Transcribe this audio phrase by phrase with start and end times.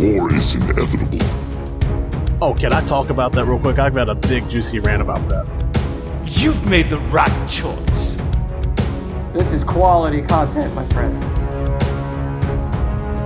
[0.00, 1.20] War is inevitable.
[2.42, 3.78] Oh, can I talk about that real quick?
[3.78, 5.46] I've got a big juicy rant about that.
[6.26, 8.18] You've made the right choice.
[9.32, 11.22] This is quality content, my friend.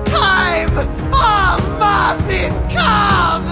[0.07, 1.11] Time of
[1.79, 3.45] Martin come!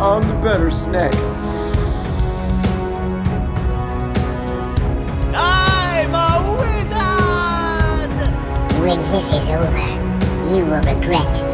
[0.00, 1.14] I'm the better snake.
[5.34, 8.12] I'm a wizard!
[8.80, 9.98] When this is over,
[10.56, 11.47] you will regret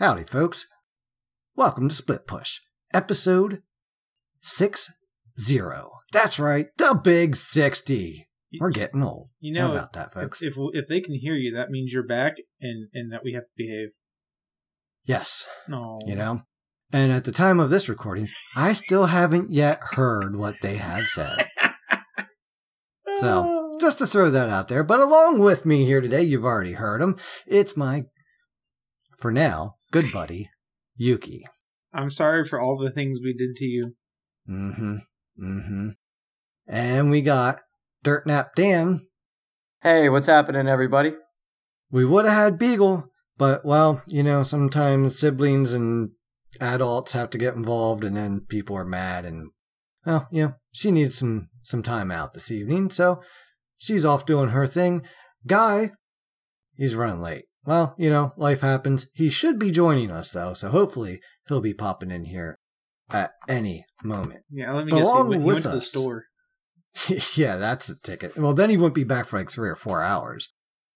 [0.00, 0.66] Howdy, folks.
[1.56, 2.60] Welcome to Split Push,
[2.94, 3.60] episode
[4.40, 4.94] 60.
[6.10, 8.26] That's right, the big 60.
[8.58, 9.28] We're getting old.
[9.40, 10.40] You know How about that, folks?
[10.40, 13.34] If, if if they can hear you, that means you're back, and and that we
[13.34, 13.90] have to behave.
[15.04, 16.44] yes, No, you know?
[16.90, 21.02] And at the time of this recording, I still haven't yet heard what they have
[21.02, 21.46] said.
[23.18, 24.82] So, just to throw that out there.
[24.82, 27.16] But along with me here today, you've already heard them.
[27.46, 28.04] It's my,
[29.18, 30.50] for now, good buddy,
[30.96, 31.44] Yuki.
[31.92, 33.94] I'm sorry for all the things we did to you.
[34.48, 34.96] Mm hmm.
[35.42, 35.88] Mm hmm.
[36.68, 37.60] And we got
[38.02, 39.00] Dirt Nap Dan.
[39.82, 41.14] Hey, what's happening, everybody?
[41.90, 46.10] We would have had Beagle, but well, you know, sometimes siblings and
[46.60, 49.50] adults have to get involved and then people are mad and
[50.06, 53.22] well, you know, she needs some some time out this evening, so
[53.78, 55.02] she's off doing her thing.
[55.46, 55.90] Guy,
[56.74, 57.44] he's running late.
[57.64, 59.06] Well, you know, life happens.
[59.14, 62.58] He should be joining us though, so hopefully he'll be popping in here
[63.12, 64.44] at any moment.
[64.50, 65.06] Yeah, let me But guess.
[65.06, 66.24] He along went, he went to the store.
[67.36, 68.36] yeah, that's a ticket.
[68.36, 70.52] Well, then he wouldn't be back for like three or four hours.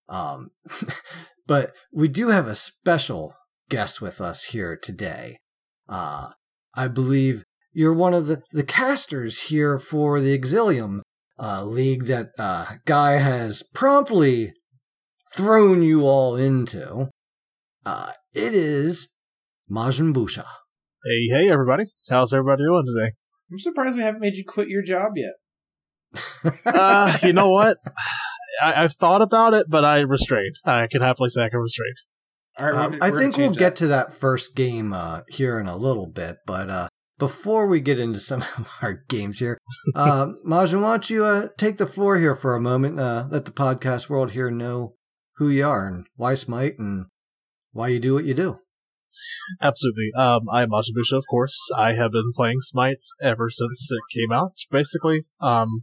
[0.08, 0.50] Um,
[1.46, 3.34] but we do have a special
[3.68, 5.38] guest with us here today.
[5.88, 6.30] Uh,
[6.74, 11.00] I believe you're one of the, the casters here for the Exilium
[11.38, 14.52] uh, league that uh, Guy has promptly
[15.34, 17.10] thrown you all into.
[17.84, 19.14] Uh, it is
[19.70, 20.44] MajinBuusha.
[21.04, 21.84] Hey, hey, everybody.
[22.08, 23.12] How's everybody doing today?
[23.50, 25.34] I'm surprised we haven't made you quit your job yet.
[26.66, 27.78] Uh, you know what?
[28.60, 30.54] I, I've thought about it, but I restrained.
[30.64, 31.92] I can happily say I can restrain.
[32.58, 35.66] All right, Um, I think we'll change get to that first game uh, here in
[35.66, 39.58] a little bit, but uh, before we get into some of our games here,
[39.94, 43.00] uh, Majin, why don't you uh, take the floor here for a moment?
[43.00, 44.94] Uh, let the podcast world here know
[45.36, 47.06] who you are and why Smite and
[47.72, 48.58] why you do what you do.
[49.60, 50.10] Absolutely.
[50.16, 51.70] Um, I'm Majin of course.
[51.76, 55.24] I have been playing Smite ever since it came out, basically.
[55.40, 55.82] Um,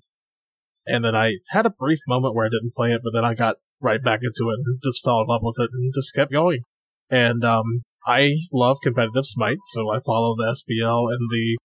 [0.86, 3.34] and then I had a brief moment where I didn't play it, but then I
[3.34, 6.32] got right back into it and just fell in love with it and just kept
[6.32, 6.62] going.
[7.10, 11.58] And, um, I love competitive Smite, so I follow the SPL and the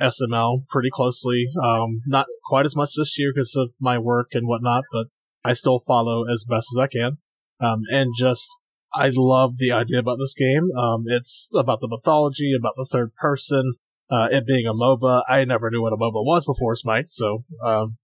[0.00, 1.46] SML pretty closely.
[1.62, 5.06] Um, not quite as much this year because of my work and whatnot, but
[5.44, 7.18] I still follow as best as I can.
[7.60, 8.48] Um, and just
[8.94, 10.70] I love the idea about this game.
[10.76, 13.74] Um, it's about the mythology, about the third person,
[14.10, 15.22] uh, it being a MOBA.
[15.28, 17.96] I never knew what a MOBA was before Smite, so um,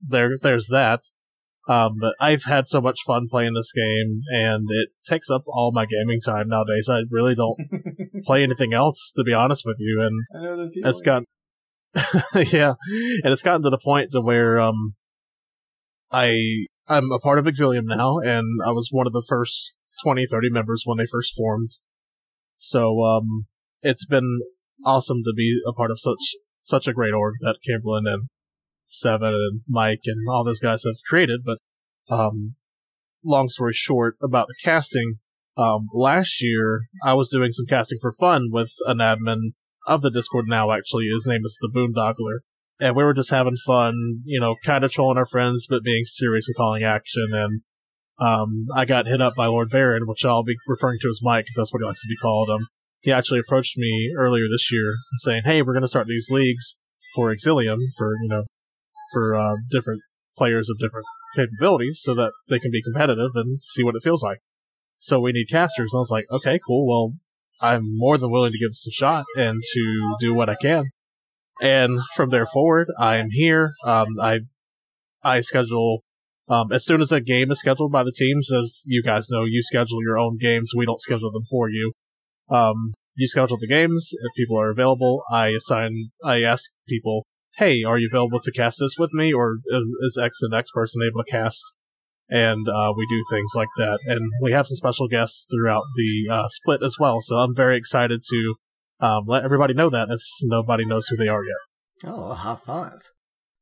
[0.00, 1.00] there, there's that.
[1.68, 5.70] Um, but I've had so much fun playing this game, and it takes up all
[5.72, 6.88] my gaming time nowadays.
[6.90, 7.60] I really don't
[8.24, 10.88] play anything else, to be honest with you, and I know the feeling.
[10.88, 11.22] it's got
[12.52, 12.74] yeah
[13.24, 14.94] and it's gotten to the point to where um
[16.12, 20.26] i i'm a part of exilium now and i was one of the first 20
[20.26, 21.70] 30 members when they first formed
[22.56, 23.46] so um
[23.82, 24.40] it's been
[24.84, 28.28] awesome to be a part of such such a great org that Kimberlin and
[28.86, 31.40] Seven and Mike and all those guys have created.
[31.44, 31.58] But
[32.08, 32.56] um,
[33.24, 35.14] long story short about the casting,
[35.56, 39.52] um, last year I was doing some casting for fun with an admin
[39.86, 40.70] of the Discord now.
[40.72, 42.40] Actually, his name is the Boondoggler,
[42.80, 46.04] and we were just having fun, you know, kind of trolling our friends, but being
[46.04, 47.28] serious and calling action.
[47.32, 47.60] And
[48.18, 51.44] um, I got hit up by Lord Varen, which I'll be referring to as Mike
[51.44, 52.48] because that's what he likes to be called.
[52.50, 52.66] Um,
[53.00, 56.76] he actually approached me earlier this year saying, "Hey, we're going to start these leagues
[57.14, 58.44] for Exilium for you know
[59.12, 60.00] for uh, different
[60.36, 61.06] players of different
[61.36, 64.38] capabilities, so that they can be competitive and see what it feels like."
[64.98, 65.92] So we need casters.
[65.92, 66.86] And I was like, "Okay, cool.
[66.86, 67.14] Well,
[67.60, 70.90] I'm more than willing to give this a shot and to do what I can."
[71.60, 73.74] And from there forward, I am here.
[73.84, 74.40] Um, I
[75.22, 76.02] I schedule
[76.48, 79.44] um, as soon as a game is scheduled by the teams, as you guys know,
[79.44, 80.72] you schedule your own games.
[80.74, 81.92] We don't schedule them for you.
[82.48, 84.10] Um, you schedule the games.
[84.24, 85.92] If people are available, I assign,
[86.24, 87.24] I ask people,
[87.56, 89.32] hey, are you available to cast this with me?
[89.32, 89.58] Or
[90.02, 91.62] is X and X person able to cast?
[92.28, 93.98] And, uh, we do things like that.
[94.06, 97.20] And we have some special guests throughout the, uh, split as well.
[97.20, 98.54] So I'm very excited to,
[99.00, 102.10] um, let everybody know that if nobody knows who they are yet.
[102.10, 103.10] Oh, a high five.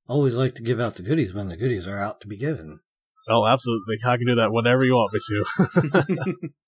[0.09, 2.81] Always like to give out the goodies when the goodies are out to be given.
[3.29, 3.97] Oh, absolutely.
[4.07, 6.49] I can do that whenever you want me to.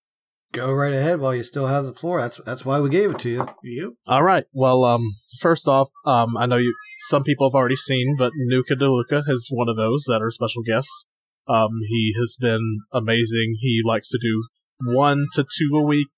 [0.52, 2.20] Go right ahead while you still have the floor.
[2.20, 3.46] That's that's why we gave it to you.
[3.62, 3.90] Yep.
[4.08, 4.44] All right.
[4.52, 5.02] Well, um,
[5.38, 6.74] first off, um, I know you.
[6.98, 10.62] Some people have already seen, but Nuka DeLuca is one of those that are special
[10.62, 11.06] guests.
[11.48, 13.54] Um, he has been amazing.
[13.60, 14.48] He likes to do
[14.84, 16.08] one to two a week,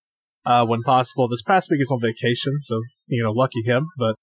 [0.45, 1.29] uh, when possible.
[1.29, 3.89] This past week he's on vacation, so you know, lucky him.
[3.99, 4.17] But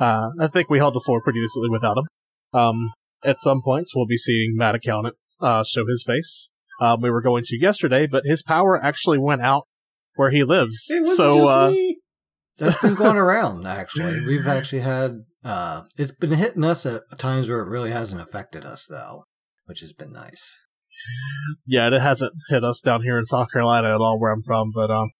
[0.00, 2.04] uh, I think we held the floor pretty decently without him.
[2.52, 2.90] Um,
[3.24, 6.50] at some points we'll be seeing Matt Accountant uh, show his face.
[6.80, 9.66] Um, we were going to yesterday, but his power actually went out
[10.16, 10.90] where he lives.
[11.04, 11.74] So uh.
[12.58, 14.24] That's been going around actually.
[14.26, 18.64] We've actually had uh it's been hitting us at times where it really hasn't affected
[18.64, 19.24] us though,
[19.64, 20.58] which has been nice.
[21.66, 24.70] yeah, it hasn't hit us down here in South Carolina at all where I'm from,
[24.74, 25.10] but um,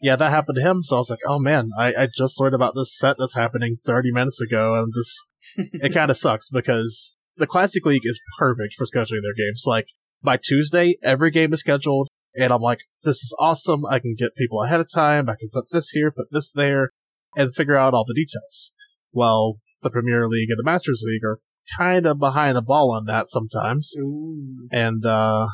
[0.00, 0.82] yeah, that happened to him.
[0.82, 3.76] So I was like, oh man, I, I just learned about this set that's happening
[3.84, 5.30] 30 minutes ago, and just
[5.82, 9.64] it kind of sucks because the Classic League is perfect for scheduling their games.
[9.66, 9.88] Like
[10.22, 13.84] by Tuesday, every game is scheduled, and I'm like, this is awesome.
[13.86, 15.28] I can get people ahead of time.
[15.28, 16.90] I can put this here, put this there,
[17.36, 18.72] and figure out all the details.
[19.12, 21.40] Well, the Premier League and the Masters League are
[21.76, 24.66] kind of behind the ball on that sometimes Ooh.
[24.72, 25.46] and uh,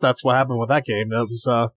[0.00, 1.12] that's what happened with that game.
[1.12, 1.68] It was uh,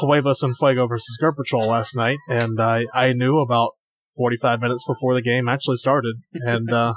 [0.00, 3.72] Huevos and Fuego versus Girl Patrol last night, and I I knew about
[4.16, 6.92] 45 minutes before the game actually started, and uh,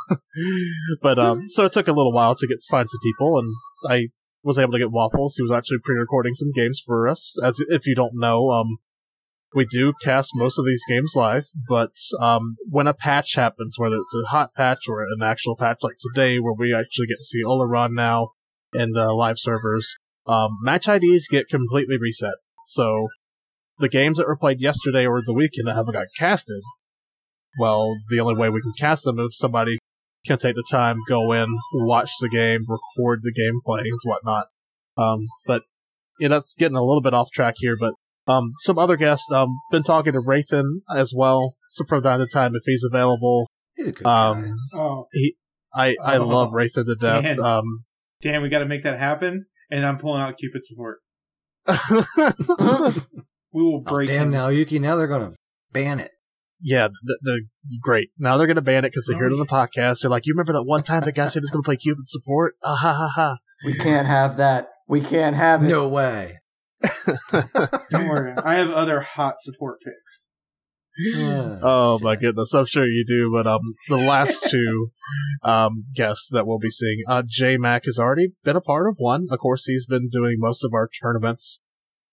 [1.02, 3.54] but um, so it took a little while to get to find some people, and
[3.90, 4.10] I
[4.44, 5.36] was able to get Waffles.
[5.36, 7.36] He was actually pre-recording some games for us.
[7.44, 8.78] As if you don't know, um,
[9.56, 11.92] we do cast most of these games live, but
[12.22, 15.96] um, when a patch happens, whether it's a hot patch or an actual patch like
[16.00, 18.32] today, where we actually get to see Olorun now
[18.74, 22.36] and uh, live servers, um, match IDs get completely reset.
[22.66, 23.08] So
[23.80, 26.62] the games that were played yesterday or the weekend that haven't got casted,
[27.60, 29.78] well, the only way we can cast them is if somebody
[30.26, 34.46] can take the time, go in, watch the game, record the gameplay and whatnot.
[34.98, 35.64] Um, but
[36.20, 37.94] yeah, that's getting a little bit off track here, but
[38.28, 42.26] um, some other guests, um, been talking to Rathan as well, so from time to
[42.26, 43.48] time if he's available.
[43.76, 44.30] He's a good guy.
[44.32, 45.08] Um, Oh,
[45.74, 47.24] I, I Oh, love Rathan to death.
[47.24, 47.40] Dan.
[47.40, 47.84] Um,
[48.22, 49.46] damn, we got to make that happen.
[49.70, 51.00] And I'm pulling out Cupid support.
[53.54, 54.32] We will Oh, break damn him.
[54.32, 55.34] now, Yuki, now they're gonna
[55.72, 56.12] ban it.
[56.60, 57.42] yeah, the, the
[57.82, 58.10] great.
[58.18, 60.02] Now they're gonna ban it because they heard it on the podcast.
[60.02, 62.56] They're like, "You remember that one time the guy said he's gonna play Cupid support?"
[62.64, 63.38] Ah ha ha ha.
[63.66, 64.70] We can't have that.
[64.90, 65.68] We can't have it.
[65.70, 66.34] No way.
[67.92, 68.34] Don't worry.
[68.44, 70.25] I have other hot support picks.
[71.68, 73.32] Oh my goodness, I'm sure you do.
[73.32, 74.92] But um, the last two
[75.44, 78.96] um guests that we'll be seeing, uh, J Mac has already been a part of
[78.98, 79.28] one.
[79.30, 81.62] Of course, he's been doing most of our tournaments,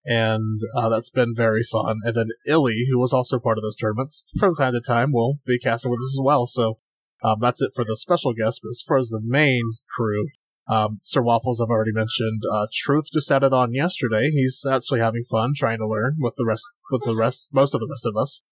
[0.04, 2.00] and uh, that's been very fun.
[2.04, 5.36] And then Illy, who was also part of those tournaments, from time to time will
[5.46, 6.46] be casting with us as well.
[6.46, 6.78] So
[7.22, 8.60] um, that's it for the special guests.
[8.62, 10.28] But as far as the main crew,
[10.68, 12.42] um, Sir Waffles, I've already mentioned.
[12.52, 14.30] Uh, Truth just added on yesterday.
[14.30, 17.80] He's actually having fun trying to learn with the rest, with the rest, most of
[17.80, 18.42] the rest of us.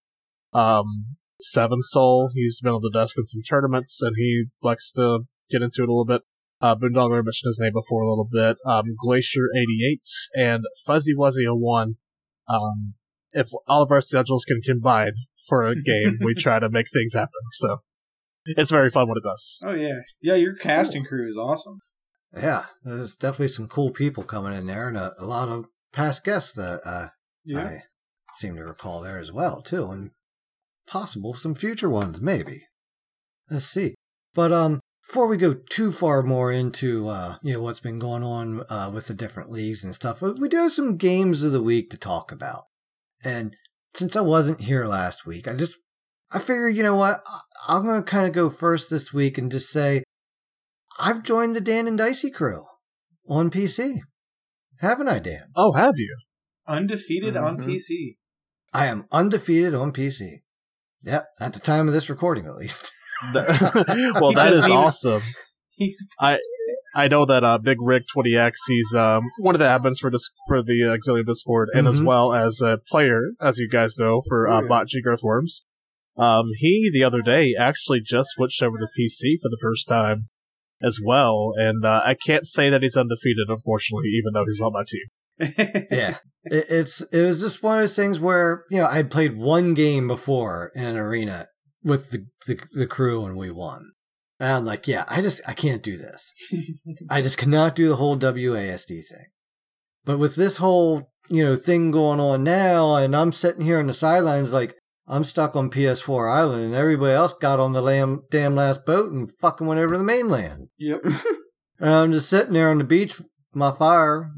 [0.52, 5.20] Um, Seven Soul, he's been on the desk in some tournaments, and he likes to
[5.50, 6.22] get into it a little bit.
[6.60, 8.58] Uh, Boondoggle, I mentioned his name before a little bit.
[8.66, 10.00] Um, Glacier88
[10.36, 11.94] and Fuzzy Wuzzy 01.
[12.48, 12.90] Um,
[13.32, 15.12] if all of our schedules can combine
[15.48, 17.30] for a game, we try to make things happen.
[17.52, 17.78] So
[18.44, 19.60] it's very fun when it does.
[19.64, 20.00] Oh, yeah.
[20.20, 21.78] Yeah, your casting crew is awesome.
[22.36, 26.24] Yeah, there's definitely some cool people coming in there, and a, a lot of past
[26.24, 27.06] guests that uh,
[27.44, 27.64] Yeah.
[27.64, 27.82] I
[28.34, 30.10] seem to recall there as well, too, and
[30.90, 32.64] possible some future ones, maybe.
[33.50, 33.94] Let's see.
[34.34, 38.22] But um, before we go too far more into uh, you know what's been going
[38.22, 41.62] on uh, with the different leagues and stuff, we do have some games of the
[41.62, 42.62] week to talk about.
[43.24, 43.56] And
[43.94, 45.78] since I wasn't here last week, I just
[46.32, 47.40] I figured, you know what, I-
[47.76, 50.02] I'm gonna kind of go first this week and just say
[50.98, 52.64] I've joined the Dan and Dicey crew
[53.28, 53.96] on PC.
[54.80, 55.48] Haven't I, Dan?
[55.56, 56.16] Oh, have you?
[56.66, 57.66] Undefeated on Mhm.
[57.66, 58.16] PC.
[58.72, 60.42] I am undefeated on PC.
[61.04, 62.92] Yep, at the time of this recording, at least.
[63.32, 65.22] Well, that is even- awesome.
[65.72, 65.94] He,
[66.94, 70.28] I know that uh, Big Rick 20X, he's um, one of the admins for this
[70.48, 72.06] for the uh, Exilium Discord, and as Mhm.
[72.06, 74.68] well as a player, as you guys know, for uh, Oh, yeah.
[74.68, 75.66] Botg Earthworms.
[76.16, 80.28] Um, he the other day actually just switched over to PC for the first time
[80.82, 84.72] as well, and uh, I can't say that he's undefeated, unfortunately, even though he's on
[84.72, 85.86] my team.
[85.90, 89.36] yeah, it, it's it was just one of those things where you know I played
[89.36, 91.48] one game before in an arena
[91.82, 93.92] with the the, the crew and we won.
[94.38, 96.32] And I'm like, yeah, I just I can't do this.
[97.10, 99.26] I just cannot do the whole WASD thing.
[100.04, 103.86] But with this whole you know thing going on now, and I'm sitting here on
[103.86, 108.22] the sidelines like I'm stuck on PS4 Island, and everybody else got on the lam-
[108.30, 110.68] damn last boat and fucking went over to the mainland.
[110.78, 111.02] Yep.
[111.80, 113.20] And I'm just sitting there on the beach,
[113.54, 114.30] my fire,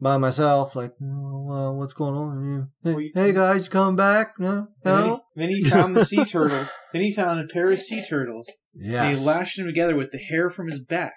[0.00, 2.70] by myself, like, oh, well, what's going on?
[2.82, 4.34] Hey, Well, you- hey guys, come back?
[4.38, 6.70] No, And then, he, then he found the sea turtles.
[6.92, 8.50] Then he found a pair of sea turtles.
[8.74, 11.12] And he lashed them together with the hair from his back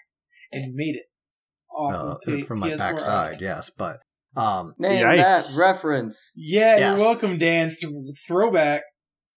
[0.52, 1.06] and made it
[1.74, 3.42] off Uh, of P- from my PS4 backside, Island.
[3.42, 3.98] yes, but
[4.36, 5.18] um, Name Yikes.
[5.18, 6.32] that reference.
[6.36, 6.98] Yeah, Yes.
[7.00, 7.70] you're welcome, Dan.
[7.80, 7.94] Th-
[8.28, 8.82] throwback.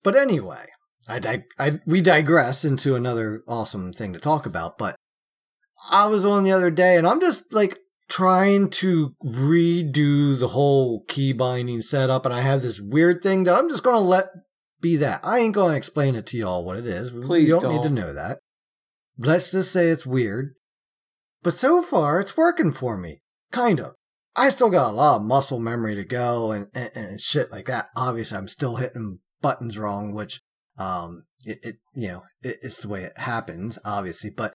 [0.02, 0.64] But anyway,
[1.08, 4.78] I, dig- I we digress into another awesome thing to talk about.
[4.78, 4.96] But
[5.90, 11.04] I was on the other day, and I'm just like trying to redo the whole
[11.08, 14.26] key binding setup, and I have this weird thing that I'm just gonna let
[14.80, 15.20] be that.
[15.24, 17.12] I ain't gonna explain it to y'all what it is.
[17.12, 18.38] Please you don't, need to know that.
[19.18, 20.54] Let's just say it's weird.
[21.42, 23.20] But so far, it's working for me.
[23.52, 23.94] Kind of.
[24.34, 27.66] I still got a lot of muscle memory to go and, and, and shit like
[27.66, 27.86] that.
[27.96, 30.40] Obviously, I'm still hitting buttons wrong, which,
[30.78, 34.30] um, it, it you know, it, it's the way it happens, obviously.
[34.36, 34.52] But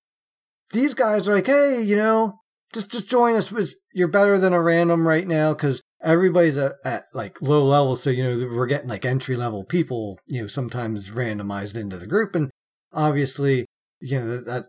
[0.71, 2.39] these guys are like, hey, you know,
[2.73, 3.51] just, just join us.
[3.51, 7.95] with- You're better than a random right now because everybody's at, at like low level.
[7.95, 12.07] So, you know, we're getting like entry level people, you know, sometimes randomized into the
[12.07, 12.35] group.
[12.35, 12.49] And
[12.93, 13.65] obviously,
[13.99, 14.67] you know, that, that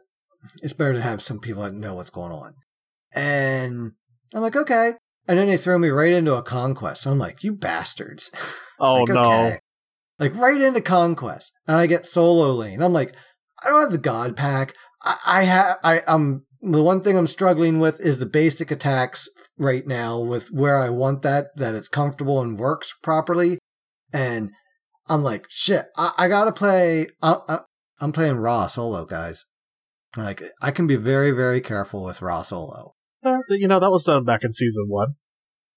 [0.62, 2.54] it's better to have some people that know what's going on.
[3.14, 3.92] And
[4.34, 4.92] I'm like, okay.
[5.28, 7.06] And then they throw me right into a conquest.
[7.06, 8.30] I'm like, you bastards.
[8.84, 9.20] Oh Like, no.
[9.20, 9.58] okay.
[10.18, 11.52] Like right into conquest.
[11.68, 12.82] And I get solo lane.
[12.82, 13.14] I'm like,
[13.64, 14.74] I don't have the god pack.
[15.04, 19.28] I, I have, I, I'm, the one thing I'm struggling with is the basic attacks
[19.58, 23.58] right now with where I want that, that it's comfortable and works properly.
[24.12, 24.50] And
[25.08, 27.58] I'm like, shit, I, I gotta play, I, I,
[28.00, 29.44] I'm playing Ra solo, guys.
[30.16, 32.94] Like, I can be very, very careful with Ra solo.
[33.24, 35.16] Uh, you know, that was done back in season one.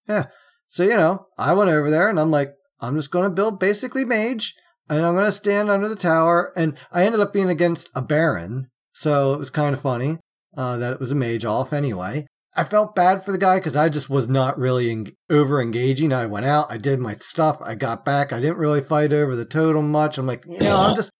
[0.07, 0.25] Yeah.
[0.67, 4.05] So, you know, I went over there and I'm like, I'm just to build basically
[4.05, 4.53] mage
[4.87, 6.51] and I'm to stand under the tower.
[6.55, 8.69] And I ended up being against a baron.
[8.91, 10.17] So it was kind of funny
[10.57, 12.25] uh, that it was a mage off anyway.
[12.57, 16.13] I felt bad for the guy because I just was not really en- over engaging.
[16.13, 18.31] I went out, I did my stuff, I got back.
[18.31, 20.17] I didn't really fight over the totem much.
[20.17, 21.11] I'm like, you know, I'm just,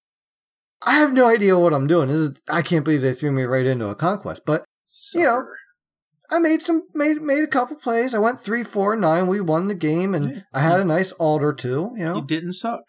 [0.86, 2.08] I have no idea what I'm doing.
[2.08, 4.44] This is, I can't believe they threw me right into a conquest.
[4.46, 4.64] But
[5.14, 5.46] You know,
[6.32, 8.16] I made some made made a couple plays.
[8.16, 9.28] I went three, four, nine.
[9.28, 10.40] We won the game, and Yeah.
[10.54, 11.92] I had a nice altar too.
[11.98, 12.84] You know, you didn't suck.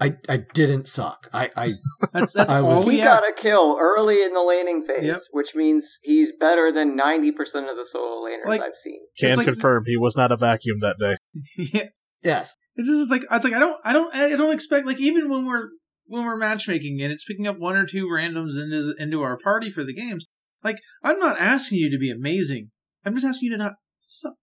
[0.00, 1.28] I I didn't suck.
[1.32, 1.68] I I
[2.12, 3.22] That's that's I all was- we He asked.
[3.22, 5.18] got a kill early in the laning phase, Yep.
[5.32, 7.30] which means he's better than 90%
[7.70, 9.00] of the solo laners Like- I've seen.
[9.18, 11.16] Can like- confirm he was not a vacuum that day.
[11.74, 11.88] yeah.
[12.22, 12.54] yes.
[12.76, 15.28] It's just it's like it's like I don't I don't I don't expect like even
[15.28, 15.68] when we're
[16.06, 19.36] when we're matchmaking and it's picking up one or two randoms into the, into our
[19.36, 20.26] party for the games.
[20.64, 22.70] Like I'm not asking you to be amazing.
[23.04, 24.34] I'm just asking you to not suck.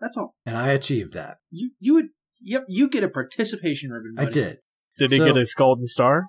[0.00, 0.34] That's all.
[0.46, 1.38] And I achieved that.
[1.50, 2.08] You you would
[2.40, 4.14] yep you get a participation ribbon.
[4.18, 4.58] I did.
[4.98, 6.26] Did he So- get his golden star?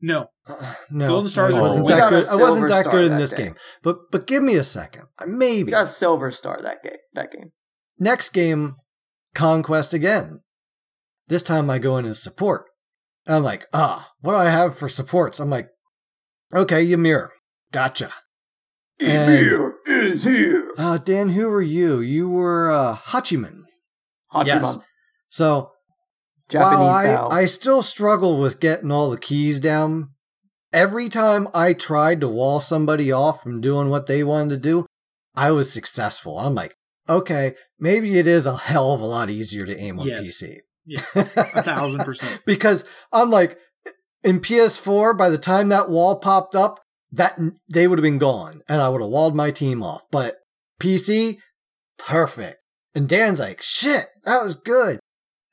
[0.00, 2.28] No, Uh, no, Golden Stars I wasn't that We got a good.
[2.28, 3.36] I wasn't that good in that this day.
[3.46, 3.54] game.
[3.82, 5.06] But but give me a second.
[5.26, 6.92] Maybe He got a silver star that game.
[7.14, 7.50] That game.
[7.98, 8.76] next game,
[9.34, 10.42] conquest again.
[11.26, 12.66] This time I go in as support.
[13.26, 15.40] And I'm like, ah, what do I have for supports?
[15.40, 15.68] I'm like,
[16.54, 17.30] okay, Ymir,
[17.72, 18.12] gotcha.
[19.00, 20.72] And- Ymir is here.
[20.78, 21.98] Uh, Dan, who were you?
[21.98, 23.62] You were uh, Hachiman.
[24.32, 24.46] Hachiman.
[24.46, 24.78] Yes.
[25.28, 25.72] So
[26.48, 27.28] Japanese while I, style.
[27.32, 30.10] I still struggle with getting all the keys down.
[30.72, 34.86] Every time I tried to wall somebody off from doing what they wanted to do,
[35.34, 36.38] I was successful.
[36.38, 36.74] I'm like,
[37.08, 40.42] okay, maybe it is a hell of a lot easier to aim on Yes.
[40.42, 40.56] PC.
[40.84, 41.24] yes, a
[41.62, 42.42] thousand percent.
[42.44, 43.58] because I'm like,
[44.24, 46.80] in PS4, by the time that wall popped up,
[47.12, 47.38] that
[47.72, 50.02] they would have been gone, and I would have walled my team off.
[50.10, 50.34] But
[50.80, 51.38] PC,
[51.98, 52.58] perfect.
[52.94, 54.98] And Dan's like, shit, that was good.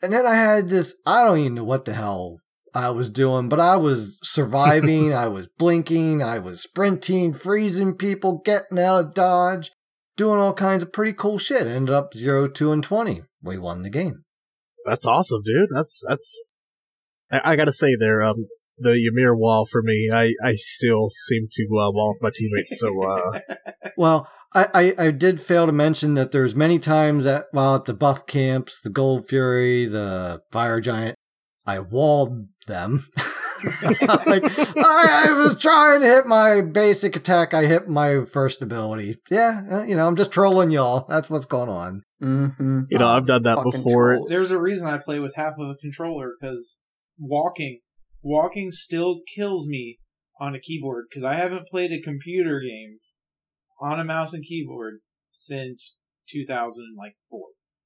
[0.02, 2.38] And then I had this, I don't even know what the hell
[2.74, 8.42] I was doing, but I was surviving, I was blinking, I was sprinting, freezing people,
[8.44, 9.72] getting out of dodge,
[10.18, 11.68] doing all kinds of pretty cool shit.
[11.68, 13.22] Ended up 0, 2, and 20.
[13.42, 14.22] We won the game.
[14.86, 15.70] That's awesome, dude.
[15.74, 16.52] That's that's.
[17.32, 18.46] I, I gotta say, there, um,
[18.78, 22.80] the Ymir wall for me, I I still seem to uh, wall with my teammates.
[22.80, 23.40] So uh,
[23.98, 27.86] Well, I, I, I did fail to mention that there's many times that while at
[27.86, 31.16] the buff camps, the Gold Fury, the Fire Giant,
[31.68, 33.06] I walled them.
[33.84, 34.44] like
[34.78, 37.54] I, I was trying to hit my basic attack.
[37.54, 39.18] I hit my first ability.
[39.30, 41.06] Yeah, uh, you know, I'm just trolling y'all.
[41.10, 42.04] That's what's going on.
[42.22, 42.82] Mm-hmm.
[42.92, 44.16] you know, Um, I've done that before.
[44.16, 44.30] trolls.
[44.30, 46.78] There's a reason I play with half of a controller because
[47.18, 47.80] walking,
[48.22, 50.00] walking still kills me
[50.40, 53.00] on a keyboard because I haven't played a computer game
[53.82, 55.00] on a mouse and keyboard
[55.32, 55.98] since
[56.30, 57.42] 2004.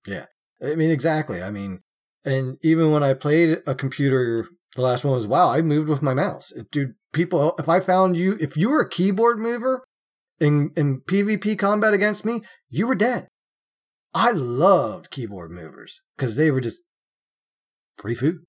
[0.08, 0.26] Yeah.
[0.62, 1.42] I mean, exactly.
[1.42, 1.80] I mean,
[2.26, 6.02] And even when I played a computer, the last one was wow, I moved with
[6.02, 6.52] my mouse.
[6.72, 9.84] Dude, people, if I found you, if you were a keyboard mover
[10.40, 13.28] in in PvP combat against me, you were dead.
[14.14, 16.82] I loved keyboard movers because they were just
[17.98, 18.40] free food.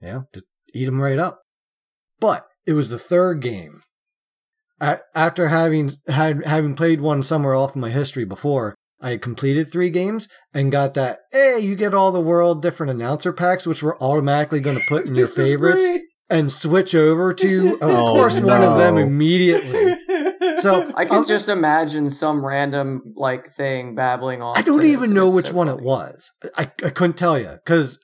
[0.00, 1.42] Yeah, just eat them right up.
[2.18, 3.82] But it was the third game.
[4.82, 9.70] A- After having had having played one somewhere off in my history before, I completed
[9.72, 11.20] three games and got that.
[11.32, 15.06] Hey, you get all the world different announcer packs, which we're automatically going to put
[15.06, 15.88] in your favorites
[16.28, 19.94] and switch over to, of Oh, course, one of them immediately.
[20.58, 24.56] So I can um, just imagine some random like thing babbling on.
[24.56, 25.78] I don't even know which so one funny.
[25.80, 26.30] it was.
[26.56, 27.98] I, I couldn't tell you because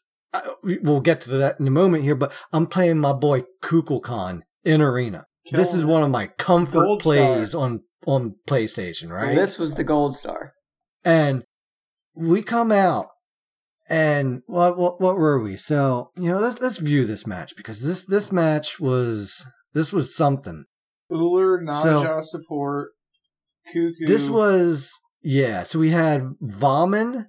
[0.63, 2.15] we'll get to that in a moment here.
[2.15, 5.25] But I'm playing my boy Kukulkan in Arena.
[5.51, 7.63] This is one of my comfort Gold plays star.
[7.63, 9.35] on on PlayStation, right?
[9.35, 10.53] This was the gold star.
[11.05, 11.45] and
[12.15, 13.07] we come out
[13.89, 15.57] and what what what were we?
[15.57, 20.15] So you know, let's let's view this match because this this match was this was
[20.15, 20.65] something.
[21.11, 22.91] Uller, So- support,
[23.73, 24.07] Cuckoo.
[24.07, 24.93] This was
[25.23, 25.63] yeah.
[25.63, 27.27] So we had Vaughn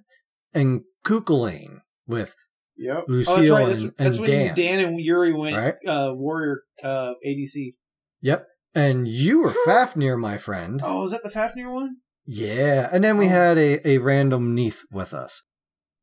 [0.52, 2.34] and Kukulkan with
[2.76, 3.04] Yep.
[3.08, 3.66] Lucille oh, that's right.
[3.68, 4.54] That's, and- that's and when Dan.
[4.54, 5.74] Dan and Yuri went Right.
[5.86, 7.74] uh, Warrior uh, ADC.
[8.22, 8.46] Yep.
[8.74, 10.80] And you were Fafnir, my friend.
[10.84, 11.96] Oh, is that the Fafnir one?
[12.24, 12.88] Yeah.
[12.92, 13.30] And then we Oh.
[13.30, 15.42] had a, a random Neith with us.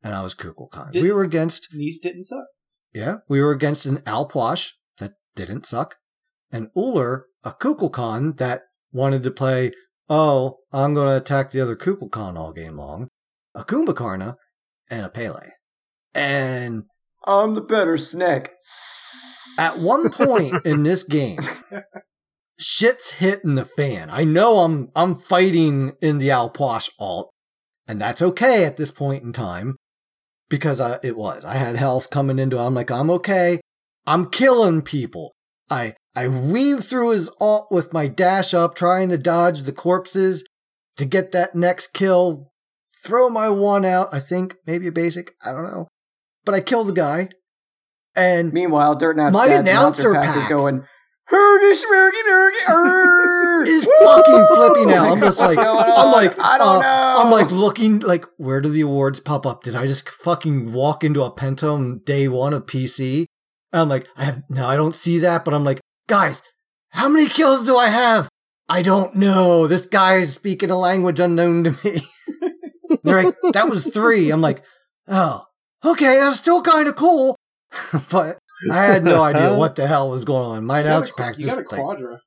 [0.02, 0.92] And I was Kukulkan.
[0.92, 2.44] Did- we were against Neith didn't suck.
[2.92, 5.96] Yeah, we were against an Alpwash that didn't suck,
[6.50, 9.72] and Uller, a Kukulkan that wanted to play,
[10.08, 13.08] oh, I'm going to attack the other Kukulkan all game long,
[13.54, 14.36] a Kumbhakarna,
[14.90, 15.50] and a Pele.
[16.14, 16.84] And
[17.26, 18.52] I'm the better snake.
[19.58, 21.40] at one point in this game,
[22.58, 24.08] shit's hitting the fan.
[24.10, 27.30] I know I'm I'm fighting in the Alpwash alt,
[27.86, 29.76] and that's okay at this point in time
[30.48, 31.44] because I, it was.
[31.44, 32.56] I had health coming into.
[32.56, 32.60] it.
[32.60, 33.60] I'm like, I'm okay.
[34.06, 35.32] I'm killing people.
[35.70, 40.44] I I weave through his alt with my dash up, trying to dodge the corpses
[40.96, 42.50] to get that next kill.
[43.04, 44.08] Throw my one out.
[44.12, 45.34] I think maybe a basic.
[45.46, 45.86] I don't know,
[46.44, 47.28] but I kill the guy.
[48.16, 50.82] And Meanwhile, Dirt Nap's My announcer pack is pack.
[51.30, 51.40] Going.
[51.40, 55.10] Hergy schmergy nergy err." is fucking flipping out.
[55.10, 57.22] I'm just like, I'm like, I don't uh, know.
[57.22, 59.62] I'm like looking like, where do the awards pop up?
[59.62, 63.26] Did I just fucking walk into a Pentium day one of PC?
[63.72, 66.42] And I'm like, I have no, I don't see that, but I'm like, guys,
[66.90, 68.28] how many kills do I have?
[68.68, 69.66] I don't know.
[69.66, 72.00] This guy is speaking a language unknown to me.
[73.02, 74.30] They're like, that was three.
[74.30, 74.62] I'm like,
[75.06, 75.44] oh,
[75.84, 77.36] okay, that's still kind of cool,
[78.10, 78.38] but
[78.70, 80.64] I had no idea what the hell was going on.
[80.66, 82.20] My You got a, announcer pack's you got a quadra.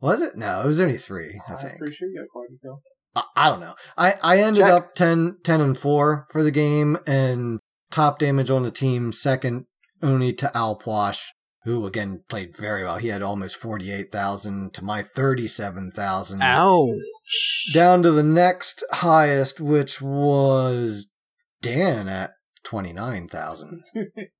[0.00, 0.36] was it?
[0.36, 1.78] No, it was only three, I I'm think.
[1.78, 2.80] pretty sure you got a quadra kill.
[3.14, 3.74] I, I don't know.
[3.96, 4.72] I, I ended Check.
[4.72, 7.60] up 10, 10 and 4 for the game and
[7.90, 9.64] top damage on the team, second
[10.02, 11.24] only to Al Alpwash,
[11.64, 12.98] who again played very well.
[12.98, 16.42] He had almost 48,000 to my 37,000.
[16.42, 16.94] Ow.
[17.74, 21.10] Down to the next highest, which was
[21.60, 22.30] Dan at
[22.64, 23.82] 29,000.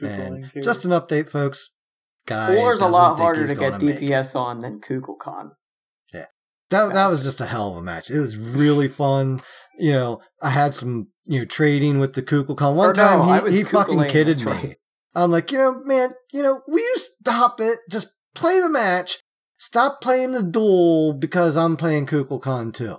[0.00, 1.70] And just an update, folks.
[2.26, 4.10] Guy Uller's a lot think harder to get gonna make it.
[4.10, 5.52] DPS on than Kukulkan.
[6.12, 6.26] Yeah
[6.70, 8.10] that that was just a hell of a match.
[8.10, 9.40] It was really fun.
[9.78, 12.74] You know, I had some you know trading with the Kukulkan.
[12.74, 14.44] One no, time he, he fucking kidded me.
[14.44, 14.76] right.
[15.14, 17.78] I'm like, you know, man, you know, will you stop it?
[17.90, 19.20] Just play the match.
[19.56, 22.96] Stop playing the duel because I'm playing Kukulkan too.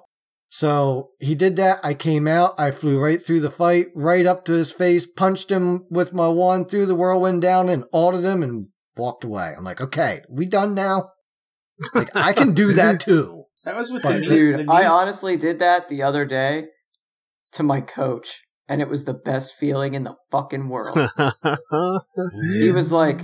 [0.50, 1.80] So he did that.
[1.84, 2.60] I came out.
[2.60, 6.28] I flew right through the fight, right up to his face, punched him with my
[6.28, 9.54] wand, threw the whirlwind down, and altered him, and walked away.
[9.56, 11.12] I'm like, okay, we done now.
[11.94, 13.44] Like I can do that too.
[13.64, 16.66] That was with But the Dude, the I honestly did that the other day
[17.54, 20.98] to my coach, and it was the best feeling in the fucking world.
[22.60, 23.20] he was like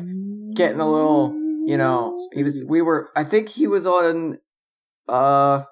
[0.54, 1.34] getting a little,
[1.66, 2.62] you know, he was.
[2.68, 3.10] We were.
[3.16, 4.38] I think he was on.
[5.08, 5.64] Uh,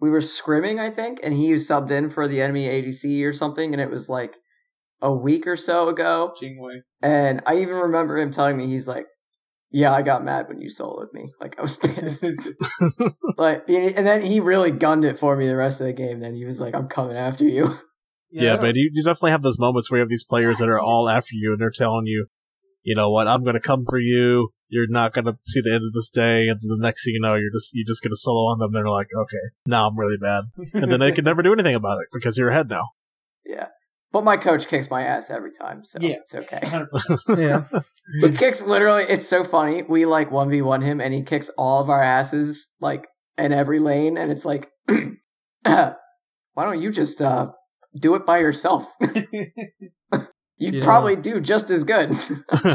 [0.00, 3.72] we were scrimming, I think, and he subbed in for the enemy ADC or something,
[3.72, 4.36] and it was like
[5.00, 6.32] a week or so ago.
[6.40, 6.80] Jingwei.
[7.02, 9.06] And I even remember him telling me, he's like,
[9.70, 11.32] "Yeah, I got mad when you soloed me.
[11.40, 12.24] Like I was pissed."
[13.36, 16.20] like, and then he really gunned it for me the rest of the game.
[16.20, 17.78] Then he was like, "I'm coming after you."
[18.30, 20.68] Yeah, I but you, you definitely have those moments where you have these players that
[20.68, 22.26] are all after you and they're telling you,
[22.88, 24.48] you know what, I'm going to come for you.
[24.68, 26.48] You're not going to see the end of this day.
[26.48, 28.72] And the next thing you know, you're just, you're just get a solo on them.
[28.72, 30.44] They're like, okay, now I'm really bad.
[30.74, 32.84] And then they can never do anything about it because you're ahead now.
[33.44, 33.66] Yeah,
[34.12, 36.16] but my coach kicks my ass every time, so Yeah.
[36.22, 36.60] it's okay.
[36.62, 37.38] 100%.
[37.38, 37.64] Yeah.
[38.22, 39.04] he kicks literally.
[39.04, 39.82] It's so funny.
[39.82, 43.04] We like one v one him, and he kicks all of our asses like
[43.36, 44.70] in every lane, and it's like,
[45.62, 45.94] why
[46.56, 47.48] don't you just uh
[47.98, 48.86] do it by yourself?
[50.58, 52.16] You'd You know- probably do just as good.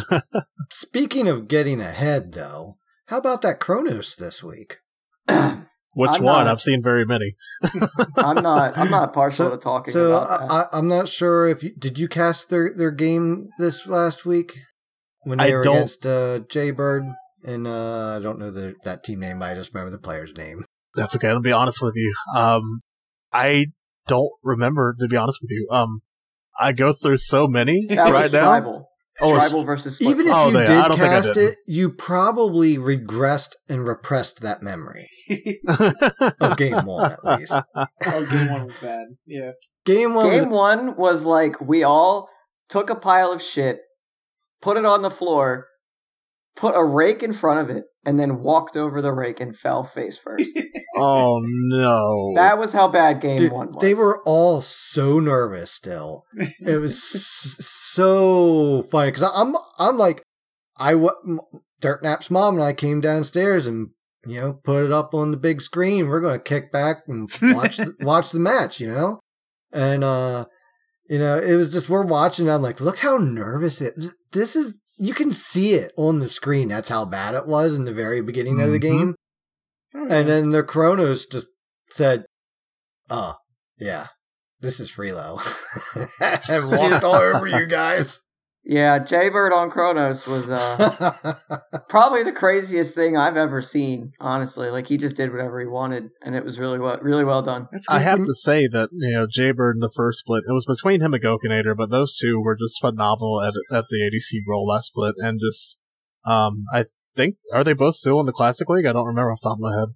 [0.72, 4.78] Speaking of getting ahead, though, how about that Chronos this week?
[5.28, 6.46] Which I'm one?
[6.46, 7.36] not- I've seen very many.
[8.18, 8.78] I'm not.
[8.78, 10.52] I'm not partial So- to talking So about that.
[10.52, 14.26] I, I, I'm not sure if you did you cast their their game this last
[14.26, 14.58] week
[15.24, 17.04] when I they were don't- against uh, Jaybird
[17.46, 19.40] and uh, I don't know the, that team name.
[19.40, 20.66] but I just remember the player's name.
[20.96, 21.28] That's okay.
[21.30, 22.14] I'll be honest with you.
[22.36, 22.80] Um,
[23.32, 23.68] I
[24.08, 25.68] don't remember to be honest with you.
[25.72, 26.02] Um,
[26.60, 28.44] I go through so many that right was now.
[28.44, 28.90] tribal.
[29.22, 30.10] Oh, tribal versus split.
[30.10, 31.52] Even if Oh, you they- did don't think I cast did.
[31.52, 35.08] it, you probably regressed and repressed that memory
[36.42, 37.54] of game one at least.
[37.76, 39.08] oh, game one was bad.
[39.26, 39.52] Yeah.
[39.86, 42.30] Game one, Game was, one was like we all
[42.70, 43.82] took a pile of shit,
[44.62, 45.68] put it on the floor,
[46.56, 49.84] put a rake in front of it, and then walked over the rake and fell
[49.84, 50.58] face first.
[50.96, 52.34] oh no!
[52.36, 53.82] that was how bad game dude, one was.
[53.82, 55.72] they were all so nervous.
[55.72, 56.24] Still,
[56.60, 60.24] it was so funny because I'm I'm like
[60.80, 61.40] I w- m-
[61.82, 63.90] Dirt Nap's mom and I came downstairs and
[64.26, 66.08] you know put it up on the big screen.
[66.08, 69.20] We're gonna kick back and watch the, watch the match, you know,
[69.72, 70.46] and uh,
[71.10, 72.50] you know it was just we're watching.
[72.50, 73.94] I'm like, look how nervous it.
[74.32, 76.68] This is you can see it on the screen.
[76.68, 78.82] That's how bad it was in the very beginning of the Mhm.
[78.82, 79.16] game.
[79.94, 81.48] And then the Chronos just
[81.90, 82.26] said,
[83.10, 83.36] "Oh,
[83.78, 84.08] yeah,
[84.60, 85.40] this is Freelo,"
[86.50, 88.22] and walked all over you guys.
[88.66, 91.34] Yeah, Jaybird on Chronos was uh,
[91.90, 94.14] probably the craziest thing I've ever seen.
[94.22, 97.42] Honestly, like he just did whatever he wanted, and it was really well, really well
[97.42, 97.68] done.
[97.90, 101.02] I have to say that you know Jaybird in the first split, it was between
[101.02, 104.88] him and Gokinator, but those two were just phenomenal at at the ADC role last
[104.88, 105.78] split, and just
[106.26, 106.86] um, I
[107.18, 108.86] think are they both still in the Classic League?
[108.86, 109.90] I don't remember off the top of my head.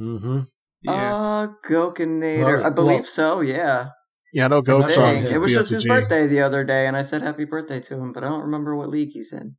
[0.00, 0.40] mm-hmm.
[0.82, 1.14] Yeah.
[1.16, 3.40] Uh, Gokinator, Well, I believe well- so.
[3.40, 3.90] Yeah,
[4.32, 7.02] Yeah, Gok's Dang, on him, it was just his birthday the other day, and I
[7.02, 9.56] said happy birthday to him, but I don't remember what league he's in.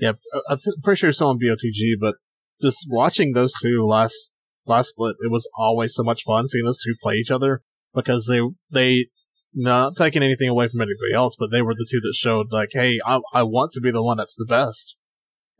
[0.00, 2.16] Yeah, uh, I'm pretty sure it's still on BOTG, but
[2.60, 4.32] just watching those two last
[4.66, 7.62] last split, it was always so much fun seeing those two play each other
[7.94, 9.06] because they they
[9.54, 12.70] not taking anything away from anybody else, but they were the two that showed like,
[12.72, 14.96] hey, I I want to be the one that's the best,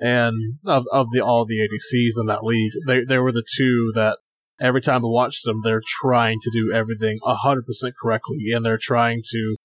[0.01, 3.93] and of of the all the ADCs in that league, they they were the two
[3.95, 4.19] that
[4.61, 8.79] every time I watch them, they're trying to do everything hundred percent correctly, and they're
[8.81, 9.57] trying to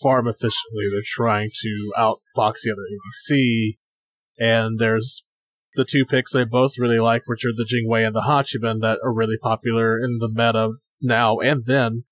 [0.00, 0.86] farm efficiently.
[0.90, 3.78] They're trying to outbox the other ADC
[4.38, 5.24] and there's
[5.74, 8.98] the two picks they both really like, which are the Jingwei and the Hachiman that
[9.04, 12.04] are really popular in the meta now and then.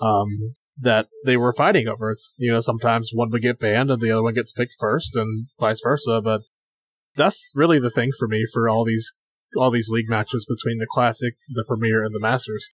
[0.00, 2.10] Um, that they were fighting over.
[2.10, 5.14] It's you know sometimes one would get banned and the other one gets picked first,
[5.14, 6.20] and vice versa.
[6.24, 6.40] But
[7.14, 9.14] that's really the thing for me for all these
[9.56, 12.70] all these league matches between the classic, the premier, and the masters.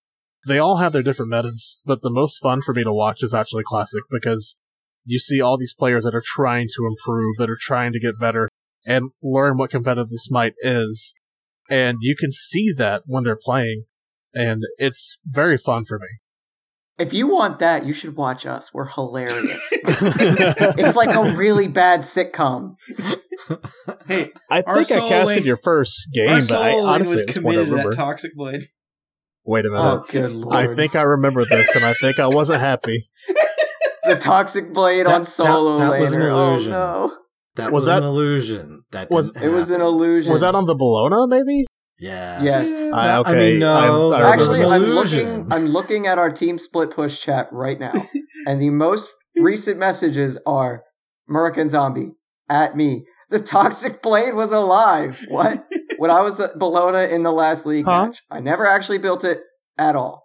[0.47, 3.35] They all have their different metas, but the most fun for me to watch is
[3.35, 4.57] actually classic because
[5.05, 8.21] you see all these players that are trying to improve, that are trying to get
[8.21, 8.49] better,
[8.87, 11.15] and learn what competitive smite is.
[11.71, 13.85] And you can see that when they're playing,
[14.35, 16.07] and it's very fun for me.
[16.99, 18.75] If you want that, you should watch us.
[18.75, 19.37] We're hilarious.
[19.73, 22.75] it's like a really bad sitcom.
[24.07, 27.27] Hey, I think I casted lane- your first game, but I lane honestly was at
[27.29, 27.91] this point I committed to remember.
[27.91, 28.63] that toxic blade.
[29.45, 29.83] Wait a minute.
[29.83, 30.57] Oh, good lord!
[30.57, 33.05] I think I remember this, and I think I wasn't happy.
[34.05, 36.31] the toxic blade That- on solo that- that was an laner.
[36.33, 36.73] Oh illusion.
[36.73, 37.17] no!
[37.55, 38.83] That Was was, that- an illusion.
[38.91, 40.33] That was- didn't It was an illusion.
[40.33, 41.65] Was that on the Bellona, maybe?
[42.01, 42.43] Yes.
[42.43, 42.93] Yes.
[42.93, 43.51] I, I okay.
[43.53, 43.73] mean, no,
[44.13, 45.53] I- I that was Actually, an I'm looking.
[45.53, 47.93] I'm looking at our team split push chat right now,
[48.47, 50.83] and the most recent messages are
[51.31, 52.13] Murican Zombie
[52.49, 53.05] at me.
[53.31, 55.23] The toxic blade was alive.
[55.29, 55.59] What?
[55.99, 58.07] when I was at Bellona in the last league Huh?
[58.07, 59.41] match, I never actually built it
[59.77, 60.25] at all.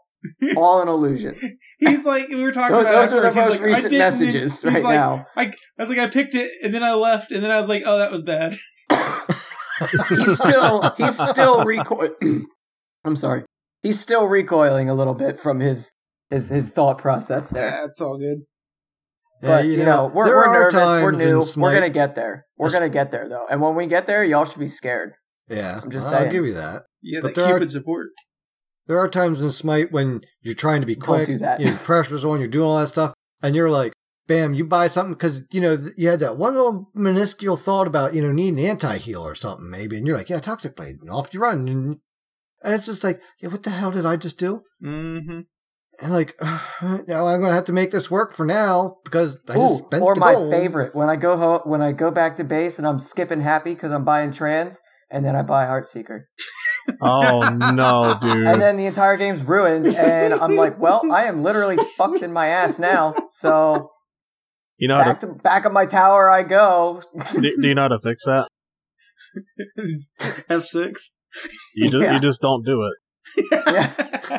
[0.56, 1.36] All an illusion.
[1.80, 2.94] He's like, we were talking Those, about.
[2.94, 3.28] it those are the.
[3.28, 5.28] He's most like, I recent didn't- messages he's right like, now.
[5.36, 7.68] I, I was like, I picked it, and then I left, and then I was
[7.68, 8.56] like, oh, that was bad.
[10.10, 12.10] He's still he's still recoil.
[13.06, 13.44] I'm sorry.
[13.82, 15.94] He's still recoiling a little bit from his
[16.30, 17.70] his his thought process there.
[17.72, 18.40] That's all good.
[19.42, 20.74] Yeah, But you, know, we're, there we're are nervous.
[20.74, 21.62] We're times in new.
[21.64, 22.46] We're gonna get there.
[22.58, 23.46] We're gonna get there though.
[23.50, 25.14] And when we get there, y'all should be scared.
[25.50, 26.32] Yeah, I'm just I'll saying.
[26.32, 26.84] give you that.
[27.02, 28.08] Yeah, But that there are- support.
[28.88, 31.62] There are times in Smite when you're trying to be quick, do that.
[31.62, 33.94] you know, pressure's on, you're doing all that stuff, and you're like,
[34.28, 38.14] bam, you buy something because, you know, you had that one little minuscule thought about,
[38.14, 40.98] you know, needing an anti heal or something, maybe, and you're like, yeah, Toxic Blade,
[41.02, 41.68] and off you run.
[41.68, 41.98] And,
[42.64, 44.64] and it's just like, yeah, what the hell did I just do?
[44.84, 45.42] Mm-hmm.
[46.02, 49.56] And like, now I'm going to have to make this work for now because I
[49.58, 50.52] Ooh, just spent or the my gold.
[50.52, 53.74] favorite when I go ho- when I go back to base and I'm skipping happy
[53.74, 54.80] because I'm buying trans,
[55.12, 56.22] and then I buy Heartseeker,
[57.02, 58.48] Oh no, dude.
[58.48, 62.34] and then the entire game's ruined, and I'm like, well, I am literally fucked in
[62.34, 63.14] my ass now.
[63.32, 63.92] So
[64.84, 67.02] You know how back to back of my tower I go.
[67.34, 68.48] do, do you know how to fix that?
[70.50, 70.98] F6.
[71.76, 72.14] You just Yeah.
[72.16, 72.94] you just don't do it.
[73.72, 73.90] Yeah.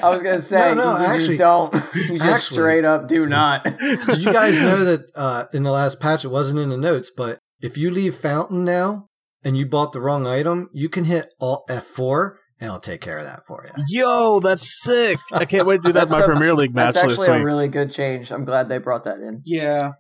[0.03, 1.75] I was gonna say, No, no, you, you actually- just don't.
[1.75, 3.65] You just actually- straight up do not.
[3.65, 7.11] Did you guys know that uh, in the last patch, it wasn't in the notes,
[7.17, 9.07] but if you leave Fountain now
[9.43, 13.19] and you bought the wrong item, you can hit Alt F4 and I'll take care
[13.19, 13.83] of that for you.
[13.89, 15.19] Yo, that's sick!
[15.33, 17.39] I can't wait to do that in my a- Premier League match That's this actually
[17.39, 17.43] week.
[17.43, 18.31] a really good change.
[18.31, 19.41] I'm glad they brought that in.
[19.45, 19.93] Yeah.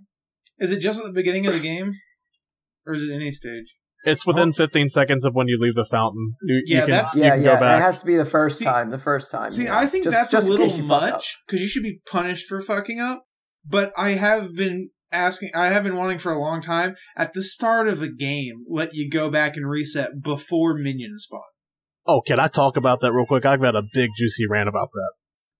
[0.58, 1.92] Is it just at the beginning of the game?
[2.86, 3.74] Or is it any stage?
[4.06, 6.34] It's within 15 seconds of when you leave the fountain.
[6.42, 7.54] You, Yeah, you can, that's- you Yeah, can yeah.
[7.54, 7.80] go back.
[7.80, 8.90] It has to be the first See- time.
[8.90, 9.50] The first time.
[9.50, 9.78] See, yeah.
[9.78, 11.10] I think Just- that's just a little case you fuck up.
[11.14, 13.24] much because you should be punished for fucking up.
[13.66, 17.42] But I have been asking, I have been wanting for a long time at the
[17.42, 21.40] start of a game, let you go back and reset before minions spawn.
[22.06, 23.46] oh, can I talk about that real quick?
[23.46, 25.12] I've got a big juicy rant about that.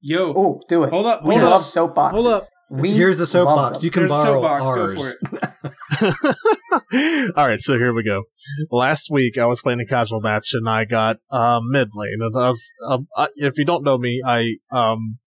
[0.07, 0.91] Yo, Oh, do it.
[0.91, 1.67] hold up, we hold love up.
[1.67, 2.11] soapboxes.
[2.11, 2.43] Hold up.
[2.69, 3.83] We Here's the soapbox.
[3.83, 5.17] You can There's a borrow soapbox, go ours.
[5.21, 7.33] for it.
[7.37, 8.25] All right, so here we go.
[8.71, 12.19] Last week I was playing a casual match and I got um, mid lane.
[12.21, 15.19] And I was, um, I, if you don't know me, I um,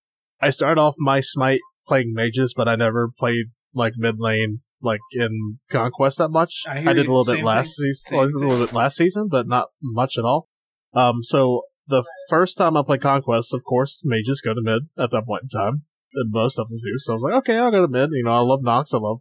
[0.42, 5.00] I started off my smite playing mages, but I never played like mid lane like
[5.14, 6.64] in conquest that much.
[6.68, 7.14] I I, did you.
[7.14, 8.18] a little bit Same last season.
[8.18, 10.48] Well, a little bit last season, but not much at all.
[10.94, 15.12] Um, so the first time I played conquest, of course, mages go to mid at
[15.12, 16.94] that point in time, and most of them do.
[16.98, 18.10] So I was like, okay, I'll go to mid.
[18.12, 19.20] You know, I love Nox, I love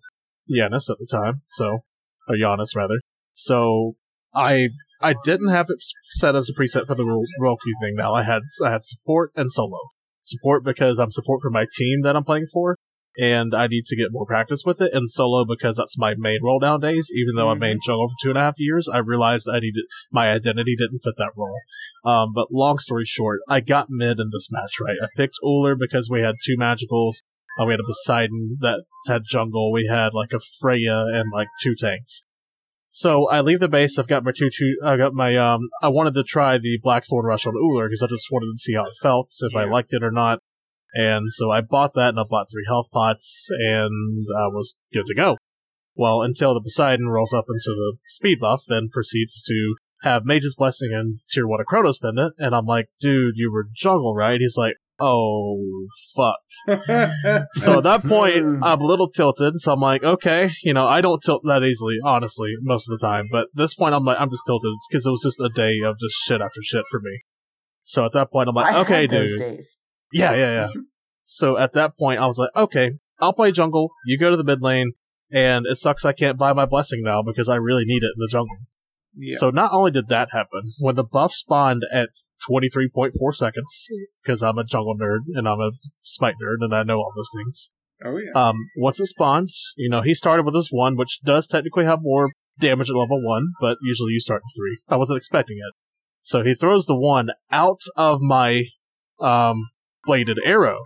[0.50, 1.81] Yanis at the time, so
[2.29, 3.00] or Giannis rather.
[3.33, 3.96] So
[4.35, 4.68] I
[5.00, 7.94] I didn't have it set as a preset for the Ro- Roku thing.
[7.96, 9.79] Now I had I had support and solo
[10.22, 12.76] support because I'm support for my team that I'm playing for,
[13.18, 14.92] and I need to get more practice with it.
[14.92, 17.11] And solo because that's my main role nowadays.
[17.14, 19.85] Even though I main jungle for two and a half years, I realized I needed
[20.12, 21.61] my identity didn't fit that role.
[22.05, 24.74] Um, but long story short, I got mid in this match.
[24.81, 27.22] Right, I picked Uller because we had two magicals.
[27.59, 29.72] Uh, we had a Poseidon that had jungle.
[29.72, 32.22] We had like a Freya and like two tanks.
[32.88, 33.98] So I leave the base.
[33.98, 37.26] I've got my two, two I got my, um, I wanted to try the Blackthorn
[37.26, 39.92] Rush on Uller because I just wanted to see how it felt, if I liked
[39.92, 40.40] it or not.
[40.94, 45.07] And so I bought that and I bought three health pots and I was good
[45.07, 45.37] to go.
[45.94, 50.55] Well, until the Poseidon rolls up into the speed buff and proceeds to have Mage's
[50.55, 52.35] Blessing and Tier 1 Chronos Pendant.
[52.38, 54.40] And I'm like, dude, you were jungle, right?
[54.40, 56.37] He's like, oh, fuck.
[57.53, 58.62] So at that point, Hmm.
[58.62, 59.59] I'm a little tilted.
[59.59, 63.07] So I'm like, okay, you know, I don't tilt that easily, honestly, most of the
[63.07, 63.29] time.
[63.31, 65.99] But this point, I'm like, I'm just tilted because it was just a day of
[65.99, 67.20] just shit after shit for me.
[67.83, 69.38] So at that point, I'm like, I okay, dude.
[69.38, 69.79] days.
[70.12, 70.69] Yeah, yeah, yeah.
[71.23, 73.90] So at that point, I was like, okay, I'll play jungle.
[74.07, 74.92] You go to the mid lane.
[75.33, 78.19] And it sucks I can't buy my blessing now because I really need it in
[78.19, 78.57] the jungle.
[79.16, 79.37] yeah.
[79.37, 82.11] So not only did that happen, when the buff spawned at
[82.49, 83.88] 23.4 seconds,
[84.23, 87.31] because I'm a jungle nerd and I'm a smite nerd and I know all those
[87.37, 87.73] things.
[88.05, 88.40] oh yeah.
[88.40, 91.99] Um, once it spawned, you know, he started with this one, which does technically have
[92.03, 94.79] more damage at level one, but usually you start at three.
[94.88, 95.75] I wasn't expecting it.
[96.21, 98.62] So he throws the one out of my,
[99.19, 99.57] um,
[100.07, 100.79] bladed arrow,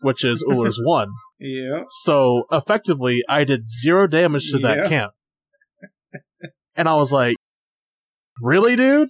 [0.00, 1.08] which is Uller's one.
[1.40, 1.84] yeah.
[1.88, 4.74] So effectively, I did zero damage to Yeah.
[4.74, 5.12] that camp.
[6.76, 7.36] And I was like,
[8.42, 9.08] really, dude?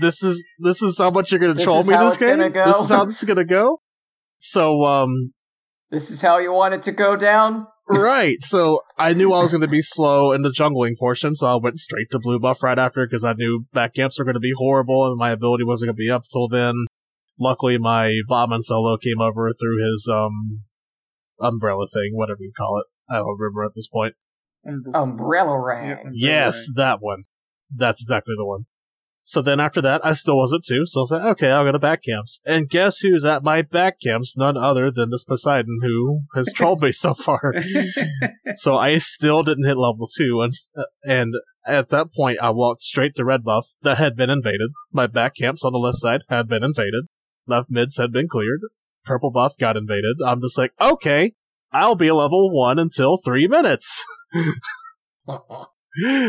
[0.00, 2.38] This is, this is how much you're gonna This troll me how this game?
[2.52, 2.64] go?
[2.64, 3.78] This is how this is gonna go?
[4.38, 5.32] So, um,
[5.90, 7.66] This is how you want it to go down.
[7.88, 8.36] right.
[8.40, 11.54] So I knew I was going to be slow in the jungling portion, so I
[11.56, 14.40] went straight to blue buff right after because I knew back camps were going to
[14.40, 16.74] be horrible and my ability wasn't going to be up till then.
[17.38, 20.62] Luckily, my Vomit solo came over through his um
[21.40, 22.86] umbrella thing, whatever you call it.
[23.12, 24.14] I don't remember at this point.
[24.94, 26.12] Umbrella ring.
[26.14, 27.22] Yes, that one.
[27.74, 28.66] That's exactly the one.
[29.28, 30.86] So then after that, I still wasn't too.
[30.86, 32.40] So I was like, okay, I'll go to back camps.
[32.46, 34.38] And guess who's at my back camps?
[34.38, 37.52] None other than this Poseidon who has trolled me so far.
[38.54, 40.42] so I still didn't hit level two.
[40.42, 40.52] And,
[41.04, 41.34] and
[41.66, 44.70] at that point, I walked straight to red buff that had been invaded.
[44.92, 47.06] My back camps on the left side had been invaded.
[47.46, 48.60] Left mids had been cleared.
[49.04, 50.16] Purple buff got invaded.
[50.24, 51.32] I'm just like, okay,
[51.72, 54.04] I'll be level one until three minutes.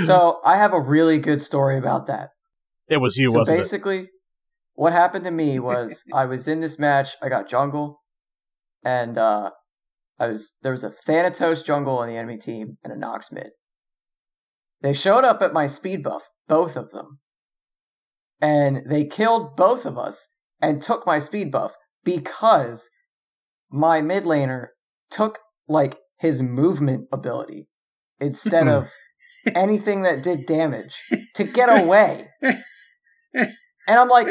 [0.05, 2.29] So I have a really good story about that.
[2.87, 3.61] it was you, so wasn't it?
[3.63, 4.09] basically,
[4.73, 7.15] what happened to me was I was in this match.
[7.21, 8.01] I got jungle,
[8.83, 9.51] and uh,
[10.19, 13.49] I was there was a Thanatos jungle on the enemy team and a Nox mid.
[14.81, 17.19] They showed up at my speed buff, both of them,
[18.39, 20.29] and they killed both of us
[20.61, 22.89] and took my speed buff because
[23.69, 24.67] my mid laner
[25.09, 27.67] took like his movement ability
[28.19, 28.89] instead of
[29.55, 30.95] anything that did damage
[31.35, 32.29] to get away.
[33.87, 34.27] And I'm like,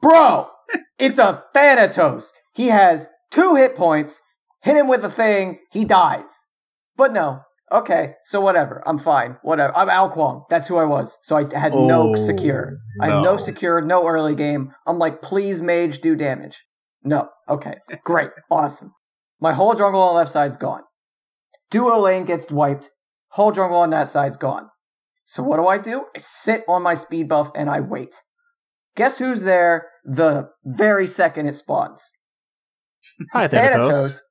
[0.00, 0.48] bro,
[0.98, 2.32] it's a Thanatos.
[2.52, 4.20] He has two hit points.
[4.62, 6.30] Hit him with a thing, he dies.
[6.96, 8.82] But no, okay, so whatever.
[8.86, 9.36] I'm fine.
[9.42, 9.76] Whatever.
[9.76, 10.44] I'm Ao Kuang.
[10.50, 11.18] That's who I was.
[11.22, 12.72] So I had no Oh, secure.
[13.00, 13.36] I had no no.
[13.36, 14.72] secure, no early game.
[14.86, 16.64] I'm like, please, mage, do damage.
[17.02, 17.28] No.
[17.48, 17.74] Okay.
[18.04, 18.30] Great.
[18.50, 18.92] awesome.
[19.40, 20.82] My whole jungle on the left side's gone.
[21.70, 22.90] Duo lane gets wiped.
[23.30, 24.68] Whole jungle on that side's gone.
[25.24, 26.02] So what do I do?
[26.14, 28.14] I sit on my speed buff and I wait.
[28.94, 32.10] Guess who's there the very second it spawns?
[33.32, 34.22] Hi, Thanatos, Thanatos.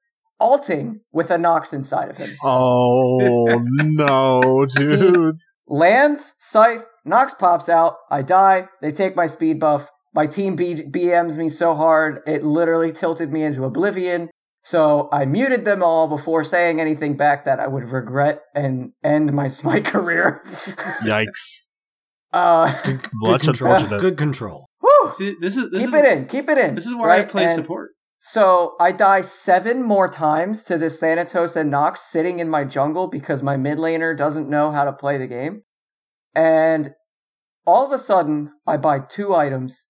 [0.41, 2.29] Alting with a Nox inside of him.
[2.43, 5.37] Oh no, dude.
[5.67, 7.95] Lands, scythe, Nox pops out.
[8.09, 8.67] I die.
[8.81, 9.89] They take my speed buff.
[10.13, 14.29] My team B- BMs me so hard it literally tilted me into oblivion.
[14.63, 19.31] So I muted them all before saying anything back that I would regret and end
[19.33, 20.41] my smite career.
[21.03, 21.69] Yikes.
[22.33, 23.73] uh, Good, good control.
[23.73, 24.01] unfortunate.
[24.01, 24.65] Good control.
[24.81, 26.25] whew, See, this is this keep is it in.
[26.27, 26.75] Keep it in.
[26.75, 27.91] this is why I play And support.
[28.23, 33.07] So I die seven more times to this Thanatos and Nox sitting in my jungle
[33.07, 35.63] because my mid laner doesn't know how to play the game.
[36.35, 36.91] And
[37.65, 39.87] all of a sudden, I buy two items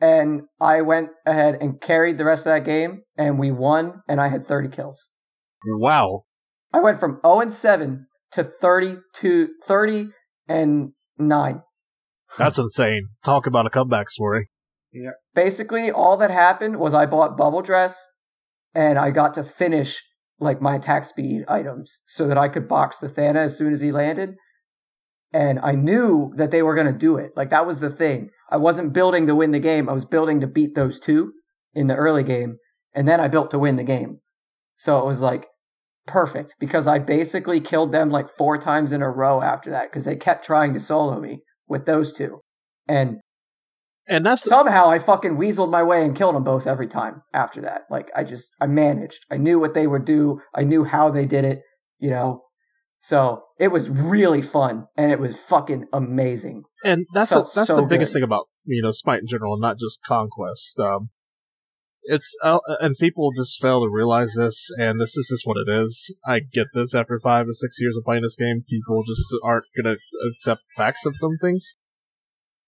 [0.00, 4.20] and I went ahead and carried the rest of that game and we won and
[4.20, 5.10] I had 30 kills.
[5.66, 6.22] Wow.
[6.72, 10.10] I went from 0 and 7 to 30 to 30
[10.46, 11.62] and 9.
[12.38, 13.08] That's insane.
[13.24, 14.50] Talk about a comeback story.
[15.36, 18.10] Basically all that happened was I bought bubble dress
[18.74, 20.02] and I got to finish
[20.40, 23.80] like my attack speed items so that I could box the Thana as soon as
[23.80, 24.34] he landed.
[25.32, 27.32] And I knew that they were going to do it.
[27.36, 28.30] Like that was the thing.
[28.50, 29.88] I wasn't building to win the game.
[29.88, 31.32] I was building to beat those two
[31.74, 32.56] in the early game.
[32.94, 34.20] And then I built to win the game.
[34.78, 35.46] So it was like
[36.06, 40.06] perfect because I basically killed them like four times in a row after that because
[40.06, 42.40] they kept trying to solo me with those two.
[42.88, 43.18] And
[44.08, 47.22] And that's the, somehow I fucking weaseled my way and killed them both every time
[47.32, 47.82] after that.
[47.90, 49.24] Like I just I managed.
[49.30, 50.40] I knew what they would do.
[50.54, 51.62] I knew how they did it,
[51.98, 52.42] you know.
[53.00, 56.64] So it was really fun and it was fucking amazing.
[56.84, 58.20] and that's the, that's so the biggest good.
[58.20, 60.78] thing about you know Smite in general, not just Conquest.
[60.78, 61.10] Um,
[62.02, 65.70] it's uh, and people just fail to realize this, and this is just what it
[65.70, 66.14] is.
[66.24, 69.64] I get this after five or six years of playing this game, people just aren't
[69.76, 69.96] gonna
[70.32, 71.76] accept facts of some things.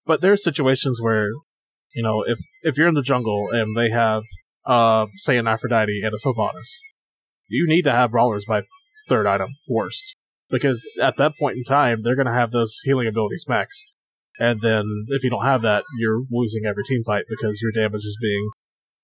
[0.08, 1.28] But there are situations where,
[1.94, 4.22] you know, if if you're in the jungle and they have,
[4.64, 6.82] uh, say an Aphrodite and a Sylvanus,
[7.46, 8.62] you need to have brawlers by
[9.08, 10.16] third item worst.
[10.50, 13.92] Because at that point in time they're gonna have those healing abilities maxed.
[14.40, 18.04] And then if you don't have that, you're losing every team fight because your damage
[18.04, 18.48] is being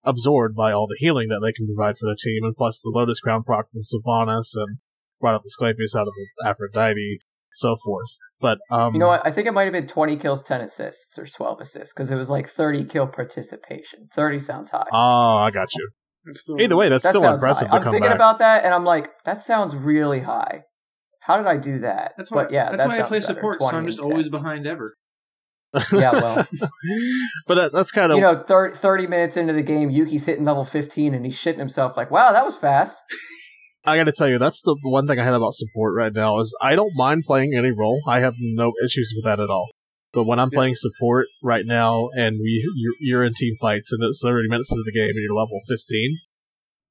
[0.05, 2.93] absorbed by all the healing that they can provide for the team, and plus the
[2.95, 4.79] Lotus Crown proc from Sylvanus and
[5.21, 6.14] brought up the Asclepius out of
[6.47, 7.21] Aphrodite,
[7.55, 8.19] so forth.
[8.40, 9.27] But um, You know what?
[9.27, 12.17] I think it might have been 20 kills, 10 assists, or 12 assists, because it
[12.17, 14.09] was like 30 kill participation.
[14.14, 14.87] 30 sounds high.
[14.93, 15.88] Oh, I got you.
[16.33, 18.17] Still- Either way, that's that still impressive to I'm come thinking back.
[18.17, 20.62] about that, and I'm like, that sounds really high.
[21.21, 22.12] How did I do that?
[22.19, 22.45] That's why.
[22.45, 23.35] But yeah, that's that why I play better.
[23.35, 23.62] support.
[23.62, 24.12] So I'm just and 10.
[24.12, 24.87] always behind ever.
[25.93, 26.47] Yeah, well.
[27.49, 30.45] but that, that's kind of you know, 30, 30 minutes into the game, Yuki's hitting
[30.45, 32.99] level 15 and he's shitting himself like, wow, that was fast.
[33.85, 36.38] I got to tell you, that's the one thing I had about support right now
[36.38, 38.01] is I don't mind playing any role.
[38.07, 39.68] I have no issues with that at all.
[40.12, 40.57] But when I'm Yeah.
[40.59, 44.70] playing support right now, and we you're, you're in team fights, and it's 30 minutes
[44.70, 46.18] into the game, and you're level 15,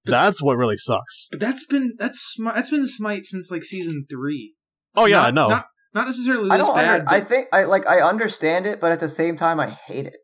[0.06, 1.30] that's what really sucks.
[1.32, 4.54] But that's been that's Smi- that's been Smite since like season three.
[4.96, 5.54] Oh yeah, not, I.
[5.56, 6.76] Not, not necessarily I this don't.
[6.76, 7.00] bad.
[7.02, 7.88] Under, I think I like.
[7.88, 10.18] I understand it, but at the same time, I hate it.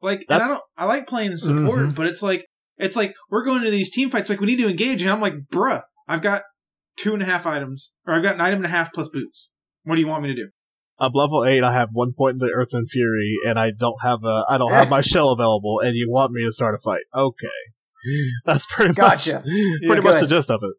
[0.00, 0.62] like and I don't.
[0.78, 1.96] I like playing support, Mhm.
[1.96, 2.46] but it's like
[2.78, 4.30] it's like we're going to these team fights.
[4.30, 6.42] Like we need to engage, and I'm like, bruh, I've got
[6.96, 9.50] two and a half items, or I've got an item and a half plus boots.
[9.84, 10.48] What do you want me to do?
[10.98, 11.64] I'm level eight.
[11.64, 14.58] I have one point in the Earth and Fury, and I don't have a I
[14.58, 15.80] don't have my shell available.
[15.80, 17.02] And you want me to start a fight?
[17.14, 17.48] Okay,
[18.44, 19.34] that's pretty Gotcha.
[19.34, 20.00] much pretty Yeah.
[20.00, 20.74] much the gist of it.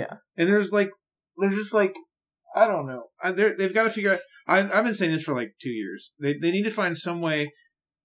[0.00, 0.90] Yeah, and there's like,
[1.38, 1.94] there's just like,
[2.56, 3.04] I don't know.
[3.32, 4.18] They're- they've got to figure out.
[4.46, 6.12] I, I've been saying this for like two years.
[6.20, 7.52] They they need to find some way.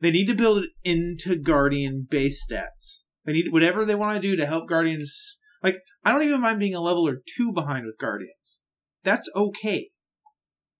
[0.02, 3.04] They need to build it into Guardian base stats.
[3.26, 5.40] They need whatever they want to do to help Guardians.
[5.64, 8.62] Like I don't even mind being a level or two behind with Guardians.
[9.04, 9.90] That's okay,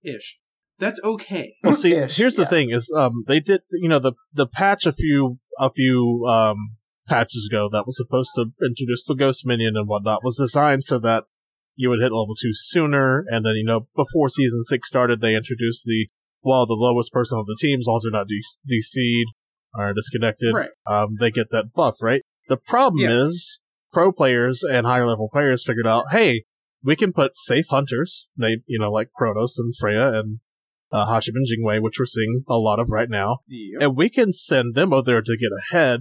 [0.02, 0.38] ish.
[0.78, 1.56] That's okay.
[1.62, 4.86] Well, see, Ish, here's the thing: is um, they did you know the the patch
[4.86, 6.76] a few a few um
[7.06, 10.98] patches ago that was supposed to introduce the ghost minion and whatnot was designed so
[10.98, 11.24] that
[11.76, 15.34] you would hit level two sooner, and then you know before season six started, they
[15.36, 16.08] introduced the
[16.42, 19.28] well the lowest person on the team, as long as they're not de- DC'd
[19.74, 20.70] or disconnected, Right.
[20.86, 22.22] um, they get that buff, right?
[22.48, 23.24] The problem Yeah.
[23.24, 23.59] is
[23.92, 26.44] pro players and higher level players figured out, hey,
[26.82, 30.40] we can put safe hunters, they you know like Protos and Freya and
[30.92, 33.82] uh, Hashim and Jingwei, which we're seeing a lot of right now, Yep.
[33.82, 36.00] and we can send them over there to get ahead.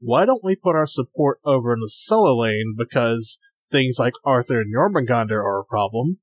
[0.00, 4.60] Why don't we put our support over in the solo lane because things like Arthur
[4.60, 6.18] and Jormungandr are a problem,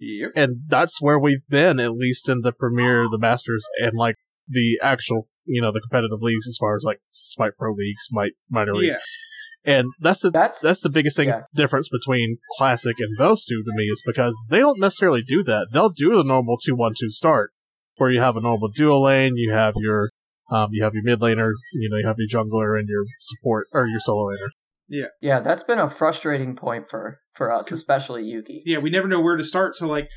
[0.00, 0.32] Yep.
[0.34, 4.16] and that's where we've been at least in the premier the masters and like
[4.48, 8.32] the actual you know the competitive leagues as far as like smite pro leagues smite
[8.50, 8.88] minor leagues.
[8.88, 9.35] Yeah.
[9.66, 11.40] And that's the That's that's the biggest thing Yeah.
[11.54, 15.68] difference between classic and those two to me is because they don't necessarily do that
[15.72, 17.50] they'll do the normal 2-1-2 start
[17.96, 20.10] where you have a normal dual lane you have your
[20.50, 23.66] um, you have your mid laner you know you have your jungler and your support
[23.72, 24.48] or your solo laner
[24.88, 28.60] yeah, Yeah, that's been a frustrating point for for us, especially Yugi.
[28.64, 29.74] Yeah, we never know where to start.
[29.74, 30.08] So like,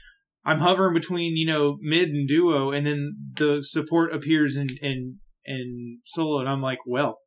[0.45, 5.15] I'm hovering between you know mid and duo, and then the support appears in and
[5.45, 7.17] and solo, and I'm like, well,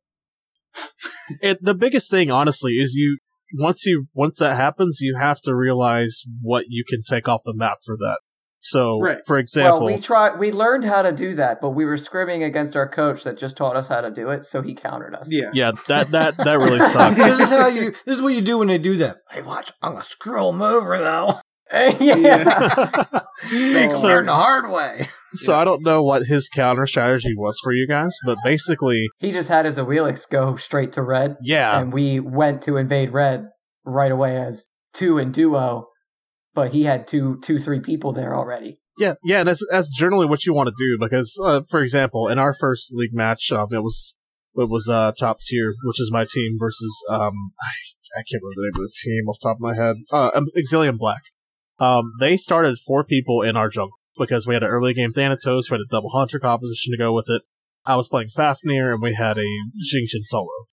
[1.41, 3.17] it, the biggest thing honestly is you
[3.59, 7.53] once you once that happens you have to realize what you can take off the
[7.53, 8.17] map for that
[8.59, 9.19] so Right.
[9.27, 10.39] for example Well, we tried.
[10.39, 13.57] We learned how to do that, but we were scrimming against our coach that just
[13.57, 15.27] taught us how to do it, so he countered us.
[15.29, 17.15] yeah, yeah that that that really sucks.
[17.15, 17.91] this is how you.
[18.05, 19.17] This is what you do when they do that.
[19.31, 19.69] Hey, watch!
[19.81, 21.39] I'm gonna screw them over though.
[21.73, 22.89] yeah.
[23.51, 25.07] Make them So- learn the hard way.
[25.35, 29.31] So i don't know what his counter strategy was for you guys but basically he
[29.31, 31.79] just had his Awilix go straight to red, yeah.
[31.79, 33.47] And we went to invade red
[33.85, 35.87] right away as two and duo,
[36.53, 38.79] but he had two, two, three people there already.
[38.99, 42.27] yeah yeah and that's that's generally what you want to do because uh, for example
[42.27, 44.17] in our first league match um, it was
[44.55, 47.71] it was uh top tier which is my team versus um I,
[48.19, 49.95] I can't remember the name of the team off the top of my head.
[50.11, 51.23] Uh um, Exilium Black.
[51.79, 55.69] Um they started four people in our jungle because we had an early game Thanatos
[55.69, 57.43] we had a double hunter composition to go with it
[57.85, 60.67] I was playing Fafnir and we had a Xing Tian solo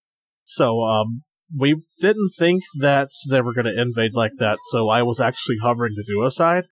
[0.44, 1.22] so um
[1.56, 5.56] we didn't think that they were going to invade like that so I was actually
[5.62, 6.64] hovering the duo side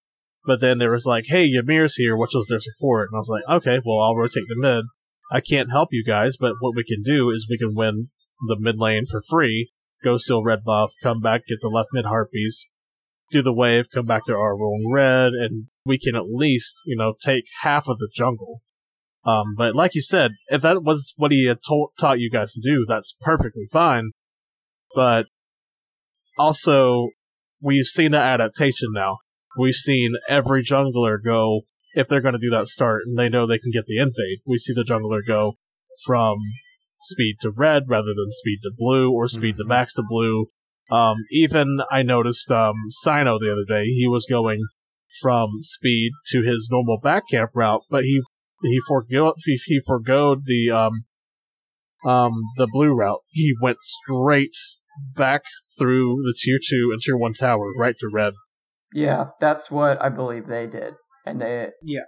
[0.49, 3.11] but then there was like, hey, Ymir's here, which was their support.
[3.11, 4.87] And I was like, okay, well, I'll rotate the mid.
[5.31, 8.09] I can't help you guys, but what we can do is we can win
[8.47, 9.71] the mid lane for free,
[10.03, 12.71] go steal red buff, come back, get the left mid harpies,
[13.31, 16.97] do the wave, come back to our rolling red, and we can at least, you
[16.97, 18.63] know, take half of the jungle.
[19.25, 22.55] Um, but like you said, if that was what he had told, taught you guys
[22.55, 24.13] to do, that's perfectly fine.
[24.95, 25.27] But
[26.39, 27.09] also,
[27.61, 29.19] we've seen the adaptation now
[29.59, 31.63] we've seen every jungler go
[31.95, 34.41] if they're going to do that start and they know they can get the invade.
[34.47, 35.55] We see the jungler go
[36.05, 36.39] from
[36.97, 40.47] speed to red rather than speed to blue or speed to max to blue.
[40.91, 43.85] Um, even I noticed um, Sino the other day.
[43.87, 44.65] He was going
[45.21, 48.23] from speed to his normal back camp route, but he
[48.63, 51.05] he forgo he, he forgoed the um
[52.05, 53.21] um the blue route.
[53.29, 54.57] He went straight
[55.15, 55.43] back
[55.79, 58.35] through the tier two and tier one tower right to red.
[58.93, 60.95] Yeah, that's what I believe they did,
[61.27, 62.05] and they Yeah.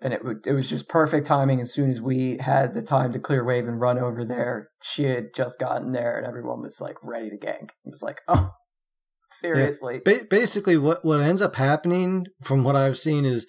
[0.00, 1.60] And it would it was just perfect timing.
[1.60, 5.04] As soon as we had the time to clear wave and run over there, she
[5.04, 7.70] had just gotten there, and everyone was like ready to gank.
[7.84, 8.52] It was like, oh,
[9.40, 13.46] seriously, Ba- basically, what what ends up happening from what I've seen is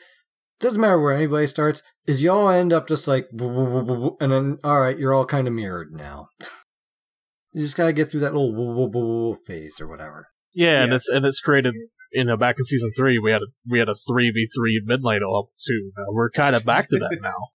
[0.60, 1.84] doesn't matter where anybody starts.
[2.06, 5.92] Is y'all end up just like and then all right, you're all kind of mirrored
[5.92, 6.30] now.
[7.54, 10.28] you just gotta get through that little woo, woo, woo, woo phase or whatever.
[10.54, 11.76] Yeah, and it's and it's created.
[12.12, 14.82] You know, back in season three, we had a we had a three v three
[14.84, 15.92] mid lane at level two.
[15.98, 17.50] Now we're kind of back to that now,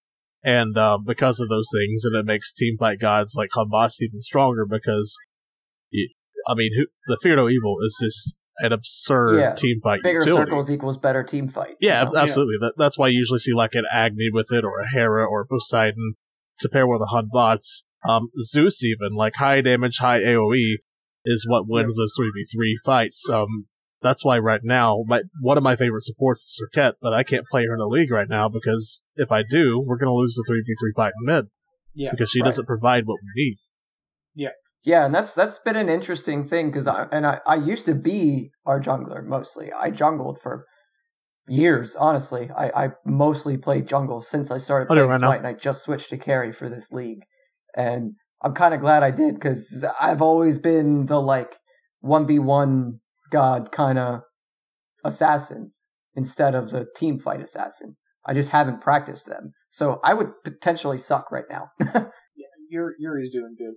[0.45, 4.01] and um, because of those things, and it makes team fight gods like Hun Batz
[4.01, 5.17] even stronger because,
[5.91, 6.09] you,
[6.47, 9.55] I mean, who, the Fear No Evil is just an absurd Yeah.
[9.55, 10.43] team fight bigger utility.
[10.49, 11.75] circles equals better team fight.
[11.81, 12.21] Yeah, you ab- know?
[12.21, 12.59] absolutely.
[12.61, 15.41] That, that's why you usually see like an Agni with it, or a Hera, or
[15.41, 16.15] a Poseidon
[16.61, 17.83] to pair with a Hun Batz.
[18.09, 20.77] Um, Zeus even like high damage, high AOE
[21.25, 23.29] is what wins those three v three fights.
[23.29, 23.67] Um,
[24.05, 27.47] that's why right now my one of my favorite supports is Circuit, but I can't
[27.51, 30.45] play her in the league right now because if I do, we're gonna lose the
[30.47, 31.47] three v three fight in mid
[31.95, 32.11] Yeah.
[32.13, 32.47] because she Right.
[32.47, 33.57] doesn't provide what we need.
[34.37, 34.51] Yeah,
[34.85, 37.95] yeah, and that's that's been an interesting thing because I and I, I used to
[37.95, 39.73] be our jungler mostly.
[39.73, 40.67] I jungled for
[41.49, 42.51] years, honestly.
[42.57, 45.27] I, I mostly played jungle since I started I do playing right now.
[45.29, 47.23] Smite, and I just switched to carry for this league.
[47.77, 51.57] And I'm kind of glad I did because I've always been the like
[52.01, 53.01] one v one
[53.31, 54.21] god kind of
[55.05, 55.73] assassin
[56.15, 57.97] instead of the team fight assassin.
[58.27, 61.71] I just haven't practiced them, so I would potentially suck right now.
[62.71, 63.75] Yuri, Yuri's doing good,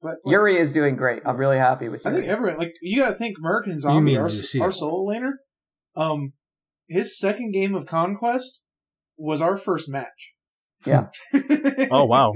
[0.00, 1.22] but like, Yuri is doing great.
[1.26, 2.10] I'm really happy with you.
[2.10, 4.30] I think everyone like you gotta think American You Zombie, mean our,
[4.60, 5.32] our solo laner.
[5.96, 6.32] Um,
[6.88, 8.62] his second game of Conquest
[9.16, 10.32] was our first match.
[10.86, 11.06] Yeah.
[11.90, 12.32] Oh wow!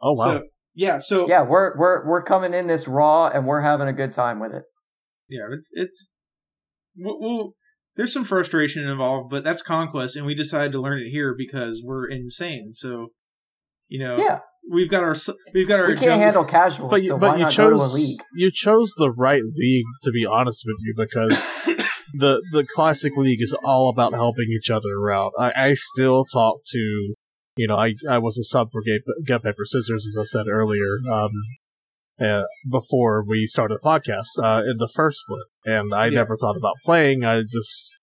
[0.00, 0.24] Oh wow!
[0.24, 0.42] So,
[0.74, 0.98] yeah.
[1.00, 4.40] So yeah, we're we're we're coming in this raw and we're having a good time
[4.40, 4.62] with it.
[5.28, 6.12] Yeah, it's it's
[6.96, 7.52] we'll, we'll,
[7.96, 11.82] there's some frustration involved, but that's conquest, and we decided to learn it here because
[11.84, 12.72] we're insane.
[12.72, 13.08] So
[13.88, 15.16] you know, Yeah, we've got our
[15.54, 17.56] we've got our we can't jungle- handle casuals, but you, so but why you not
[17.56, 21.42] go to a chose you chose the right league to be honest with you because
[22.14, 25.32] the the classic league is all about helping each other out.
[25.38, 27.14] I, I still talk to,
[27.56, 30.46] you know, I I was a sub for Get, Get Paper Scissors as I said
[30.48, 30.98] earlier.
[31.10, 31.30] Um,
[32.20, 36.16] uh, before we started the podcast, uh, in the first split, and I Yeah.
[36.20, 37.24] never thought about playing.
[37.24, 37.94] I just,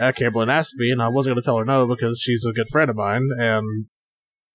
[0.00, 2.52] uh, Camberlin asked me, and I wasn't going to tell her no because she's a
[2.52, 3.86] good friend of mine, and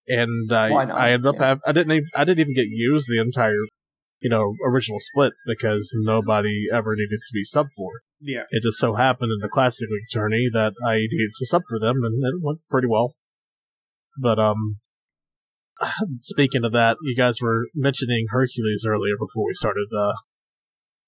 [0.08, 1.56] and I I ended up Yeah.
[1.66, 3.64] I didn't even, I didn't even get used the entire
[4.20, 7.98] you know original split because nobody ever needed to be sub for.
[7.98, 8.02] it.
[8.20, 8.44] Yeah.
[8.50, 11.80] It just so happened in the classic league tourney that I needed to sub for
[11.80, 13.14] them, and it went pretty well.
[14.20, 14.80] But um,
[16.20, 20.14] speaking of that, you guys were mentioning Hercules earlier before we started uh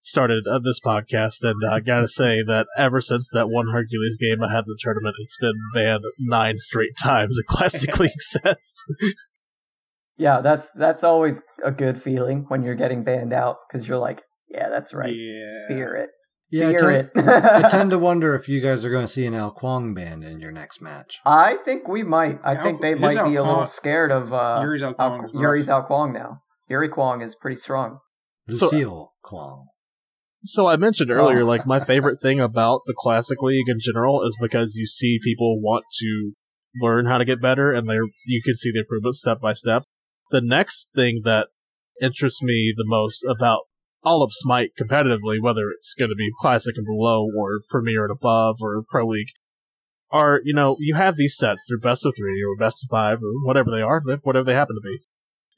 [0.02, 4.44] started uh, this podcast, and I gotta say that ever since that one Hercules game
[4.44, 8.86] I had in the tournament, it's been banned nine straight times in classic league sets.
[10.18, 14.22] Yeah, that's that's always a good feeling when you're getting banned out because you're like,
[14.50, 15.14] yeah, that's right.
[15.16, 15.68] Yeah.
[15.68, 16.10] Fear it.
[16.54, 17.12] Yeah, I tend, it.
[17.18, 20.24] I tend to wonder if you guys are going to see an Ao Kuang band
[20.24, 21.20] in your next match.
[21.26, 22.40] I think we might.
[22.44, 25.10] I Al- think they his might be a little scared of uh, Yuri's Al Al-
[25.18, 25.70] Kwong is Yuri's.
[25.70, 26.44] Ao Kuang now.
[26.70, 28.00] Yuri Kwong is pretty strong.
[28.50, 29.68] So- Kwong.
[30.44, 31.46] So I mentioned earlier, Oh.
[31.46, 35.60] like my favorite thing about the classic league in general is because you see people
[35.62, 36.34] want to
[36.82, 37.98] learn how to get better, and they
[38.28, 39.86] you can see the improvement step by step.
[40.32, 41.48] The next thing that
[42.02, 43.62] interests me the most about
[44.04, 48.12] all of Smite competitively, whether it's going to be classic and below, or Premier and
[48.12, 49.30] above, or Pro League,
[50.12, 51.68] are you know you have these sets.
[51.68, 54.76] They're best of three or best of five or whatever they are, whatever they happen
[54.76, 55.00] to be,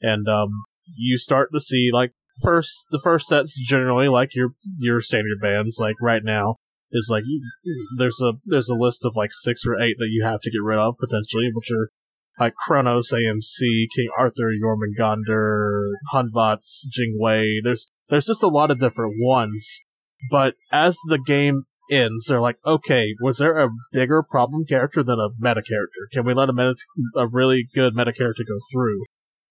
[0.00, 5.00] and um, you start to see like first the first set's generally like your your
[5.00, 6.56] standard bands like right now
[6.92, 7.24] is like
[7.96, 10.62] there's a there's a list of like six or eight that you have to get
[10.62, 11.90] rid of potentially which are
[12.38, 17.58] like Chronos, AMC, King Arthur, Jormungandr, Hun Batz, Jingwei.
[17.62, 19.80] There's there's just a lot of different ones.
[20.30, 25.18] But as the game ends, they're like, okay, was there a bigger problem character than
[25.18, 26.08] a meta character?
[26.12, 26.74] Can we let a meta
[27.16, 29.04] a really good meta character go through?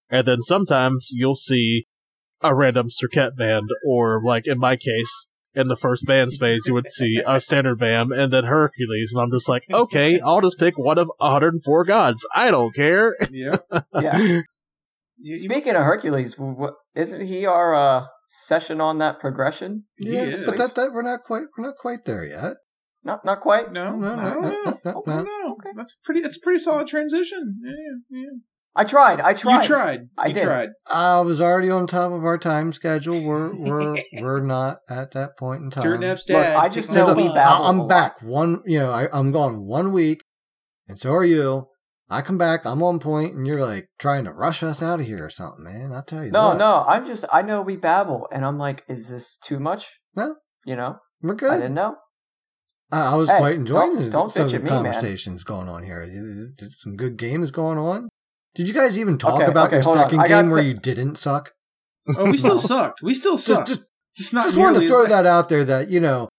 [0.09, 1.85] And then sometimes you'll see
[2.41, 6.73] a random circuit band, or like in my case, in the first bands phase, you
[6.73, 10.59] would see a standard Vam and then Hercules, and I'm just like, okay, I'll just
[10.59, 12.27] pick one of 104 gods.
[12.35, 13.15] I don't care.
[13.31, 13.55] Yeah.
[14.01, 14.17] Yeah.
[14.17, 14.43] You-
[15.17, 16.35] you- Speaking of Hercules,
[16.95, 19.85] isn't he our uh, session on that progression?
[19.97, 20.45] He Yeah, is.
[20.45, 22.55] but that, that we're not quite we're not quite there yet.
[23.03, 23.71] Not not quite.
[23.71, 25.51] no, No, no, I don't no, no, no, no.
[25.53, 25.69] Okay.
[25.75, 26.21] That's pretty.
[26.21, 27.61] That's a pretty solid transition.
[27.63, 28.29] Yeah, yeah.
[28.77, 29.21] I tried.
[29.21, 29.55] I tried.
[29.61, 29.99] You tried.
[30.17, 30.43] I you did.
[30.43, 30.69] tried.
[30.91, 33.21] I was already on top of our time schedule.
[33.23, 35.83] We're we're we're not at that point in time.
[35.83, 36.55] Dirt Nap's Look, dad.
[36.57, 37.65] I just taking know over we the battle- pod.
[37.65, 38.61] I, I'm back one.
[38.65, 40.23] You know, I, I'm gone one week,
[40.87, 41.67] and so are you.
[42.09, 42.65] I come back.
[42.65, 45.63] I'm on point, and you're like trying to rush us out of here or something,
[45.63, 45.91] man.
[45.91, 46.83] I tell you, No, what, no.
[46.87, 47.25] I'm just.
[47.33, 49.87] I know we babble, and I'm like, is this too much?
[50.15, 50.35] No.
[50.65, 51.51] You know, we're good.
[51.53, 51.95] I didn't know.
[52.91, 54.83] I, I was Hey, quite enjoying don't- the- don't some of the at me, man.
[54.83, 56.05] conversations going on here.
[56.69, 58.09] Some good games going on.
[58.55, 60.03] Did you guys even talk Okay, about okay, your hold on.
[60.09, 61.51] second game where to- you didn't suck?
[62.17, 62.57] Oh, we still No.
[62.73, 63.01] sucked.
[63.01, 63.67] We still Just, sucked.
[63.67, 63.81] just
[64.15, 64.45] Just not.
[64.45, 66.29] just wanted to throw that out there that you know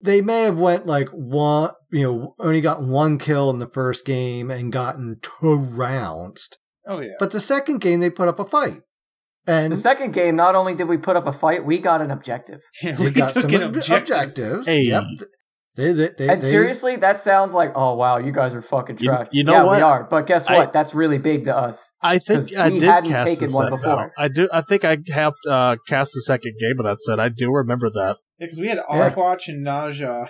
[0.00, 4.04] they may have went like one you know only gotten one kill in the first
[4.06, 7.14] game and gotten trounced Oh yeah.
[7.18, 8.82] but the second game they put up a fight
[9.48, 12.10] and The second game, not only did we put up a fight, we got an
[12.10, 12.62] objective.
[12.82, 14.16] Yeah, they we got took some an ob- objective.
[14.16, 14.82] objectives Hey.
[14.82, 15.04] yep
[15.76, 18.98] they, they, they, And they- seriously, that sounds like, oh wow, you guys are fucking
[18.98, 19.28] You- trash.
[19.32, 19.76] you know yeah, what?
[19.76, 20.04] we are.
[20.04, 20.72] But guess I- what?
[20.72, 21.92] That's really big to us.
[22.02, 23.96] I think 'Cause I we did hadn't cast taken the one before.
[23.96, 24.10] now.
[24.18, 24.48] I do.
[24.52, 27.20] I think I helped uh, cast the second game of that set.
[27.20, 28.16] I do remember that.
[28.38, 29.10] Yeah, because we had Yeah.
[29.10, 30.28] Arquatch and Naja.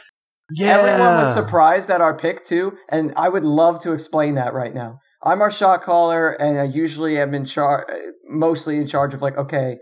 [0.62, 4.72] Everyone was surprised at our pick too, and I would love to explain that right
[4.74, 5.01] now.
[5.22, 7.84] I'm our shot caller, and I usually am in charge,
[8.28, 9.78] mostly in charge of like, okay,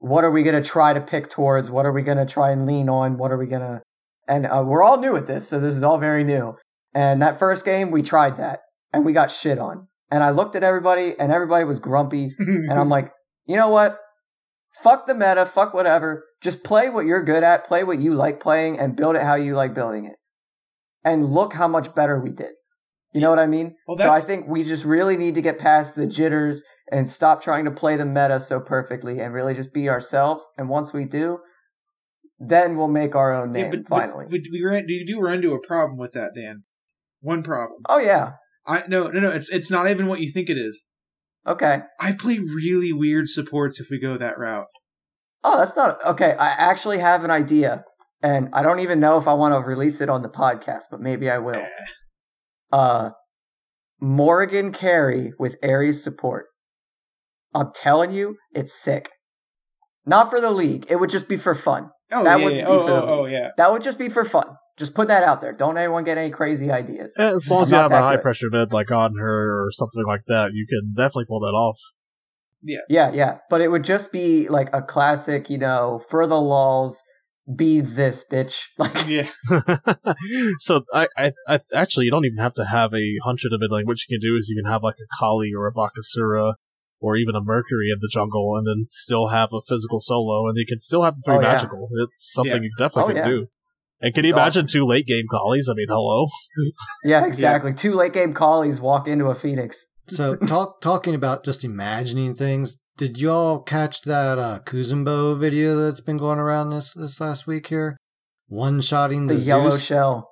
[0.00, 1.70] what are we gonna try to pick towards?
[1.70, 3.16] What are we gonna try and lean on?
[3.16, 3.80] What are we gonna?
[4.28, 6.54] And uh, we're all new at this, so this is all very new.
[6.94, 8.60] And that first game, we tried that,
[8.92, 9.88] and we got shit on.
[10.10, 13.10] And I looked at everybody, and everybody was grumpy, and I'm like,
[13.46, 13.98] you know what?
[14.82, 16.24] Fuck the meta, fuck whatever.
[16.42, 19.34] Just play what you're good at, play what you like playing, and build it how
[19.34, 20.16] you like building it.
[21.02, 22.52] And look how much better we did.
[23.12, 23.76] You know what I mean?
[23.86, 26.62] Well, so I think we just really need to get past the jitters
[26.92, 30.46] and stop trying to play the meta so perfectly and really just be ourselves.
[30.58, 31.38] And once we do,
[32.38, 34.26] then we'll make our own Yeah, name but, but finally.
[34.30, 36.62] we, we ran, you do run into a problem with that, Dan.
[37.20, 37.80] One problem.
[37.88, 38.32] oh yeah.
[38.66, 39.30] I no no no.
[39.30, 40.86] It's it's not even what you think it is.
[41.46, 41.80] Okay.
[41.98, 44.66] I play really weird supports if we go that route.
[45.42, 46.32] Oh, that's not okay.
[46.38, 47.84] I actually have an idea,
[48.22, 51.00] and I don't even know if I want to release it on the podcast, but
[51.00, 51.66] maybe I will.
[52.70, 53.10] Uh,
[54.00, 56.46] Morgan Carey with Ares support.
[57.54, 59.10] I'm telling you, it's sick.
[60.04, 60.86] Not for the league.
[60.88, 61.90] It would just be for fun.
[62.12, 62.64] Oh That yeah, would yeah.
[62.64, 63.50] be Oh, for the oh, oh yeah.
[63.56, 64.56] That would just be for fun.
[64.76, 65.52] Just put that out there.
[65.52, 67.14] Don't anyone get any crazy ideas.
[67.18, 68.22] Eh, As long as you have a high good.
[68.22, 71.78] pressure mid like Anhur or something like that, you can definitely pull that off.
[72.62, 73.12] Yeah, yeah.
[73.12, 73.38] Yeah.
[73.50, 77.02] But it would just be like a classic, you know, for the lulls,
[77.56, 78.66] beads this bitch.
[78.78, 79.28] Like, Yeah.
[80.60, 83.58] so I, I, I actually you don't even have to have a hunter in the
[83.60, 83.86] mid lane.
[83.86, 86.54] What you can do is you can have like a Kali or a Bakasura
[87.00, 90.56] or even a Mercury in the jungle, and then still have a physical solo, and
[90.56, 91.48] you can still have the three Oh, yeah.
[91.52, 91.88] magical.
[92.12, 92.62] It's something Yeah.
[92.62, 93.38] you definitely Oh, can yeah.
[93.40, 93.46] do.
[94.00, 95.64] And can you It's imagine two late game Kalis?
[95.70, 96.26] I mean, hello.
[97.04, 97.72] yeah, exactly.
[97.74, 99.92] Two late game Kalis walk into a phoenix.
[100.08, 102.78] So talk talking about just imagining things.
[102.96, 107.66] Did y'all catch that uh Kuzenbo video that's been going around this this last week
[107.68, 107.96] here?
[108.46, 109.84] One shotting The the, yellow Zeus.
[109.84, 110.30] shell.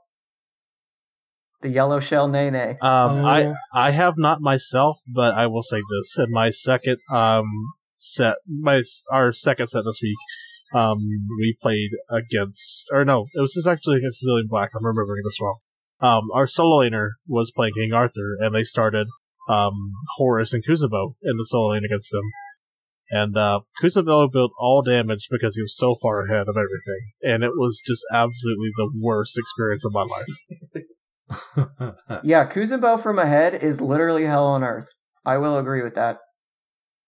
[1.67, 2.79] The yellow shell Nene.
[2.81, 3.55] Um, I Oh.
[3.75, 7.45] I have not myself, but I will say this: in my second um
[7.97, 10.17] set, my our second set this week,
[10.73, 10.99] um,
[11.41, 14.71] we played against, or no, it was just actually against Exilium Black.
[14.77, 15.59] I'm remembering this wrong.
[16.01, 19.09] Um, our solo laner was playing King Arthur, and they started
[19.49, 22.31] um Horus and Kuzenbo in the solo lane against him.
[23.11, 27.43] And uh, Kuzenbo built all damage because he was so far ahead of everything, and
[27.43, 30.85] it was just absolutely the worst experience of my life.
[32.23, 34.89] Yeah, Kuzenbo from ahead is literally hell on earth.
[35.25, 36.19] I will agree with that.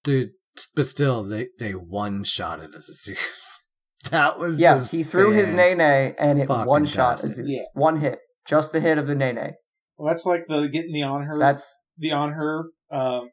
[0.03, 0.31] Dude,
[0.75, 3.61] but still, they they one shot it as a Zeus.
[4.13, 7.45] That was Yeah, just he threw his fan- Nene and it one shot tastic.
[7.45, 7.49] Azus.
[7.49, 7.63] Yeah.
[7.75, 8.21] One hit.
[8.47, 9.55] Just the hit of the Nene.
[9.97, 12.67] Well, that's like the getting the on her, That's the on her.
[12.93, 13.31] Um,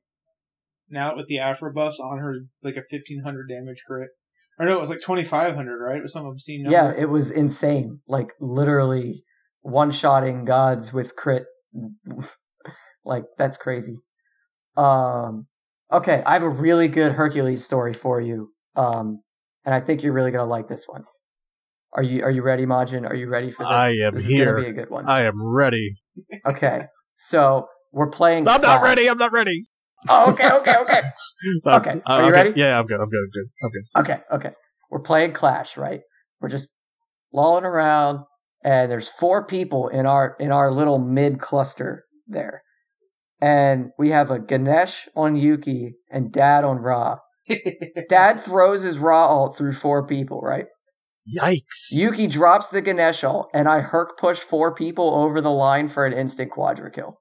[0.90, 2.34] now with the Afro buffs on her,
[2.64, 4.10] like a fifteen hundred damage crit.
[4.60, 5.98] Or no, it was like twenty five hundred, right?
[5.98, 6.76] It was some obscene number.
[6.76, 8.00] yeah, it was insane.
[8.08, 9.24] Like literally
[9.66, 11.45] one shotting gods with crit.
[13.05, 13.97] like that's crazy.
[14.78, 15.47] Um
[15.91, 18.51] okay, I have a really good Hercules story for you.
[18.76, 19.22] Um
[19.66, 21.05] and I think you're really gonna like this one.
[21.93, 23.09] Are you are you ready, Majin?
[23.09, 23.72] Are you ready for this?
[23.72, 24.57] I am this here.
[24.57, 25.07] Is gonna be a good one.
[25.07, 25.95] I am ready.
[26.45, 26.82] okay.
[27.18, 29.09] So we're playing I'm not ready.
[29.09, 29.66] I'm not ready.
[30.07, 31.01] Oh, okay, okay, okay.
[31.66, 32.43] Uh, Okay, uh, are you okay.
[32.43, 32.53] ready?
[32.55, 32.99] Yeah, I'm good.
[32.99, 33.24] I'm good.
[33.24, 33.47] I'm good.
[33.63, 34.11] I'm good.
[34.13, 34.55] Okay, okay.
[34.91, 36.01] We're playing Clash, right?
[36.39, 36.72] We're just
[37.34, 38.20] lolling around,
[38.66, 42.63] and there's four people in our in our little mid cluster there,
[43.39, 47.20] and we have a Ganesh on Yuki and Dad on Ra.
[48.09, 50.66] Dad throws his Ra alt through four people, right?
[51.39, 51.91] Yikes!
[51.91, 56.07] Yuki drops the Ganesh ult, and I herc push four people over the line for
[56.07, 57.20] an instant quadra kill.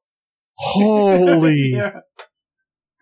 [0.57, 1.55] Holy!
[1.73, 2.01] yeah.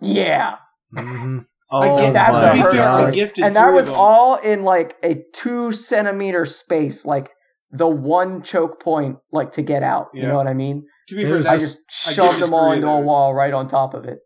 [0.00, 0.56] Yeah,
[0.92, 1.46] Mhm.
[1.70, 3.16] Oh I that's my a to fair, god!
[3.46, 7.30] and that was all in like a two centimeter space, like
[7.72, 10.08] the one choke point, like to get out.
[10.12, 10.86] You know what I mean?
[11.08, 13.94] To be fair, I just shoved gifted them all into a wall right on top
[13.94, 14.18] of it,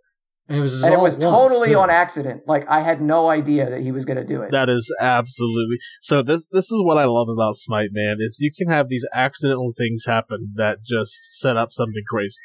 [0.49, 1.79] And it was and it was totally too.
[1.79, 2.43] on accident.
[2.47, 4.51] Like I had no idea that he was going to do it.
[4.51, 6.23] That is absolutely so.
[6.23, 8.17] This this is what I love about Smite, man.
[8.19, 12.41] Is you can have these accidental things happen that just set up something crazy.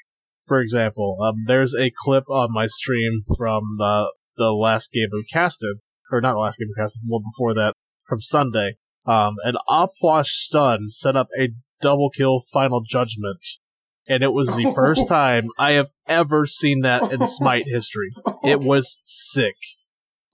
[0.47, 5.25] For example, um, there's a clip on my stream from the the last game of
[5.31, 5.77] Casted,
[6.11, 7.75] or not the last game of Casted, one before that
[8.07, 8.75] from Sunday.
[9.05, 11.49] Um, an Opwash stun set up a
[11.81, 13.45] double kill final judgment,
[14.07, 18.11] and it was the first time I have ever seen that in Smite history.
[18.43, 19.55] It was sick.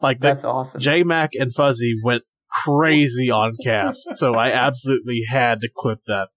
[0.02, 0.80] Like the That's awesome.
[0.80, 2.24] J Mac and Fuzzy went
[2.64, 6.30] crazy on cast, so I absolutely had to clip that.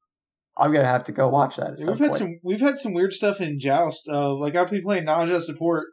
[0.57, 1.73] I'm gonna have to go watch that.
[1.73, 2.19] At Yeah, some we've had point.
[2.19, 4.09] some we've had some weird stuff in Joust.
[4.09, 5.89] Uh, like I'll be playing Ne Zha support,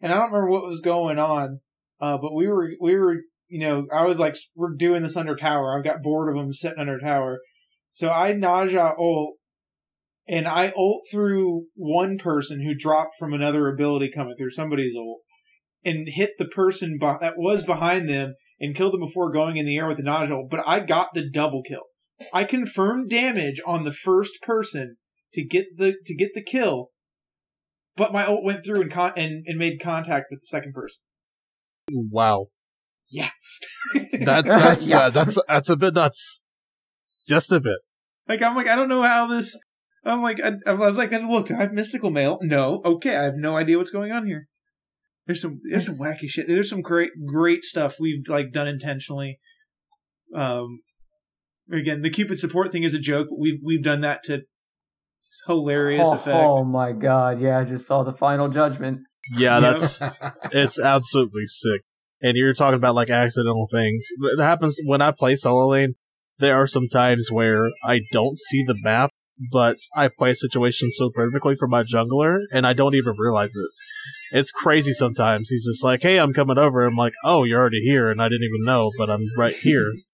[0.00, 1.60] and I don't remember what was going on.
[2.00, 3.16] Uh, but we were we were
[3.48, 5.78] you know I was like we're doing this under tower.
[5.78, 7.40] I got bored of them sitting under tower,
[7.88, 9.36] so I Ne Zha ult,
[10.28, 15.20] and I ult through one person who dropped from another ability coming through somebody's ult,
[15.84, 19.76] and hit the person that was behind them and killed them before going in the
[19.76, 20.50] air with the Ne Zha ult.
[20.50, 21.84] But I got the double kill.
[22.32, 24.96] I confirmed damage on the first person
[25.34, 26.90] to get the to get the kill,
[27.96, 31.02] but my ult went through and con- and, and made contact with the second person.
[31.90, 32.48] Wow,
[33.10, 33.30] Yeah,
[34.24, 34.98] that that's Yeah.
[34.98, 36.44] uh, that's that's a bit nuts,
[37.26, 37.78] just a bit.
[38.28, 39.58] like I'm like I don't know how this.
[40.04, 42.38] I'm like I, I was like look I have mystical mail.
[42.42, 44.46] No, okay, I have no idea what's going on here.
[45.26, 46.48] There's some there's some wacky shit.
[46.48, 49.38] There's some great great stuff we've like done intentionally.
[50.34, 50.80] Um,
[51.70, 54.42] again, the Cupid support thing is a joke, but we've we've done that to
[55.46, 56.36] hilarious oh, effect.
[56.36, 57.40] oh my god!
[57.40, 59.00] Yeah, I just saw the final judgment.
[59.36, 59.60] Yeah, Yeah.
[59.60, 60.20] that's
[60.52, 61.82] it's absolutely sick.
[62.20, 64.08] And you're talking about like accidental things.
[64.36, 65.94] That happens when I play solo lane.
[66.38, 69.10] There are some times where I don't see the map,
[69.52, 73.54] but I play a situation so perfectly for my jungler, and I don't even realize
[73.56, 73.70] it.
[74.38, 75.50] It's crazy sometimes.
[75.50, 78.28] He's just like, "Hey, I'm coming over." I'm like, "Oh, you're already here," and I
[78.28, 79.84] didn't even know, but I'm right here.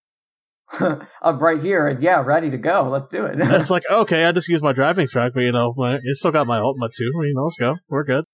[1.22, 2.88] I'm right here, and yeah, ready to go.
[2.90, 3.36] Let's do it.
[3.38, 6.32] it's like, okay, I just used my driving track, but you know, my- it's still
[6.32, 7.10] got my ultimate too.
[7.14, 7.76] You know, let's go.
[7.90, 8.24] We're good.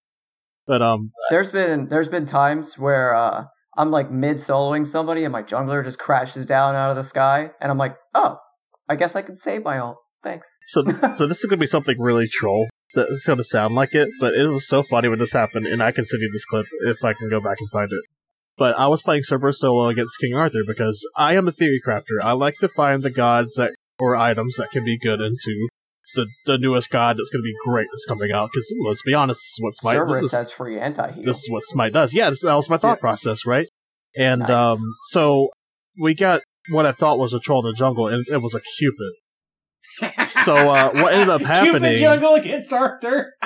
[0.67, 3.45] But um, there's been there's been times where uh,
[3.81, 7.51] I'm like mid soloing somebody, and my jungler just crashes down out of the sky,
[7.63, 8.37] and I'm like, oh,
[8.91, 9.97] I guess I can save my ult.
[10.23, 10.47] Thanks.
[10.61, 10.83] so
[11.15, 12.69] so this is gonna be something really troll.
[12.95, 15.93] That's gonna sound like it, but it was so funny when this happened, and I
[15.93, 18.05] can send you this clip if I can go back and find it.
[18.59, 22.23] But I was playing Cerberus solo against King Arthur because I am a theory crafter.
[22.23, 25.69] I like to find the gods that or items that can be good into
[26.15, 28.51] the the newest god that's going to be great that's coming out.
[28.53, 31.25] Because let's be honest, this is what Smite Cerberus this, has free anti heal.
[31.25, 32.15] this is what Smite does.
[32.15, 33.01] Yeah, this, that was my thought Yeah.
[33.01, 33.69] process, right?
[34.17, 34.51] And Nice.
[34.51, 35.49] um, so
[36.01, 38.61] we got what I thought was a troll in the jungle, and it was a
[38.61, 39.13] Cupid.
[40.27, 41.81] So uh, what ended up happening?
[41.81, 43.35] Cupid jungle against Arthur.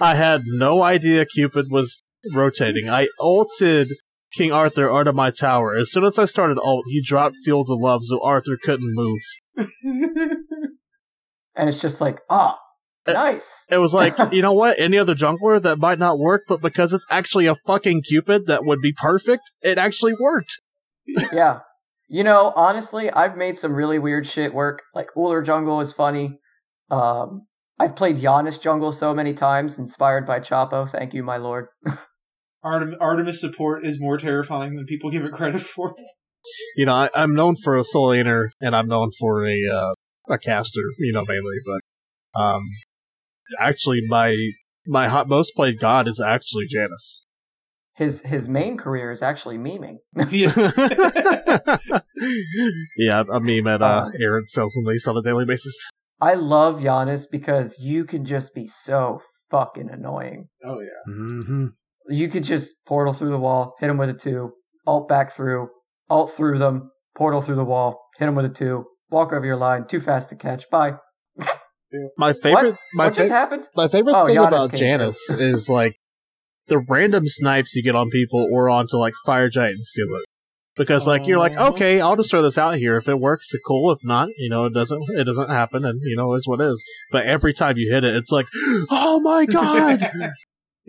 [0.00, 2.02] I had no idea Cupid was
[2.34, 2.88] rotating.
[2.88, 3.88] I ulted
[4.32, 5.74] King Arthur onto my tower.
[5.74, 9.20] As soon as I started ult, he dropped Fields of Love, so Arthur couldn't move.
[11.58, 12.58] and it's just like, ah,
[13.06, 13.66] Uh, nice.
[13.70, 14.78] It was like, you know what?
[14.78, 18.64] Any other jungler that might not work, but because it's actually a fucking Cupid that
[18.64, 20.60] would be perfect, it actually worked.
[21.32, 21.60] yeah.
[22.08, 24.82] You know, honestly, I've made some really weird shit work.
[24.94, 26.38] Like Ullr Jungle is funny.
[26.90, 27.46] Um,
[27.78, 30.88] I've played Janus Jungle so many times, inspired by Chapo.
[30.88, 31.66] Thank you, my lord.
[32.64, 35.94] Artem- Artemis support is more terrifying than people give it credit for.
[36.76, 39.92] You know, I, I'm known for a soul eater, and I'm known for a uh,
[40.30, 40.80] a caster.
[40.98, 42.62] You know, mainly, but um,
[43.58, 44.36] actually, my
[44.86, 47.26] my hot most played god is actually Janus.
[47.96, 49.96] His his main career is actually memeing.
[52.96, 55.90] yeah, I meme at uh, Uh, Aaron sells on these on a daily basis.
[56.20, 59.20] I love Janus because you can just be so
[59.50, 60.48] fucking annoying.
[60.64, 61.02] oh yeah.
[61.12, 61.66] hmm
[62.08, 64.52] You could just portal through the wall, hit him with a two,
[64.86, 65.68] alt back through,
[66.10, 69.56] alt through them, portal through the wall, hit him with a two, walk over your
[69.56, 70.68] line, too fast to catch.
[70.70, 70.94] Bye.
[72.18, 72.78] My favorite, what?
[72.94, 73.66] my what just fa- happened?
[73.74, 75.96] my favorite Oh, thing Janus about came Janus is like
[76.66, 80.24] the random snipes you get on people or onto like Fire Giant and steal it.
[80.76, 82.96] Because like you're like, okay, I'll just throw this out here.
[82.98, 83.90] If it works, it's cool.
[83.90, 85.02] If not, you know, it doesn't.
[85.16, 86.84] It doesn't happen, and you know, it's what it is.
[87.10, 88.46] But every time you hit it, it's like,
[88.90, 90.10] oh my god!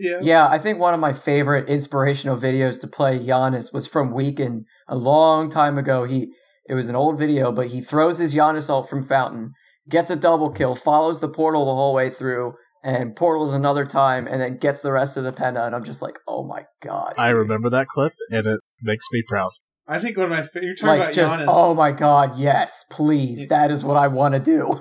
[0.02, 0.20] Yeah.
[0.22, 4.64] Yeah, I think one of my favorite inspirational videos to play Janus was from Weekend
[4.88, 6.04] a long time ago.
[6.04, 6.32] He
[6.70, 9.54] it was an old video, but he throws his Janus ult from Fountain,
[9.88, 12.54] gets a double kill, follows the portal the whole way through,
[12.84, 15.66] and portals another time, and then gets the rest of the penta.
[15.66, 17.14] And I'm just like, oh my god!
[17.18, 19.50] I remember that clip, and it makes me proud.
[19.88, 21.48] I think one of my fa- you're talking like about just Janus.
[21.52, 24.80] oh my god, yes, please, that is what I want to do.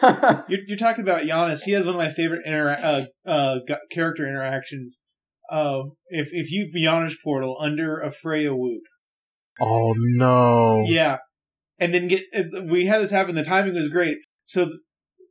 [0.48, 1.64] You're, you're talking about Janus.
[1.64, 5.02] He has one of my favorite intera- uh, uh, gu- character interactions.
[5.50, 8.82] Uh, if if you Janus portal under a Freya whoop,
[9.60, 10.84] Oh no!
[10.86, 11.18] yeah,
[11.78, 12.24] and then get
[12.64, 13.34] we had this happen.
[13.34, 14.18] The timing was great.
[14.44, 14.70] So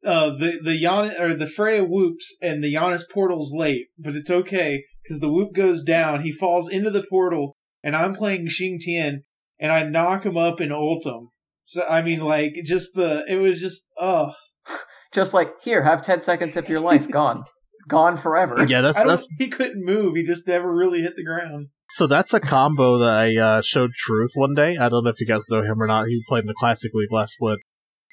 [0.05, 4.29] uh, the the Janus or the Freya whoops and the Janus portal's late, but it's
[4.29, 6.21] okay because the whoop goes down.
[6.21, 9.23] He falls into the portal, and I'm playing Xing Tian,
[9.59, 11.27] and I knock him up and ult him.
[11.63, 14.33] So I mean, like, just the it was just oh.
[15.13, 17.43] just like here, have ten seconds of your life gone,
[17.87, 18.65] gone forever.
[18.65, 20.15] Yeah, that's that's he couldn't move.
[20.15, 21.67] He just never really hit the ground.
[21.89, 24.77] so that's a combo that I uh, showed Truth one day.
[24.77, 26.05] I don't know if you guys know him or not.
[26.05, 27.59] He played in the Classic League last split.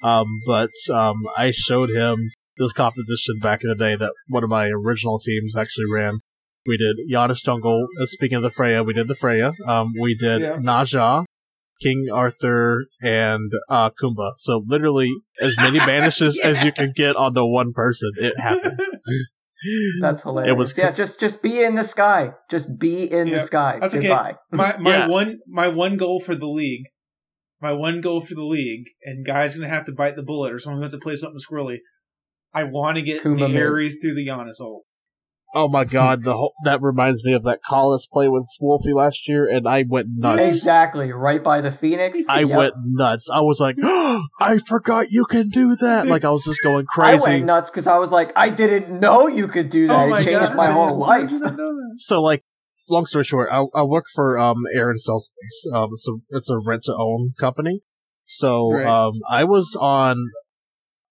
[0.03, 2.17] Um, but um, I showed him
[2.57, 6.19] this composition back in the day that one of my original teams actually ran.
[6.65, 7.87] We did Janus Jungle.
[8.01, 9.53] Uh, speaking of the Freya, we did the Freya.
[9.65, 10.57] Um, we did Yeah.
[10.61, 11.25] Ne Zha,
[11.81, 14.31] King Arthur, and uh, Kumba.
[14.35, 15.09] So literally
[15.41, 18.11] as many banishes as you can get onto one person.
[18.17, 18.79] It happened.
[20.01, 20.51] That's hilarious.
[20.51, 22.33] It was yeah, just just be in the sky.
[22.49, 23.77] Just be in Yeah, the sky.
[23.79, 24.09] that's okay.
[24.09, 25.07] My my Yeah.
[25.07, 26.85] one my one goal for the league,
[27.61, 30.59] my one goal for the league, and guys gonna have to bite the bullet, or
[30.59, 31.77] someone's gonna have to play something squirrely.
[32.53, 34.83] I want to get Kuma the Ares through the Janus ult.
[35.55, 39.29] Oh my god, the whole, that reminds me of that Collis play with Wolfie last
[39.29, 40.49] year, and I went nuts.
[40.49, 42.19] Exactly, right by the Phoenix.
[42.27, 42.57] I Yep.
[42.57, 43.29] went nuts.
[43.29, 46.07] I was like, I forgot you can do that.
[46.07, 47.07] Like I was just going crazy.
[47.07, 47.31] I crazy.
[47.31, 50.09] went nuts because I was like, I didn't know you could do that.
[50.09, 51.31] it changed my whole life.
[51.97, 52.41] so like,
[52.89, 55.31] long story short, I, I work for um Aaron Sells.
[55.71, 57.81] Um, it's a it's a rent to own company.
[58.25, 58.87] So Right.
[58.87, 60.17] um, I was on,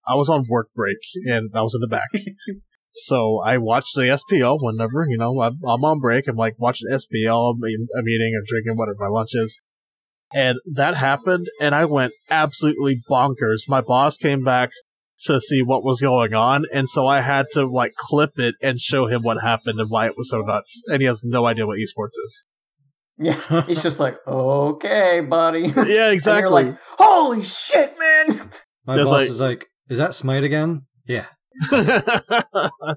[0.04, 0.96] I was on work break,
[1.30, 2.08] and I was in the back.
[2.94, 6.28] So I watch the SPL whenever, you know, I'm, I'm on break.
[6.28, 7.54] I'm like watching SPL.
[7.54, 9.60] I'm, eating- I'm eating or drinking whatever my lunch is.
[10.34, 13.68] And that happened and I went absolutely bonkers.
[13.68, 14.70] My boss came back
[15.24, 16.64] to see what was going on.
[16.72, 20.06] And so I had to like clip it and show him what happened and why
[20.06, 20.82] it was so nuts.
[20.88, 22.46] And he has no idea what esports is.
[23.18, 25.60] Yeah, he's just like, okay, buddy.
[25.68, 26.64] Yeah, And you're exactly.
[26.64, 28.50] like, holy shit, man!
[28.86, 31.26] My Just boss like- is like, "Is that Smite again?" Yeah.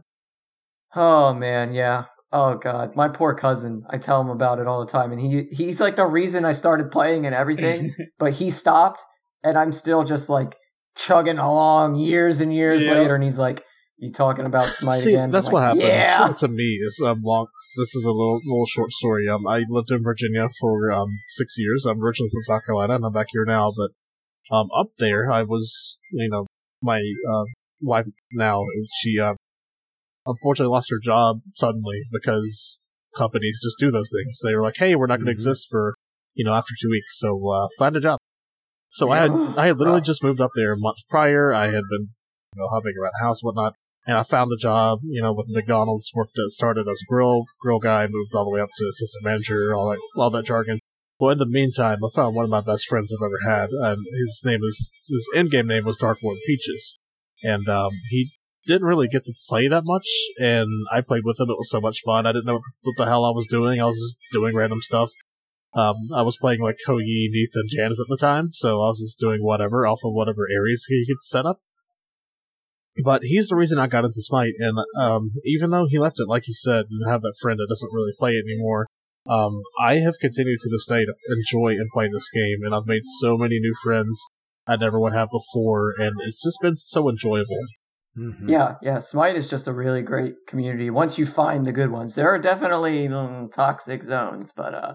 [0.95, 2.05] Oh man, yeah.
[2.31, 3.83] Oh god, my poor cousin.
[3.89, 6.53] I tell him about it all the time, and he he's like the reason I
[6.53, 7.93] started playing and everything.
[8.19, 9.03] but he stopped,
[9.43, 10.55] and I'm still just like
[10.95, 12.93] chugging along years and years Yeah.
[12.93, 13.63] later, and he's like,
[13.97, 16.33] "You talking about Smite See, again?" that's I'm what like, happened Yeah.
[16.33, 16.79] to me.
[16.81, 17.47] Is um, long.
[17.77, 19.27] This is a little little short story.
[19.27, 21.85] Um, I lived in Virginia for um six years.
[21.85, 23.69] I'm originally from South Carolina, and I'm back here now.
[23.75, 26.45] But um, up there, I was, you know,
[26.81, 26.99] my
[27.29, 27.43] uh,
[27.81, 28.61] wife now.
[28.93, 29.35] She uh,
[30.25, 32.79] unfortunately lost her job suddenly because
[33.17, 34.39] companies just do those things.
[34.43, 35.35] They were like, "Hey, we're not going to Mhm.
[35.35, 35.95] exist for
[36.33, 38.19] you know after two weeks, so uh, find a job."
[38.89, 40.05] So I had I had literally Rough.
[40.05, 41.53] just moved up there a month prior.
[41.53, 42.09] I had been
[42.55, 43.73] you know hovering around the house and whatnot,
[44.07, 44.99] and I found the job.
[45.03, 48.51] You know, with McDonald's, worked at, started as a grill grill guy, moved all the
[48.51, 50.79] way up to assistant manager, all that all that jargon.
[51.19, 54.03] Well, in the meantime, I found one of my best friends I've ever had, and
[54.11, 56.97] his name is his in-game name was Darkwood Peaches,
[57.45, 58.31] and um, he
[58.65, 60.07] didn't really get to play that much,
[60.39, 61.49] and I played with him.
[61.49, 62.25] It was so much fun.
[62.25, 63.79] I didn't know what the hell I was doing.
[63.79, 65.11] I was just doing random stuff.
[65.75, 69.01] Um, I was playing like Kogi, Neith, and Janus at the time, so I was
[69.01, 71.59] just doing whatever off of whatever areas he could set up.
[73.03, 76.29] But he's the reason I got into Smite, and um, even though he left it,
[76.29, 78.87] like you said, and have that friend that doesn't really play it anymore,
[79.27, 82.87] um, I have continued to this day to enjoy and play this game, and I've
[82.87, 84.25] made so many new friends
[84.67, 87.59] I never would have before, and it's just been so enjoyable.
[88.17, 88.49] Mhm.
[88.49, 88.99] Yeah, yeah.
[88.99, 90.89] Smite is just a really great community.
[90.89, 94.93] Once you find the good ones, there are definitely mm, toxic zones, but uh,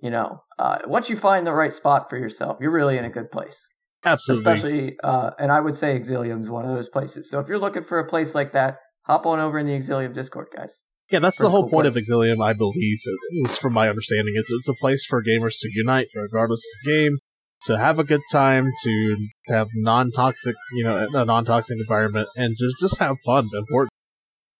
[0.00, 3.10] you know, uh, once you find the right spot for yourself, you're really in a
[3.10, 3.68] good place.
[4.04, 4.52] Absolutely.
[4.52, 7.30] Especially, uh, and I would say Exilium is one of those places.
[7.30, 10.14] So if you're looking for a place like that, hop on over in the Exilium
[10.14, 10.84] Discord, guys.
[11.10, 12.10] Yeah, that's the whole cool point of place.
[12.10, 14.34] Exilium, I believe, at least from my understanding.
[14.36, 17.18] It's it's a place for gamers to unite, regardless of the game,
[17.66, 19.16] to have a good time, to
[19.48, 23.48] have non-toxic, you know, a non-toxic environment, and just just have fun.
[23.54, 23.90] Important.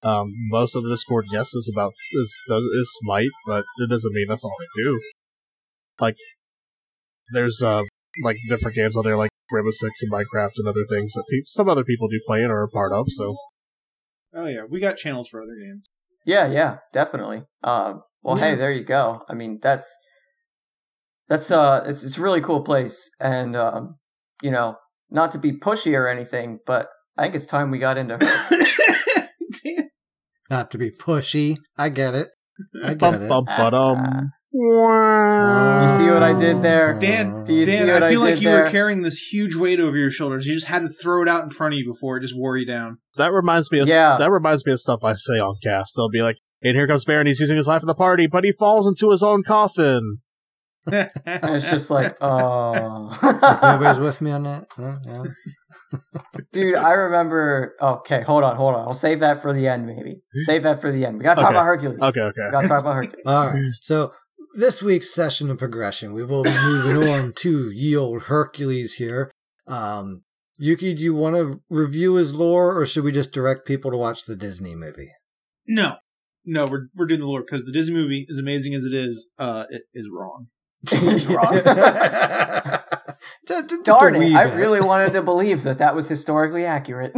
[0.04, 4.12] Um, most of the Discord, yes, is about is does is Smite, but it doesn't
[4.14, 5.00] mean that's all they do.
[6.00, 6.16] Like,
[7.32, 7.82] there's uh
[8.24, 11.44] like different games on there, like Rainbow Six and Minecraft and other things that pe-
[11.46, 13.06] some other people do play and are a part of.
[13.08, 13.36] So
[14.34, 15.84] Oh yeah, we got channels for other games.
[16.24, 17.42] Yeah, yeah, definitely.
[17.64, 18.50] Um, well, Yeah.
[18.50, 19.22] hey, there you go.
[19.28, 19.84] I mean, that's
[21.32, 23.96] that's uh, it's it's a really cool place, and um,
[24.42, 24.76] you know,
[25.10, 28.18] not to be pushy or anything, but I think it's time we got into
[30.50, 31.56] Not to be pushy.
[31.78, 32.28] I get it.
[32.84, 33.28] I get bum it.
[33.28, 34.30] bum ba-dum.
[34.52, 36.98] You see what I did there?
[37.00, 38.64] Dan, Do you see Dan, what I I feel like you there?
[38.64, 40.46] were carrying this huge weight over your shoulders.
[40.46, 42.58] You just had to throw it out in front of you before it just wore
[42.58, 42.98] you down.
[43.16, 44.18] That reminds me of Yeah.
[44.18, 45.94] that reminds me of stuff I say on cast.
[45.96, 47.26] They'll be like, "And here comes Baron.
[47.26, 50.18] He's using his life in the party, but he falls into his own coffin."
[50.86, 51.10] And
[51.56, 53.18] it's just like, oh,
[53.62, 54.66] Nobody's with me on that.
[54.78, 56.40] Yeah, yeah.
[56.52, 57.76] dude, I remember.
[57.80, 58.88] Okay, hold on, hold on.
[58.88, 60.22] I'll save that for the end, maybe.
[60.44, 61.18] Save that for the end.
[61.18, 62.00] We gotta talk about Hercules.
[62.00, 62.42] Okay, okay.
[62.46, 63.22] We gotta talk about Hercules.
[63.26, 63.72] All right.
[63.80, 64.12] So
[64.56, 69.30] this week's session of progression, we will be moving on to ye old Hercules here.
[69.66, 70.22] Um,
[70.58, 73.96] Yuki, do you want to review his lore, or should we just direct people to
[73.96, 75.10] watch the Disney movie?
[75.66, 75.96] no,
[76.44, 79.30] no, we're we're doing the lore because the Disney movie, as amazing as it is,
[79.38, 80.48] uh, it is wrong.
[80.90, 81.60] He's wrong.
[83.46, 84.34] Just- just Darn it!
[84.34, 87.12] I really wanted to believe that that was historically accurate.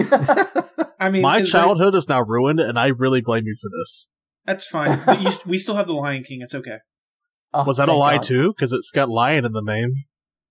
[0.99, 4.09] I mean, My is childhood is now ruined, and I really blame you for this.
[4.47, 5.03] that's fine.
[5.05, 6.41] But you, we still have the Lion King.
[6.41, 6.79] It's okay.
[7.53, 8.23] Oh, Was that a lie God.
[8.23, 8.53] too?
[8.57, 9.91] Because it's got lion in the name.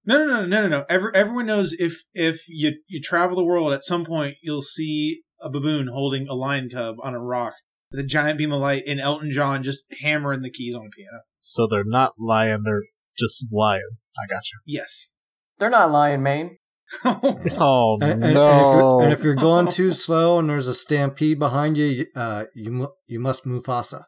[0.05, 0.85] No, no, no, no, no, no.
[0.89, 5.23] Every, everyone knows if if you you travel the world, at some point you'll see
[5.41, 7.53] a baboon holding a lion cub on a rock
[7.91, 10.89] with a giant beam of light, and Elton John just hammering the keys on a
[10.89, 11.21] piano.
[11.39, 12.83] So they're not lion; they're
[13.17, 13.97] just lion.
[14.17, 14.59] I got you.
[14.65, 15.11] Yes.
[15.59, 16.57] They're not lying, mane.
[17.05, 18.47] Oh And, and- and no!
[18.47, 22.07] if you're, and if you're going too slow and there's a stampede behind you, you-
[22.15, 24.03] uh, you mu- you must Mufasa.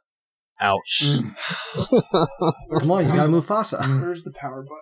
[0.62, 1.01] Ouch!
[1.03, 1.36] Mm.
[2.80, 3.80] Come on, you gotta Mufasa.
[4.01, 4.78] Where's the power button?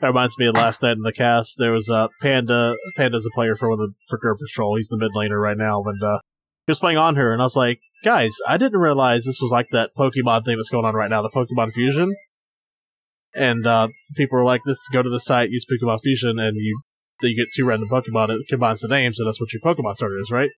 [0.00, 1.56] That reminds me of last night in the cast.
[1.58, 2.74] There was a uh, Panda.
[2.96, 4.76] Panda's a player for one of the for Girl Patrol.
[4.76, 6.18] He's the mid laner right now, and uh,
[6.66, 9.68] he was playing Anhur, and I was like, guys, I didn't realize this was like
[9.70, 12.14] that Pokemon thing that's going on right now, the Pokemon Fusion.
[13.36, 16.80] And uh, people were like, "This go to the site, use Pokemon Fusion, and you
[17.22, 18.30] you get two random Pokemon.
[18.30, 20.50] It combines the names, and that's what your Pokemon starter is, right?"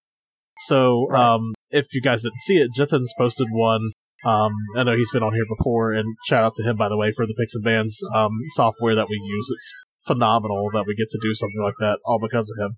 [0.58, 1.20] So, Right.
[1.34, 3.90] um, if you guys didn't see it, Jetson's posted one.
[4.24, 6.96] Um, I know he's been on here before, and shout out to him by the
[6.96, 9.50] way for the picks and bands um, software that we use.
[9.54, 9.72] It's
[10.06, 12.76] phenomenal that we get to do something like that all because of him.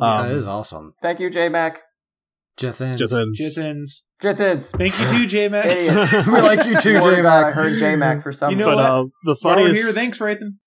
[0.00, 0.94] yeah, Um, that is awesome.
[1.00, 1.82] Thank you, J Mac.
[2.58, 2.98] Jethans.
[2.98, 3.90] Jetson's Jitsons.
[4.22, 4.70] Jittins.
[4.70, 5.66] Thank you too, J Mac.
[5.66, 6.26] Idiot.
[6.26, 7.54] we like you too, J God, I Mac.
[7.54, 8.84] heard J Mac for some You know but what?
[8.84, 9.82] uh, the While we're funniest.
[9.84, 10.58] here, thanks, Rathan.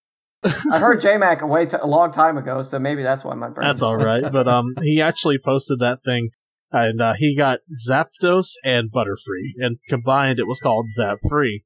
[0.72, 3.34] I heard J Mac a way t- a long time ago, so maybe that's why
[3.34, 3.68] my brain.
[3.68, 4.24] That's all right.
[4.32, 6.30] But um, he actually posted that thing,
[6.72, 11.64] and uh, he got Zapdos and Butterfree, and combined it was called Zap Free.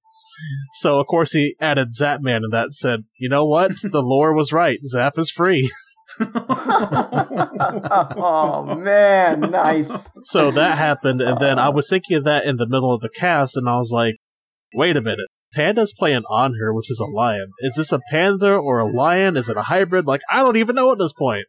[0.74, 3.72] So of course he added Zapman, and that said, you know what?
[3.84, 4.80] The lore was right.
[4.86, 5.70] Zap is free.
[8.18, 10.12] Oh man, nice.
[10.24, 13.10] So that happened, and then I was thinking of that in the middle of the
[13.10, 14.16] cast, and I was like,
[14.74, 15.28] wait a minute.
[15.54, 17.48] Panda's playing on her, which is a lion.
[17.62, 19.36] Is this a panda or a lion?
[19.36, 20.06] Is it a hybrid?
[20.06, 21.46] Like, I don't even know at this point.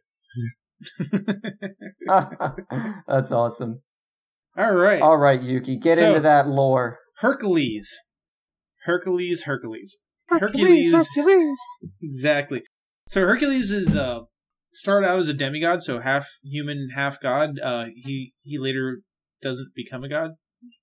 [3.07, 3.81] that's awesome.
[4.57, 5.01] All right.
[5.01, 6.97] All right, Yuki, get So- into that lore.
[7.19, 7.95] Hercules.
[8.85, 10.01] Hercules, Hercules.
[10.29, 10.91] Hercules.
[10.91, 11.59] Hercules.
[12.01, 12.63] Exactly.
[13.07, 14.21] So Hercules is uh
[14.73, 17.59] started out as a demigod, so half human, half god.
[17.61, 19.01] Uh he he later
[19.41, 20.31] doesn't become a god.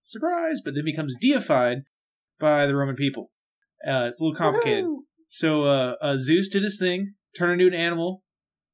[0.04, 1.82] Surprise, but then becomes deified
[2.38, 3.30] by the Roman people.
[3.86, 4.84] Uh it's a little complicated.
[4.84, 4.98] Woohoo!
[5.28, 8.22] So uh, uh Zeus did his thing, turned into an animal,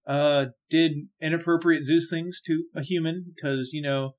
[0.06, 4.14] uh did inappropriate Zeus things to a human because, you know,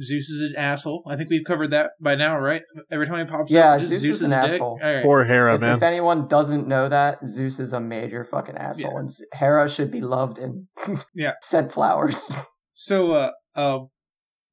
[0.00, 1.02] Zeus is an asshole.
[1.06, 2.62] I think we've covered that by now, right?
[2.90, 4.78] Every time he pops Yeah, up, just Zeus Zeus, is is an asshole.
[4.82, 5.02] All right.
[5.02, 5.76] Poor Hera, If, man.
[5.76, 8.98] if anyone doesn't know that, Zeus is a major fucking asshole, Yeah.
[9.00, 10.68] and Hera should be loved and
[11.14, 11.32] Yeah.
[11.42, 12.30] sent flowers.
[12.72, 13.80] So, uh, uh,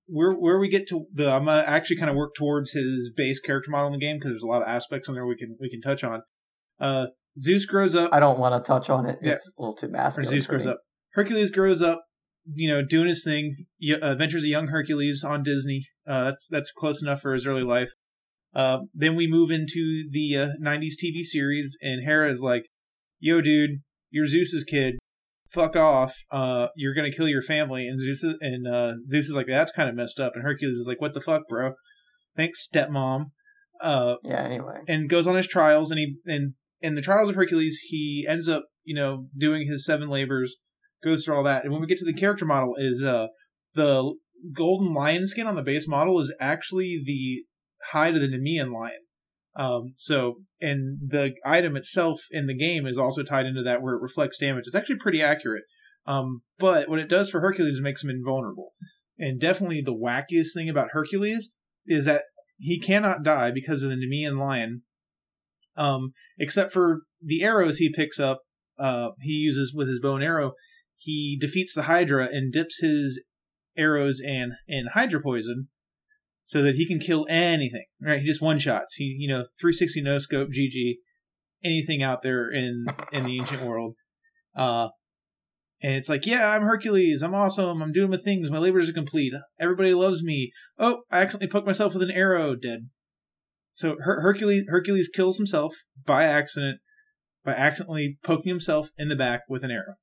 [0.07, 3.39] where where we get to the, I'm gonna actually kind of work towards his base
[3.39, 5.55] character model in the game because there's a lot of aspects on there we can
[5.61, 6.23] we can touch on.
[6.79, 9.19] Uh, Zeus grows up, I don't want to touch on it.
[9.21, 9.33] Yeah.
[9.33, 10.27] It's a little too or masculine.
[10.29, 10.71] Zeus for grows me.
[10.73, 10.79] up.
[11.13, 12.01] Hercules grows up,
[12.55, 13.65] you know, doing his thing.
[13.89, 15.85] Uh, Adventures of Young Hercules on Disney.
[16.07, 17.91] Uh, that's that's close enough for his early life.
[18.53, 22.65] Uh, then we move into the uh, '90s TV series, and Hera is like,
[23.19, 24.95] "Yo, dude, you're Zeus's kid.
[25.51, 26.13] Fuck off.
[26.31, 29.71] Uh, you're gonna kill your family." And Zeus is- and uh, Zeus is like, "That's
[29.71, 31.73] kind of messed up." And Hercules is like, "What the fuck, bro?
[32.35, 33.25] Thanks, stepmom."
[33.81, 34.43] Uh, Yeah.
[34.43, 34.79] Anyway.
[34.87, 38.49] and goes on his trials and he and in the trials of Hercules he ends
[38.49, 40.57] up you know doing his seven labors
[41.03, 43.27] goes through all that and when we get to the character model is uh
[43.75, 44.15] the
[44.53, 47.43] golden lion skin on the base model is actually the
[47.91, 48.99] hide of the Nemean lion
[49.55, 53.95] um so and the item itself in the game is also tied into that where
[53.95, 55.63] it reflects damage it's actually pretty accurate
[56.05, 58.73] um but what it does for Hercules is makes him invulnerable
[59.19, 61.51] and definitely the wackiest thing about Hercules
[61.85, 62.21] is that
[62.59, 64.83] he cannot die because of the Nemean lion.
[65.75, 68.41] Um, except for the arrows he picks up,
[68.77, 70.53] uh, he uses with his bow and arrow.
[70.99, 73.23] He defeats the Hydra and dips his
[73.77, 75.69] arrows in in Hydra poison,
[76.45, 77.85] so that he can kill anything.
[78.01, 78.19] Right?
[78.19, 78.95] He just one shots.
[78.95, 80.95] He you know 360 no scope GG
[81.63, 83.95] anything out there in in the ancient world.
[84.55, 84.89] Uh,
[85.81, 87.21] and it's like, yeah, I'm Hercules.
[87.21, 87.81] I'm awesome.
[87.81, 88.51] I'm doing my things.
[88.51, 89.31] My labors are complete.
[89.61, 90.51] Everybody loves me.
[90.77, 92.55] Oh, I accidentally poked myself with an arrow.
[92.55, 92.89] Dead.
[93.71, 95.73] So Her- Hercules Hercules kills himself
[96.05, 96.81] by accident
[97.45, 99.95] by accidentally poking himself in the back with an arrow.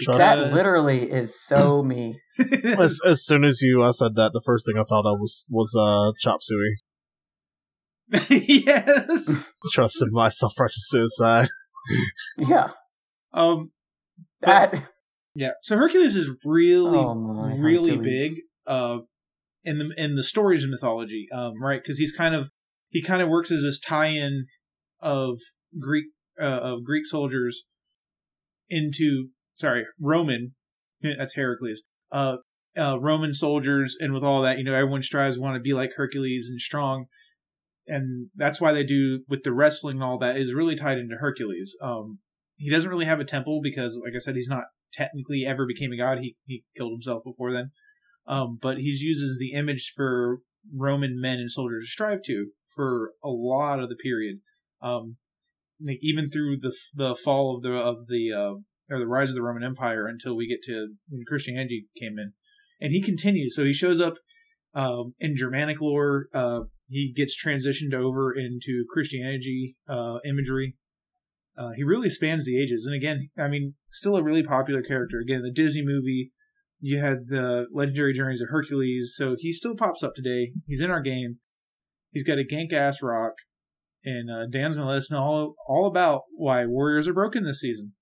[0.00, 0.18] Trust.
[0.18, 2.18] That Uh, literally is so me.
[2.78, 5.46] as, as soon as you uh, said that, the first thing I thought of was
[5.50, 6.76] was uh, Chop Suey.
[8.30, 9.52] yes.
[9.72, 11.48] Trusted my self-righteous suicide.
[12.38, 12.70] Yeah.
[13.32, 13.72] Um.
[14.42, 14.82] That.
[15.34, 15.52] Yeah.
[15.62, 18.30] So Hercules is really, Oh my, really Hercules.
[18.32, 18.42] big.
[18.66, 18.98] Uh,
[19.64, 21.26] in the in the stories of mythology.
[21.32, 21.60] Um.
[21.62, 21.80] Right.
[21.82, 22.50] Because he's kind of
[22.90, 24.46] he kind of works as this tie-in
[25.00, 25.38] of
[25.80, 26.06] Greek
[26.40, 27.64] uh, of Greek soldiers
[28.68, 30.54] into sorry Roman.
[31.02, 31.82] That's Heracles.
[32.10, 32.38] Uh.
[32.78, 35.72] Uh, Roman soldiers, and with all that, you know, everyone strives to want to be
[35.72, 37.06] like Hercules and strong,
[37.86, 41.16] and that's why they do with the wrestling and all that is really tied into
[41.16, 41.74] Hercules.
[41.80, 42.18] Um,
[42.56, 45.92] he doesn't really have a temple because, like I said, he's not technically ever became
[45.92, 46.18] a god.
[46.18, 47.70] He he killed himself before then.
[48.26, 50.40] Um, but he uses the image for
[50.74, 54.40] Roman men and soldiers to strive to for a lot of the period.
[54.82, 55.16] Um,
[55.80, 58.54] like even through the the fall of the of the uh,
[58.90, 62.32] or the rise of the Roman Empire until we get to when Christianity came in,
[62.80, 63.56] and he continues.
[63.56, 64.18] So he shows up
[64.74, 66.26] um, in Germanic lore.
[66.32, 70.76] Uh, he gets transitioned over into Christianity uh, imagery.
[71.58, 75.18] Uh, he really spans the ages, and again, I mean, still a really popular character.
[75.18, 76.32] Again, the Disney movie,
[76.80, 80.52] you had the Legendary Journeys of Hercules, so he still pops up today.
[80.66, 81.38] He's in our game.
[82.12, 83.32] He's got a gank ass rock,
[84.04, 87.60] and uh, Dan's gonna let us know all all about why Warriors are broken this
[87.60, 87.94] season.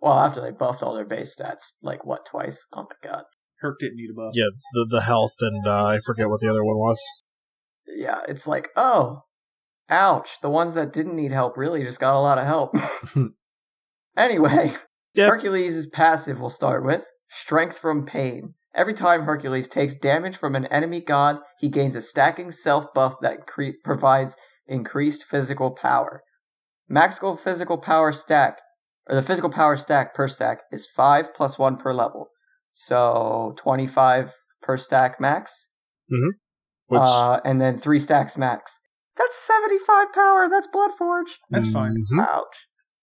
[0.00, 2.66] Well, after they buffed all their base stats, like what twice?
[2.74, 3.24] Oh my god.
[3.60, 4.32] Herc didn't need a buff.
[4.34, 7.02] Yeah, the the health and uh, I forget what the other one was.
[7.86, 9.24] Yeah, it's like, oh,
[9.90, 10.40] ouch.
[10.40, 12.74] The ones that didn't need help really just got a lot of help.
[14.16, 14.74] anyway,
[15.14, 15.28] Yep.
[15.28, 18.54] Hercules' passive we'll start with strength from pain.
[18.74, 23.14] Every time Hercules takes damage from an enemy god, he gains a stacking self buff
[23.20, 24.36] that cre- provides
[24.68, 26.22] increased physical power.
[26.90, 28.58] Maximal physical power stack,
[29.08, 32.28] or the physical power stack per stack, is 5 plus 1 per level.
[32.74, 34.32] So 25
[34.62, 35.68] per stack max,
[36.86, 38.78] Which uh, and then 3 stacks max.
[39.16, 41.38] That's 75 power, that's Bloodforge.
[41.50, 41.94] That's fine.
[42.12, 42.22] Mhm.
[42.22, 42.56] Ouch.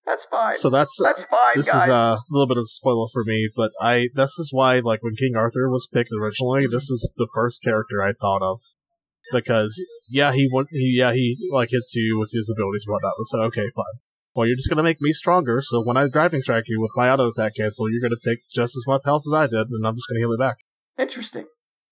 [0.06, 0.54] That's fine.
[0.54, 1.84] So that's that's fine, this guys.
[1.84, 5.04] is a little bit of a spoiler for me, but I this is why like
[5.04, 8.62] when King Arthur was picked originally, this is the first character I thought of
[9.34, 13.14] because yeah he went he yeah he like hits you with his abilities and whatnot.
[13.24, 14.00] So okay, fine.
[14.38, 17.10] Well, you're just gonna make me stronger, so when I driving strike you with my
[17.10, 19.96] auto attack cancel, you're gonna take just as much health as I did, and I'm
[19.96, 20.58] just gonna heal it back.
[20.96, 21.46] Interesting.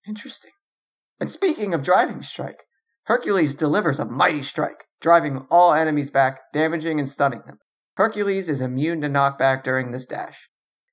[0.07, 0.51] Interesting.
[1.19, 2.59] And speaking of driving strike,
[3.05, 7.57] Hercules delivers a mighty strike, driving all enemies back, damaging and stunning them.
[7.95, 10.47] Hercules is immune to knockback during this dash.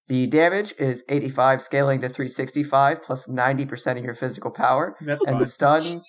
[0.09, 4.96] The damage is 85 scaling to 365 plus 90% of your physical power.
[5.03, 5.40] That's and fine.
[5.42, 6.03] the stun,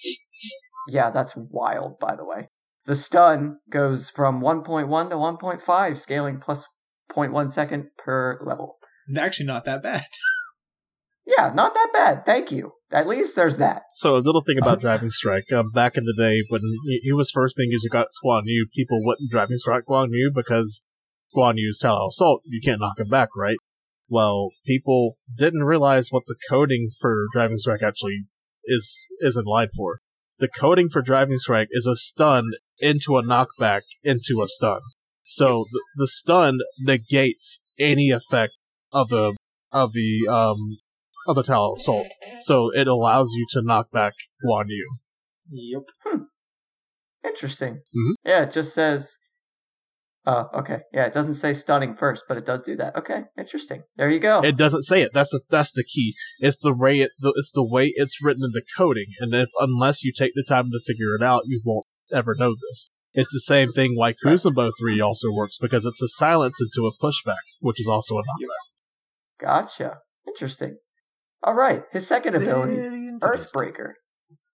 [0.87, 2.47] yeah, that's wild, by the way.
[2.85, 6.65] The stun goes from 1.1 to 1.5, scaling plus
[7.15, 8.77] 0.1 second per level.
[9.17, 10.03] Actually, not that bad.
[11.25, 12.25] Yeah, not that bad.
[12.25, 12.73] Thank you.
[12.91, 13.83] At least there's that.
[13.91, 15.51] So a little thing about driving strike.
[15.55, 18.67] Um, back in the day when he he was first being used against Guan Yu,
[18.75, 20.83] people wouldn't driving strike Guan Yu because
[21.35, 22.41] Guan Yu's Taolu Assault.
[22.45, 23.57] You can't knock him back, right?
[24.09, 28.25] Well, people didn't realize what the coding for driving strike actually
[28.65, 29.99] is is in line for.
[30.39, 34.79] The coding for driving strike is a stun into a knockback into a stun.
[35.25, 38.53] So the, the stun negates any effect
[38.91, 39.35] of the
[39.71, 40.77] of the um
[41.27, 42.07] of the Taolu Assault.
[42.39, 44.13] So it allows you to knock back
[44.45, 44.89] Guan Yu.
[45.49, 46.17] Yep.
[47.25, 47.81] Interesting.
[47.95, 48.13] Mhm.
[48.25, 49.17] Yeah, it just says.
[50.25, 50.77] Oh, okay.
[50.93, 52.95] Yeah, it doesn't say stunning first, but it does do that.
[52.95, 53.83] Okay, interesting.
[53.97, 54.39] There you go.
[54.39, 55.11] It doesn't say it.
[55.13, 56.15] That's the, that's the key.
[56.39, 59.07] It's the way it, the, it's the way it's written in the coding.
[59.19, 62.55] And if unless you take the time to figure it out, you won't ever know
[62.55, 62.89] this.
[63.13, 67.05] It's the same thing like Kuzenbo 3 also works because it's a silence into a
[67.05, 69.39] pushback, which is also a knockback.
[69.39, 69.99] Gotcha.
[70.27, 70.77] Interesting.
[71.43, 71.83] All right.
[71.91, 72.77] His second ability,
[73.21, 73.93] Earthbreaker.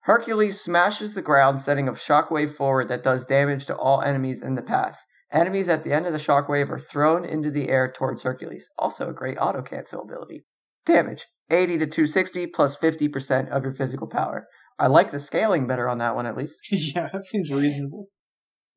[0.02, 4.56] Hercules smashes the ground, setting a shockwave forward that does damage to all enemies in
[4.56, 4.98] the path.
[5.32, 8.68] Enemies at the end of the shockwave are thrown into the air towards Hercules.
[8.78, 10.46] Also a great auto cancel ability.
[10.86, 14.48] Damage 80 to 260 plus 50% of your physical power.
[14.80, 16.58] I like the scaling better on that one at least.
[16.96, 18.08] yeah, that seems reasonable.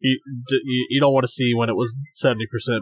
[0.01, 2.37] You, d- you, you don't want to see when it was 70%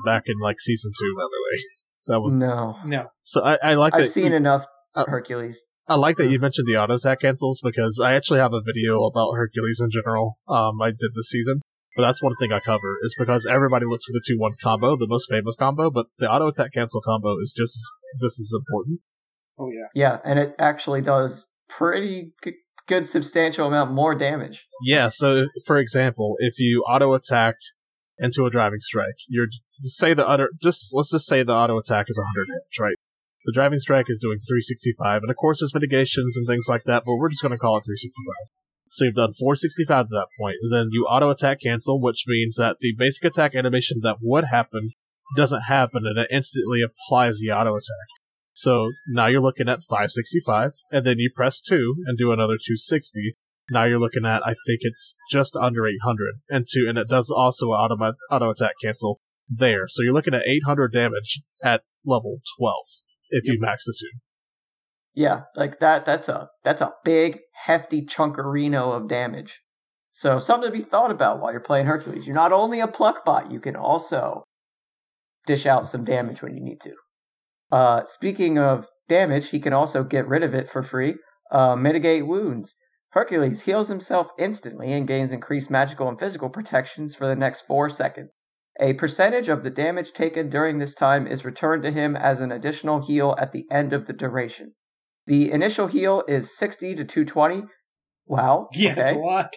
[0.06, 1.62] back in like season 2, by the way.
[2.06, 2.76] That was, No.
[2.86, 3.08] No.
[3.22, 4.02] so I, I like that.
[4.04, 4.64] I've seen enough
[4.94, 5.60] Uh, Hercules.
[5.86, 9.04] I like that you mentioned the auto attack cancels because I actually have a video
[9.04, 10.38] about Hercules in general.
[10.48, 11.60] Um, I did this season,
[11.96, 14.96] but that's one thing I cover is because everybody looks for the two one combo,
[14.96, 18.52] the most famous combo, but the auto attack cancel combo is just as, just as
[18.56, 19.00] important.
[19.58, 19.88] Oh yeah.
[19.94, 22.54] Yeah, and it actually does pretty g-
[22.86, 24.66] good substantial amount more damage.
[24.84, 25.08] Yeah.
[25.08, 27.72] So, for example, if you auto attacked
[28.18, 29.46] into a driving strike, you're
[29.82, 32.96] say the utter just let's just say the auto attack is 100 damage, right?
[33.46, 37.04] The driving strike is doing 365, and of course there's mitigations and things like that,
[37.06, 38.50] but we're just going to call it 365.
[38.88, 42.56] So you've done 465 at that point, and then you auto attack cancel, which means
[42.56, 44.90] that the basic attack animation that would happen
[45.36, 48.08] doesn't happen, and it instantly applies the auto attack.
[48.60, 53.36] So now you're looking at 565, and then you press 2 and do another 260.
[53.70, 57.30] Now you're looking at, I think it's just under 800, and two, and it does
[57.30, 59.88] also auto, auto attack cancel there.
[59.88, 62.76] So you're looking at 800 damage at level 12
[63.30, 64.18] if you max the two.
[65.14, 69.60] Yeah, like that that's a that's a big hefty chunkerino of damage.
[70.12, 72.26] So something to be thought about while you're playing Hercules.
[72.26, 74.44] You're not only a pluck bot, you can also
[75.46, 76.92] dish out some damage when you need to.
[77.70, 81.14] Uh speaking of damage, he can also get rid of it for free.
[81.50, 82.74] Uh mitigate wounds.
[83.10, 87.88] Hercules heals himself instantly and gains increased magical and physical protections for the next four
[87.88, 88.30] seconds.
[88.80, 92.52] A percentage of the damage taken during this time is returned to him as an
[92.52, 94.74] additional heal at the end of the duration.
[95.26, 97.64] The initial heal is 60 to 220.
[98.26, 98.68] Wow.
[98.74, 99.54] Yeah, it's a lot.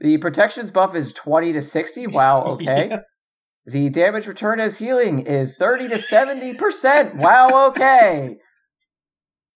[0.00, 2.06] The protections buff is 20 to 60.
[2.06, 2.88] Wow, okay.
[2.90, 3.00] Yeah.
[3.68, 7.16] The damage return as healing is 30 to 70%.
[7.16, 8.38] Wow, okay.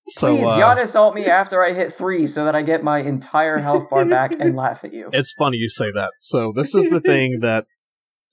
[0.07, 2.99] So Please, uh, Janus ult me after I hit three so that I get my
[2.99, 5.09] entire health bar back and laugh at you.
[5.15, 6.11] it's funny you say that.
[6.17, 7.65] So this is the thing that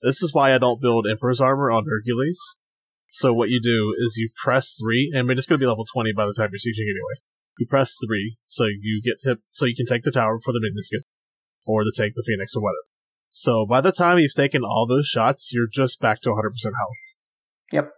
[0.02, 2.58] this is why I don't build Emperor's armor on Hercules.
[3.08, 5.12] So what you do is you press three.
[5.16, 7.22] I mean, it's going to be level twenty by the time you're sieging anyway.
[7.58, 10.60] You press three, so you get hit, so you can take the tower before the
[10.60, 11.02] get,
[11.66, 12.89] or the take the phoenix or whatever.
[13.30, 16.34] So by the time you've taken all those shots, you're just back to 100%
[16.64, 16.96] health.
[17.72, 17.90] Yep.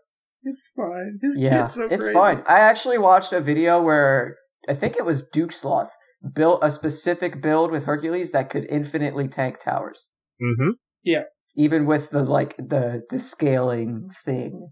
[0.44, 1.18] It's fine.
[1.20, 2.12] His Yeah, kid's so it's crazy.
[2.12, 2.42] fine.
[2.46, 4.36] I actually watched a video where
[4.68, 5.90] I think it was Duke Sloth
[6.34, 10.10] built a specific build with Hercules that could infinitely tank towers,
[10.40, 10.70] hmm
[11.02, 11.24] Yeah.
[11.56, 14.70] even with the like the the scaling thing.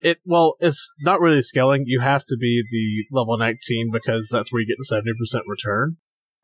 [0.00, 1.84] It well, it's not really scaling.
[1.86, 5.44] You have to be the level 19 because that's where you get the 70 percent
[5.48, 5.96] return.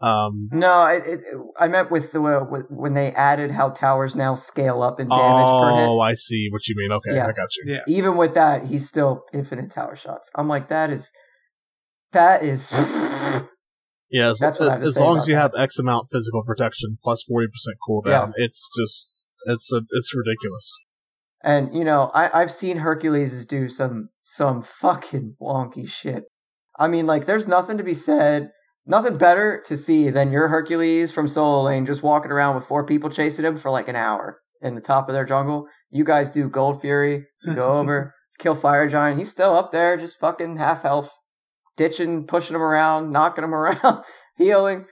[0.03, 1.21] Um, No, it, it,
[1.59, 5.63] I meant with the with, when they added how towers now scale up in damage
[5.63, 5.89] per hit.
[5.89, 6.93] oh, I see what you mean.
[6.93, 7.27] Okay, Yeah.
[7.27, 7.73] I got you.
[7.73, 7.81] Yeah.
[7.87, 10.31] Even with that, he's still infinite tower shots.
[10.35, 11.13] I'm like, that is
[12.13, 12.73] that is
[14.11, 15.41] Yeah, as, That's what I have to as long as you that.
[15.41, 19.17] have X amount physical protection plus 40 percent cooldown, it's just
[19.47, 20.79] it's a, it's ridiculous.
[21.43, 26.25] And you know, I, I've seen Hercules do some some fucking wonky shit.
[26.79, 28.51] I mean, like, there's nothing to be said,
[28.87, 32.85] nothing better to see than your Hercules from Solo Lane just walking around with four
[32.85, 35.67] people chasing him for like an hour in the top of their jungle.
[35.91, 39.19] You guys do Gold Fury, go over, kill Fire Giant.
[39.19, 41.11] He's still up there, just fucking half health,
[41.77, 44.05] ditching, pushing him around, knocking him around,
[44.37, 44.87] healing.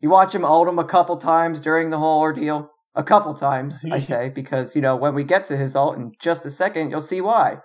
[0.00, 2.70] You watch him ult him a couple times during the whole ordeal.
[2.94, 6.12] A couple times, I say, because, you know, when we get to his ult in
[6.20, 7.58] just a second, you'll see why.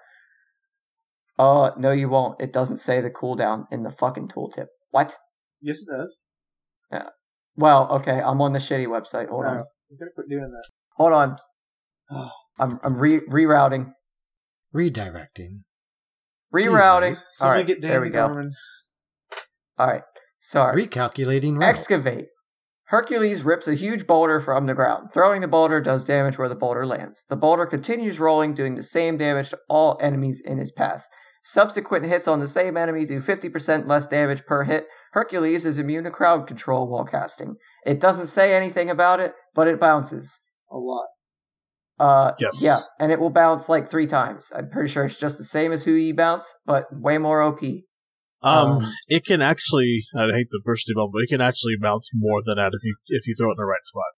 [1.39, 2.39] Uh, no, you won't.
[2.39, 4.67] It doesn't say the cooldown in the fucking tooltip.
[4.91, 5.17] What?
[5.63, 6.21] Yes, it does.
[6.91, 7.09] Yeah.
[7.55, 9.29] Well, okay, I'm on the shitty website.
[9.29, 9.57] Hold on.
[9.57, 10.69] No, you gotta quit doing that.
[10.97, 11.37] Hold on.
[12.11, 12.31] Oh.
[12.59, 13.93] I'm I'm re rerouting.
[14.75, 15.61] Redirecting.
[16.53, 17.01] Rerouting.
[17.01, 17.17] wait.
[17.17, 18.27] All Somebody right, get there Danny we go.
[18.27, 18.49] Garmin.
[19.77, 20.03] All right.
[20.39, 20.85] Sorry.
[20.85, 21.69] Recalculating route.
[21.69, 22.25] Excavate.
[22.87, 25.09] Hercules rips a huge boulder from the ground.
[25.13, 27.25] Throwing the boulder does damage where the boulder lands.
[27.27, 31.05] The boulder continues rolling, doing the same damage to all enemies in his path.
[31.43, 34.85] Subsequent hits on the same enemy do 50% less damage per hit.
[35.13, 37.55] Hercules is immune to crowd control while casting.
[37.85, 40.39] It doesn't say anything about it, but it bounces.
[40.71, 41.07] A lot.
[41.99, 42.61] Uh, Yes.
[42.63, 44.51] Yeah, and it will bounce like three times.
[44.55, 47.61] I'm pretty sure it's just the same as Hou Yi bounce, but way more OP.
[48.41, 52.09] Um, Um, it can actually, I hate the burst you, but it can actually bounce
[52.13, 54.11] more than that if you if you throw it in the right spot.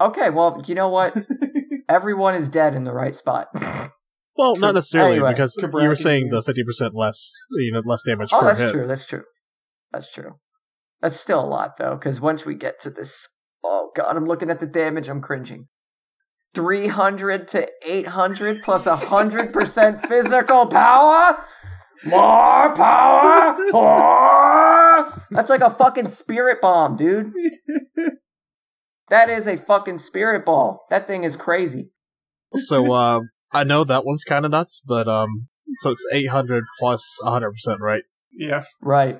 [0.00, 1.14] Okay, well, you know what?
[1.88, 3.48] Everyone is dead in the right spot.
[4.36, 5.32] Well, not necessarily Anyway.
[5.32, 8.60] because you were saying the fifty percent less, you know, less damage oh, per that's
[8.60, 8.72] hit.
[8.72, 8.86] true.
[8.86, 9.22] That's true.
[9.96, 10.34] That's true.
[11.00, 13.26] That's still a lot though, because once we get to this,
[13.64, 15.08] oh god, I'm looking at the damage.
[15.08, 15.68] I'm cringing.
[16.54, 21.44] 300 to 800 plus 100% physical power?
[22.04, 23.56] More power?
[23.72, 25.22] More!
[25.30, 27.32] That's like a fucking spirit bomb, dude.
[29.08, 30.84] That is a fucking spirit ball.
[30.90, 31.88] That thing is crazy.
[32.54, 33.20] So, uh,
[33.50, 35.30] I know that one's kind of nuts, but um,
[35.78, 38.02] so it's eight hundred plus plus hundred percent, right?
[38.30, 38.64] Yeah.
[38.82, 39.18] Right.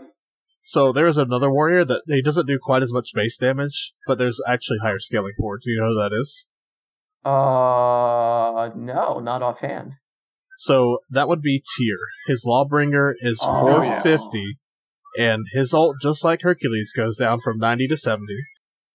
[0.69, 4.41] So there's another warrior that he doesn't do quite as much base damage, but there's
[4.49, 5.63] actually higher scaling for it.
[5.63, 6.51] Do you know who that is?
[7.25, 9.93] Uh, no, not offhand.
[10.59, 11.99] So that would be Tyr.
[12.27, 13.61] His Lawbringer is Oh.
[13.61, 14.57] 450,
[15.17, 18.25] and his ult, just like Hercules, goes down from 90 to 70,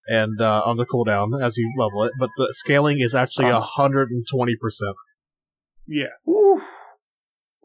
[0.10, 2.12] and uh, on the cooldown as you level it.
[2.20, 3.60] But the scaling is actually Oh.
[3.60, 4.96] 120 percent.
[5.88, 6.08] Yeah.
[6.30, 6.64] Oof.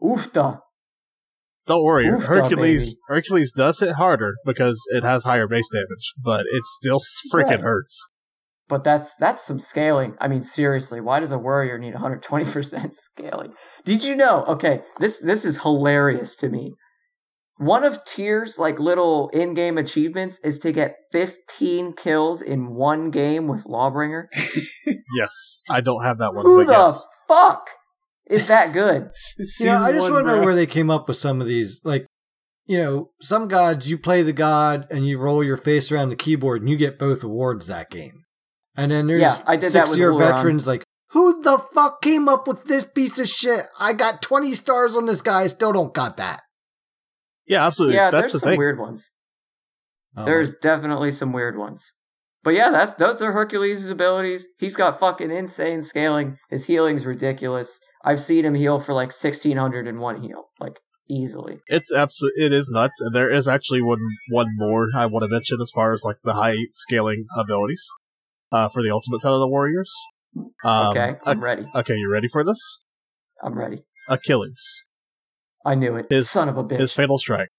[0.01, 0.61] Oofta.
[1.67, 6.41] Don't worry, Oofda, Hercules Hercules does hit harder because it has higher base damage, but
[6.51, 6.99] it still
[7.33, 7.59] freaking Right.
[7.61, 8.09] hurts.
[8.69, 10.15] But that's that's some scaling.
[10.19, 13.53] I mean, seriously, why does a warrior need 120% scaling?
[13.85, 14.43] Did you know?
[14.45, 16.73] Okay, this this is hilarious to me.
[17.59, 23.47] One of Tyr's like little in-game achievements is to get 15 kills in one game
[23.47, 24.25] with Lawbringer.
[25.15, 27.07] Yes, I don't have that one, Who the yes.
[27.27, 27.69] fuck
[28.29, 29.09] is that good?
[29.59, 30.43] Yeah, I just want bro.
[30.43, 31.81] where they came up with some of these.
[31.83, 32.05] Like,
[32.65, 36.15] you know, some gods, you play the god and you roll your face around the
[36.15, 38.23] keyboard and you get both awards that game.
[38.75, 42.47] And then there's Yeah, I did six year veterans like, who the fuck came up
[42.47, 43.65] with this piece of shit?
[43.79, 46.41] I got 20 stars on this guy, I still don't got that.
[47.47, 47.95] Yeah, absolutely.
[47.95, 48.59] yeah, That's there's the some thing.
[48.59, 49.09] weird ones.
[50.17, 51.93] Oh, There's definitely some weird ones.
[52.43, 54.47] But yeah, that's those are Hercules' abilities.
[54.59, 56.37] He's got fucking insane scaling.
[56.49, 57.79] His healing's ridiculous.
[58.07, 60.77] I've seen him heal for like sixteen hundred in one heal, like
[61.09, 61.59] easily.
[61.67, 65.29] It's absolutely it is nuts, and there is actually one one more I want to
[65.29, 67.85] mention as far as like the high scaling abilities
[68.51, 69.93] uh, for the ultimate side of the warriors.
[70.63, 71.65] Um, okay, I'm o- ready.
[71.75, 72.81] okay, you ready for this?
[73.43, 73.83] I'm ready.
[74.07, 74.85] Achilles,
[75.65, 76.05] I knew it.
[76.09, 76.79] His- Son of a bitch.
[76.79, 77.49] his fatal strike.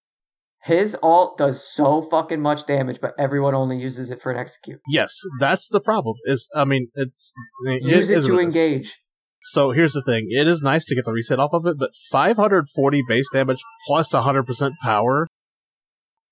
[0.64, 4.80] His alt does so fucking much damage, but everyone only uses it for an execute.
[4.88, 6.16] Yes, that's the problem.
[6.24, 7.34] Is I mean, it's
[7.64, 8.94] Use it is to is.
[9.42, 11.90] So here's the thing: it is nice to get the reset off of it, but
[12.10, 15.28] 540 base damage plus plus 100 percent power.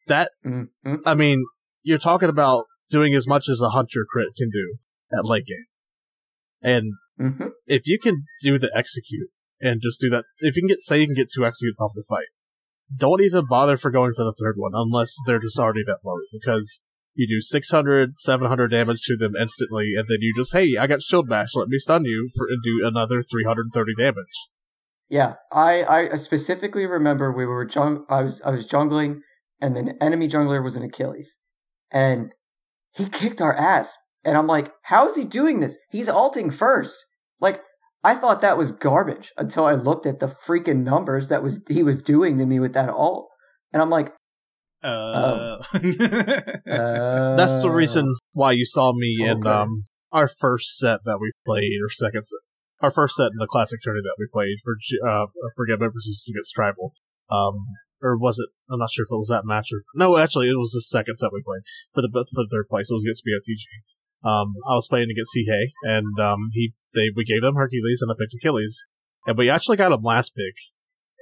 [0.07, 1.01] That Mm, mm.
[1.05, 1.45] I mean,
[1.83, 4.77] you're talking about doing as much as a hunter crit can do
[5.17, 5.65] at late game,
[6.63, 9.31] and hmm if you can do the execute
[9.61, 10.25] and just do that.
[10.39, 12.27] If you can get, say you can get two executes off the fight,
[12.99, 16.17] don't even bother for going for the third one unless they're just already that low
[16.33, 16.83] because
[17.17, 21.03] you do 600, 700 damage to them instantly, and then you just, hey, I got
[21.03, 24.49] shield bash, let me stun you for, and do another 330 damage.
[25.09, 29.21] Yeah, I, I specifically remember we were jung- I was I was jungling,
[29.61, 31.39] and then enemy jungler was an Achilles,
[31.91, 32.33] and
[32.93, 35.79] he kicked our ass, and I'm like, how is he doing this?
[35.91, 37.07] He's alting first.
[37.41, 37.63] Like
[38.03, 41.85] I thought that was garbage until I looked at the freaking numbers that was he
[41.85, 43.29] was doing to me with that alt,
[43.73, 44.13] and I'm like,
[44.83, 45.63] Uh, uh,
[47.37, 51.79] That's the reason why you saw me in um, our first set that we played,
[51.85, 52.39] or second set,
[52.81, 54.77] our first set in the classic tourney that we played for
[55.09, 55.27] uh,
[55.57, 56.93] for Get Members against Tribal.
[57.31, 57.67] Um,
[58.03, 58.49] or was it?
[58.71, 60.17] I'm not sure if it was that match or no.
[60.17, 61.63] Actually, it was the second set we played
[61.93, 62.91] for the for the third place.
[62.91, 64.29] It was against BOTG.
[64.29, 68.11] Um, I was playing against Hihei, and um, he they we gave him Hercules and
[68.11, 68.85] I picked Achilles,
[69.27, 70.55] and we actually got him last pick.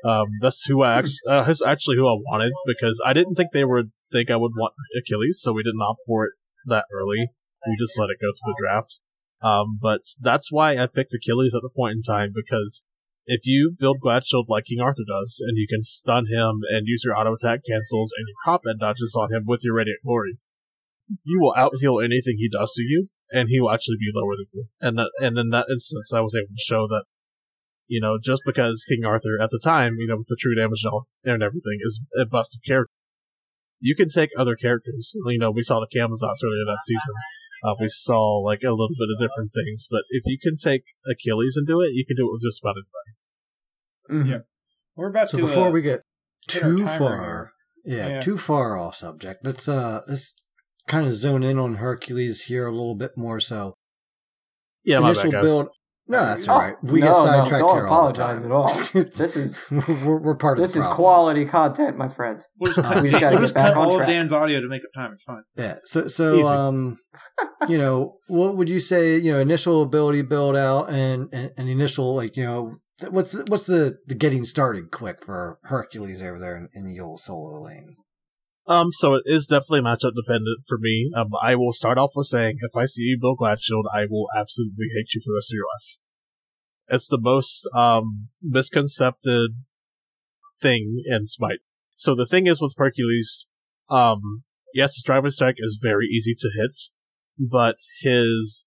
[0.05, 3.53] Um, that's who I actually, uh, that's actually who I wanted because I didn't think
[3.53, 6.33] they would think I would want Achilles, so we didn't opt for it
[6.67, 7.29] that early.
[7.67, 9.01] We just let it go through the draft.
[9.41, 12.85] Um, but that's why I picked Achilles at the point in time because
[13.27, 16.87] if you build Glad Shield like King Arthur does, and you can stun him and
[16.87, 20.39] use your auto attack cancels and your combat dodges on him with your Radiant Glory,
[21.23, 24.37] you will out heal anything he does to you, and he will actually be lower
[24.37, 24.67] than you.
[24.81, 27.05] And that, and in that instance, I was able to show that,
[27.95, 30.83] you know, just because King Arthur at the time, you know, with the true damage
[31.25, 32.93] and everything, is a busted character,
[33.81, 35.15] you can take other characters.
[35.27, 37.15] You know, we saw the Camazotz earlier that season.
[37.65, 40.83] Uh, we saw like a little bit of different things, but if you can take
[41.11, 42.75] Achilles and do it, you can do it with just about
[44.09, 44.25] anybody.
[44.29, 44.31] Mhm.
[44.33, 44.39] Yeah.
[44.97, 45.47] We're about So to.
[45.47, 46.01] before uh, we get
[46.49, 47.53] too far,
[47.85, 48.21] yeah, Yeah.
[48.21, 50.35] too far off subject, let's uh let's
[50.87, 53.41] kind of zone in on Hercules here a little bit more.
[53.41, 53.75] So
[54.85, 55.45] Yeah, my initial bad, guys.
[55.51, 55.69] build.
[56.07, 56.75] No, that's all right.
[56.83, 58.45] We no, get sidetracked don't here all the apologize time.
[58.45, 58.69] at all.
[59.17, 59.71] This is-
[60.05, 62.45] we're, we're part of This the is quality content, my friend.
[62.59, 64.07] We'll just, We just gotta we'll get just back cut on all of.
[64.07, 65.13] Dan's audio to make up time.
[65.13, 65.43] It's fine.
[65.57, 65.77] Yeah.
[65.85, 66.49] So so Easy.
[66.53, 66.99] um,
[67.69, 69.17] you know, what would you say?
[69.17, 72.75] You know, initial ability build out and and, and initial like you know.
[73.11, 77.01] What's the, what's the, the getting started quick for Hercules over there in, in the
[77.01, 77.97] old solo lane?
[78.67, 81.11] Um, so it is definitely matchup dependent for me.
[81.15, 84.07] Um, I will start off with saying, if I see you build Glad Shield, I
[84.09, 85.99] will absolutely hate you for the rest of your life.
[86.89, 89.51] It's the most, um, misconcepted
[90.61, 91.61] thing in Smite.
[91.95, 93.47] So the thing is with Hercules,
[93.91, 96.73] um, yes, his driving strike is very easy to hit,
[97.39, 98.67] but his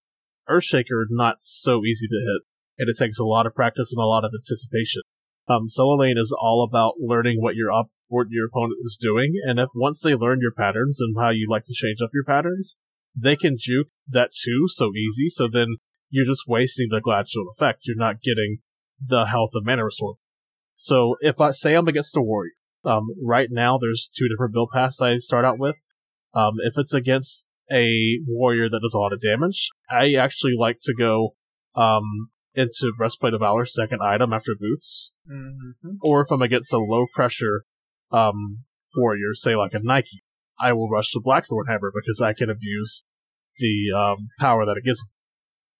[0.50, 2.44] Earthshaker not so easy to hit,
[2.78, 5.02] and it takes a lot of practice and a lot of anticipation.
[5.48, 9.34] Um, solo lane is all about learning what your op- what your opponent is doing,
[9.46, 12.24] and if once they learn your patterns and how you like to change up your
[12.24, 12.78] patterns,
[13.16, 15.28] they can juke that too so easy.
[15.28, 15.78] So then
[16.10, 17.82] you're just wasting the glad shield effect.
[17.84, 18.58] You're not getting
[19.04, 20.16] the health of mana restore.
[20.76, 22.52] So if I say I'm against a warrior,
[22.86, 25.78] um, right now there's two different build paths I start out with.
[26.34, 30.80] Um, if it's against a warrior that does a lot of damage, I actually like
[30.84, 31.36] to go
[31.76, 35.98] um, into breastplate of valor second item after boots Mm-hmm.
[36.02, 37.66] or if I'm against a low pressure
[38.12, 38.64] um,
[38.96, 40.24] warrior, say like a Nike,
[40.60, 43.04] I will rush the Blackthorn Hammer because I can abuse
[43.60, 45.10] the um, power that it gives me.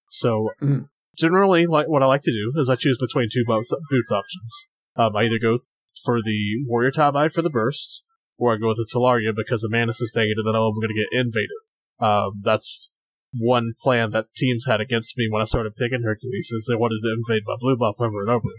[0.10, 0.90] So Mhm.
[1.18, 4.68] generally, like what I like to do is I choose between two boots, boots options.
[4.96, 5.60] Um, I either go
[6.04, 8.04] for the Warrior Eye for the burst,
[8.38, 10.94] or I go with the Talaria because the mana sustained and then I'm going to
[10.94, 11.62] get invaded.
[12.00, 12.90] Um, that's
[13.34, 17.02] one plan that teams had against me when I started picking Hercules is they wanted
[17.04, 18.50] to invade my blue buff over and over.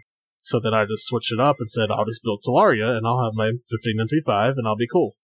[0.49, 3.23] So then I just switched it up and said I'll just build Talaria and I'll
[3.23, 5.17] have my 15 MP5 and I'll be cool.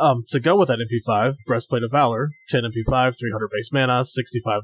[0.00, 4.62] Um, to go with that MP5, Breastplate of Valor, 10 MP5, 300 base mana, 65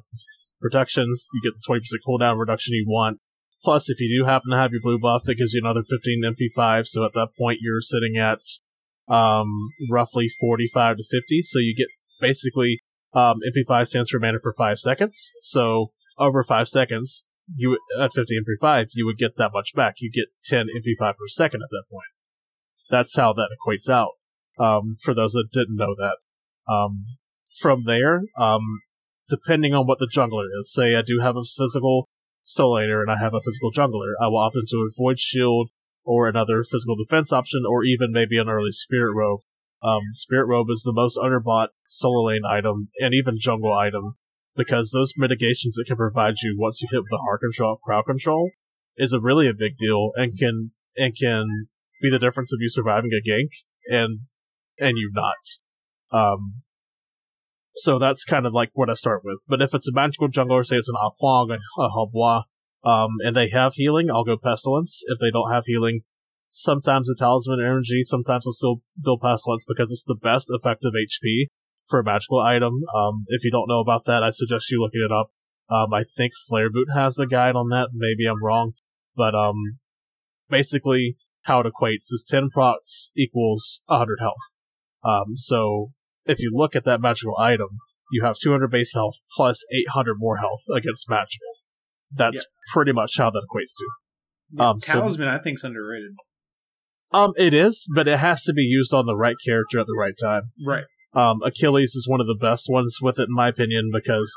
[0.60, 1.28] protections.
[1.34, 3.18] You get the 20% cooldown reduction you want.
[3.62, 6.22] Plus, if you do happen to have your blue buff, it gives you another 15
[6.24, 6.86] MP5.
[6.86, 8.40] So at that point, you're sitting at
[9.06, 11.42] um, roughly 45 to 50.
[11.42, 11.86] So you get
[12.20, 12.80] basically
[13.12, 15.32] um, MP5 stands for mana for five seconds.
[15.42, 19.96] So over five seconds, you at 50 MP5, you would get that much back.
[19.98, 22.08] You get 10 MP5 per second at that point.
[22.90, 24.12] That's how that equates out.
[24.58, 26.18] Um, for those that didn't know that.
[26.70, 27.06] Um,
[27.58, 28.80] from there, um,
[29.28, 32.08] depending on what the jungler is, say I do have a physical
[32.42, 35.70] soul laner and I have a physical jungler, I will opt into a void shield
[36.04, 39.40] or another physical defense option, or even maybe an early spirit robe.
[39.82, 44.16] Um, spirit robe is the most underbought solo lane item and even jungle item
[44.56, 48.50] because those mitigations it can provide you once you hit the heart control, crowd control,
[48.96, 51.68] is a really a big deal and can and can
[52.00, 53.50] be the difference of you surviving a gank
[53.88, 54.20] and
[54.78, 55.36] and you not.
[56.10, 56.62] Um,
[57.74, 59.42] so that's kind of like what I start with.
[59.48, 62.44] But if it's a magical jungler, say it's an Ao Kuang, a Habwa,
[62.84, 65.02] Um, and they have healing, I'll go Pestilence.
[65.06, 66.02] If they don't have healing,
[66.50, 71.46] sometimes a Talisman Energy, sometimes I'll still build Pestilence because it's the best effective HP
[71.88, 72.80] for a magical item.
[72.94, 75.30] Um, if you don't know about that, I suggest you looking it up.
[75.68, 77.90] Um, I think Flare Boot has a guide on that.
[77.94, 78.72] Maybe I'm wrong,
[79.16, 79.56] but um,
[80.50, 84.34] basically how it equates is 10 procs equals 100 health.
[85.04, 85.92] Um, so
[86.26, 87.68] if you look at that magical item,
[88.12, 91.46] you have 200 base health plus 800 more health against magical.
[92.14, 93.86] That's pretty much how that equates to.
[94.52, 96.12] Yeah, Um, so- Talisman, I think's underrated.
[97.14, 99.96] Um, it is, but it has to be used on the right character at the
[99.98, 100.44] right time.
[100.66, 100.84] Right.
[101.14, 104.34] Um, Achilles is one of the best ones with it, in my opinion, because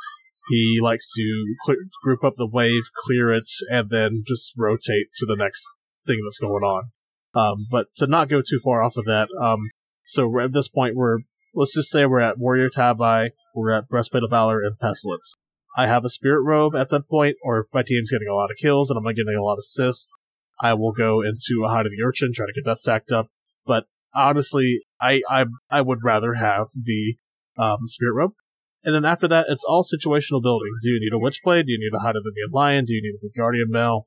[0.49, 5.26] he likes to clear, group up the wave, clear it, and then just rotate to
[5.26, 5.65] the next
[6.06, 6.91] thing that's going on.
[7.34, 9.69] Um, but to not go too far off of that, um,
[10.06, 11.19] so at this point, we're
[11.53, 15.35] let's just say we're at Warrior Tabai, we're at Breastplate of Valor and Pestilence.
[15.77, 18.52] I have a Spirit Robe at that point, or if my team's getting a lot
[18.52, 20.14] of kills and I'm getting a lot of assists,
[20.61, 23.27] I will go into a Hide of the Urchin, try to get that stacked up.
[23.65, 23.85] But
[24.15, 27.15] honestly, I I I would rather have the
[27.57, 28.33] um, Spirit Robe.
[28.83, 30.69] And then after that, it's all situational building.
[30.83, 31.65] Do you need a Witchblade?
[31.65, 32.85] Do you need a Hide of the Nemean Lion?
[32.85, 34.05] Do you need a Guardian Mail?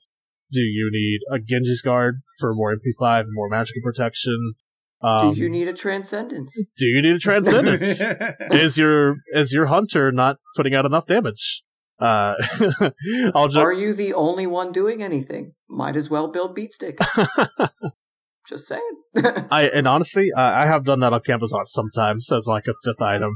[0.52, 4.54] Do you need a Genji's Guard for more MP5 and more magical protection?
[5.00, 6.56] Um, Do you need a transcendence?
[6.76, 8.04] do you need a Transcendence?
[8.50, 11.62] is your is your hunter not putting out enough damage?
[12.00, 12.34] Uh,
[13.34, 15.54] I'll just Are you the only one doing anything?
[15.68, 16.98] Might as well build beatstick.
[18.48, 18.80] Just saying.
[19.50, 23.00] I and honestly, I, I have done that on Campazon sometimes as like a fifth
[23.02, 23.32] item.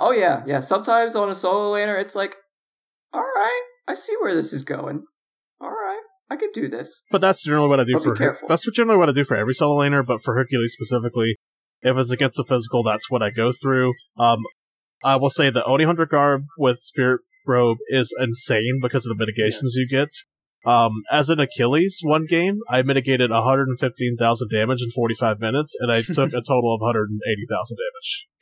[0.00, 0.60] oh yeah, yeah.
[0.60, 2.36] Sometimes on a solo laner, it's like,
[3.12, 5.04] all right, I see where this is going.
[5.60, 7.02] All right, I could do this.
[7.10, 8.48] But that's generally what I do But for careful.
[8.48, 10.04] that's what generally what I do for every solo laner.
[10.06, 11.36] But for Hercules specifically,
[11.82, 13.94] if it's against a physical, that's what I go through.
[14.18, 14.40] Um,
[15.02, 19.24] I will say the Oni Hunter Garb with Spirit Robe is insane because of the
[19.24, 20.08] mitigations you get.
[20.64, 26.02] Um, as an Achilles one game, I mitigated 115,000 damage in 45 minutes, and I
[26.02, 28.26] took a total of 180,000 damage.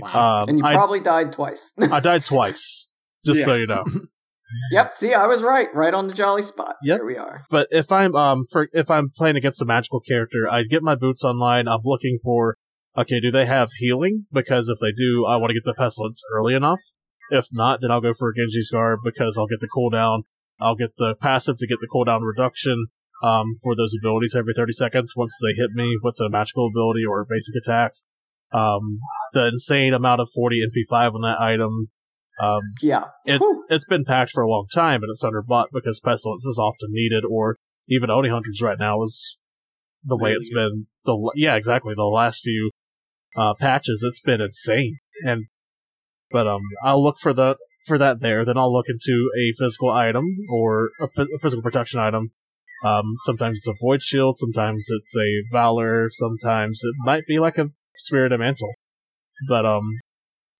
[0.00, 0.42] Wow.
[0.42, 1.72] Um, And you I, probably died twice.
[1.78, 2.90] I died twice,
[3.24, 3.84] just so you know.
[4.72, 4.94] yep.
[4.94, 5.68] See, I was right.
[5.74, 6.76] Right on the jolly spot.
[6.82, 6.98] Yep.
[6.98, 7.44] Here we are.
[7.50, 10.94] But if I'm um for if I'm playing against a magical character, I get my
[10.94, 11.68] boots online.
[11.68, 12.56] I'm looking for
[12.96, 14.26] okay, do they have healing?
[14.32, 16.80] Because if they do, I want to get the pestilence early enough.
[17.30, 20.22] If not, then I'll go for a Genji's Guard because I'll get the cooldown.
[20.60, 22.86] I'll get the passive to get the cooldown reduction
[23.22, 27.04] um for those abilities every 30 seconds once they hit me with a magical ability
[27.04, 27.92] or a basic attack.
[28.52, 29.00] Um,
[29.32, 31.88] the insane amount of 40 MP5 on that item.
[32.40, 33.06] Um, Yeah.
[33.24, 33.64] it's Whew.
[33.68, 37.24] it's been packed for a long time and it's underbought because pestilence is often needed
[37.28, 37.56] or
[37.88, 39.38] even Oni Hunters right now is
[40.04, 42.70] the way it's been the yeah exactly the last few
[43.36, 45.46] uh, patches it's been insane and
[46.30, 47.56] but um I'll look for the
[47.88, 52.30] for that there then I'll look into a physical item or a, physical protection item.
[52.84, 57.58] Um sometimes it's a void shield sometimes it's a valor sometimes it might be like
[57.58, 58.74] a spirit of mantle.
[59.48, 59.98] But um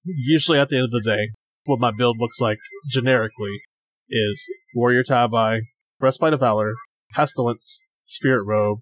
[0.05, 1.31] usually at the end of the day
[1.65, 3.61] what my build looks like generically
[4.09, 5.61] is Warrior Tabai,
[6.01, 6.75] Breastplate of Valor,
[7.13, 8.81] Pestilence, Spirit Robe,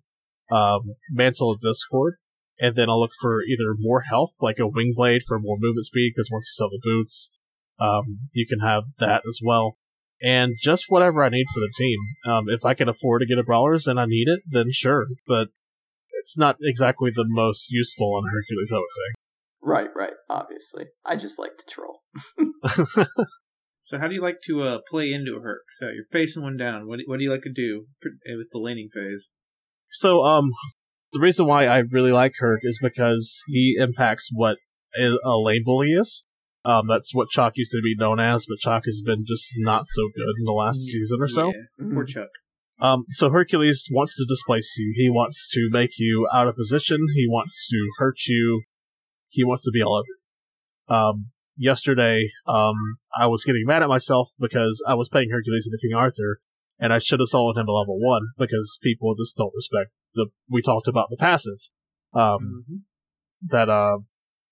[0.50, 2.14] um, Mantle of Discord,
[2.60, 5.84] and then I'll look for either more health, like a Wing Blade for more movement
[5.84, 7.30] speed, because once you sell the boots,
[7.80, 9.76] um, you can have that as well.
[10.22, 11.98] And just whatever I need for the team.
[12.26, 15.06] Um, if I can afford to get a Brawlers and I need it, then sure,
[15.26, 15.48] but
[16.12, 19.14] it's not exactly the most useful on Hercules, I would say.
[19.60, 20.14] Right, right.
[20.30, 20.86] Obviously.
[21.04, 22.02] I just like to troll.
[23.86, 25.62] So how do you like to uh, play into a Herc?
[25.78, 26.88] So you're facing one down.
[26.88, 29.30] What do, what do you like to do uh, with the laning phase?
[29.92, 30.50] So, um,
[31.12, 34.58] the reason why I really like Herc is because he impacts what
[35.00, 36.25] a a lane bully is.
[36.66, 39.86] Um, that's what Chaac used to be known as, but Chaac has been just not
[39.86, 41.46] so good in the last season or so.
[41.54, 42.26] Yeah, poor Chaac.
[42.80, 44.92] Um, so Hercules wants to displace you.
[44.96, 46.98] He wants to make you out of position.
[47.14, 48.62] He wants to hurt you.
[49.28, 50.04] He wants to be all over.
[50.08, 50.94] you.
[50.94, 51.26] Um,
[51.56, 52.74] yesterday, um,
[53.16, 56.40] I was getting mad at myself because I was playing Hercules into King Arthur,
[56.78, 60.26] and I should have soloed him to level one because people just don't respect the.
[60.50, 61.58] We talked about the passive,
[62.12, 62.80] um, Mhm.
[63.42, 63.98] that uh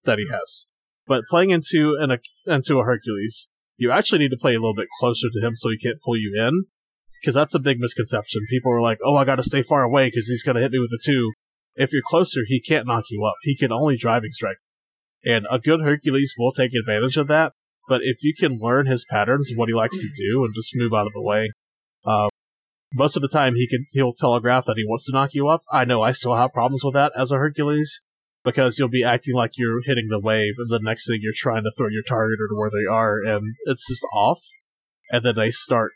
[0.05, 0.69] that he has.
[1.06, 4.89] But playing into an into a Hercules, you actually need to play a little bit
[4.98, 6.64] closer to him so he can't pull you in,
[7.20, 8.47] because that's a big misconception.
[8.48, 10.78] People are like, "Oh, I got to stay far away because he's gonna hit me
[10.78, 11.32] with a two.
[11.76, 13.35] If you're closer, he can't knock you up.
[13.43, 14.59] He can only driving strike,
[15.24, 17.52] and a good Hercules will take advantage of that.
[17.86, 20.72] But if you can learn his patterns and what he likes to do, and just
[20.74, 21.51] move out of the way,
[22.06, 22.28] uh,
[22.94, 25.62] most of the time he can he'll telegraph that he wants to knock you up.
[25.70, 28.01] I know I still have problems with that as a Hercules
[28.45, 31.65] because you'll be acting like you're hitting the wave, and the next thing you're trying
[31.65, 34.41] to throw your target to where they are, and it's just off.
[35.11, 35.93] and then they start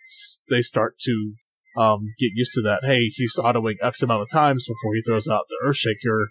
[0.49, 1.35] they start to
[1.77, 2.81] um, get used to that.
[2.83, 6.27] Hey, he's autoing X amount of times before he throws out the Earthshaker.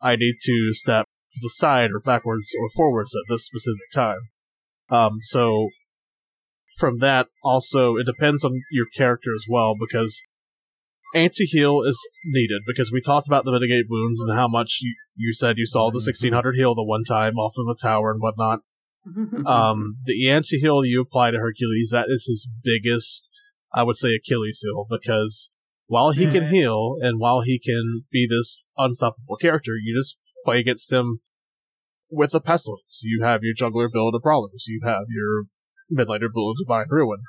[0.00, 4.18] I need to step to the side or backwards or forwards at this specific time.
[4.90, 5.68] Um, so
[6.76, 10.22] from that, also it depends on your character as well because
[11.14, 15.32] anti-heal is needed because we talked about the mitigate wounds and how much you, you
[15.32, 16.08] said you saw the mm-hmm.
[16.08, 18.60] 1600 heal the one time off of a tower and whatnot.
[19.06, 19.46] Mm-hmm.
[19.46, 23.30] Um, the anti-heal you apply to Hercules, that is his biggest,
[23.72, 25.50] I would say, Achilles heel because
[25.86, 26.54] while he can mm-hmm.
[26.54, 31.20] heal and while he can be this unstoppable character, you just play against him
[32.10, 33.02] with a pestilence.
[33.04, 34.66] You have your juggler build of problems.
[34.68, 35.44] You have your
[35.92, 37.22] midlaner build of divine ruin.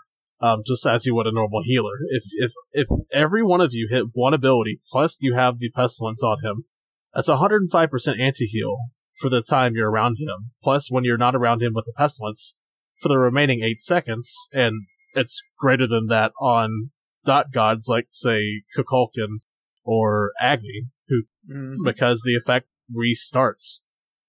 [0.44, 1.94] Um, just as you would a normal healer.
[2.10, 6.22] If if if every one of you hit one ability, plus you have the pestilence
[6.22, 6.66] on him,
[7.14, 8.78] that's 105% anti-heal
[9.18, 10.52] for the time you're around him.
[10.62, 12.58] Plus, when you're not around him with the pestilence,
[13.00, 16.90] for the remaining eight seconds, and it's greater than that on
[17.24, 19.40] dot gods like, say, Kukulkan
[19.86, 21.74] or Agni, who Mm.
[21.84, 23.82] because the effect restarts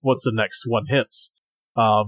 [0.02, 1.32] once the next one hits.
[1.76, 2.06] Um,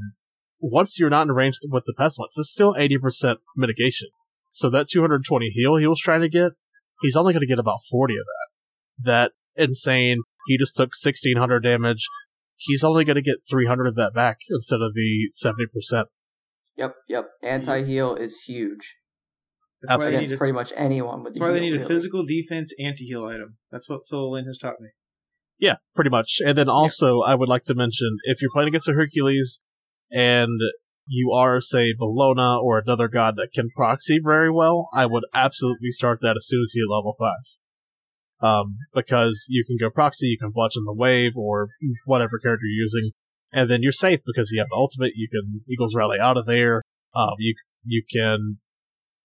[0.61, 4.09] once you're not in range with the pestilence, it's still 80% mitigation.
[4.51, 6.53] So that 220 heal he was trying to get,
[7.03, 8.49] he's only going to get about 40 of that.
[9.05, 12.09] That insane, he just took 1600 damage.
[12.57, 16.07] He's only going to get 300 of that back instead of the 70%.
[16.77, 17.29] Yep, yep.
[17.43, 18.97] Anti heal is huge.
[19.83, 21.77] That's why they Against need a, pretty much anyone with that's why they need a
[21.77, 21.87] really.
[21.87, 23.59] physical defense anti-heal item.
[23.71, 24.89] That's what Soul Lane has taught me.
[25.59, 26.41] Yeah, pretty much.
[26.45, 29.61] And then also, I would like to mention if you're playing against a Hercules
[30.17, 30.59] and
[31.07, 35.91] you are, say, Bellona or another god that can proxy very well, I would absolutely
[35.91, 37.33] start that as soon as you level 5.
[38.41, 41.69] Um, because you can go proxy, you can watch on the wave or
[42.07, 43.11] whatever character you're using,
[43.53, 46.47] and then you're safe because you have the ultimate, you can Eagles Rally out of
[46.47, 46.83] there,
[47.15, 48.59] um, you, you can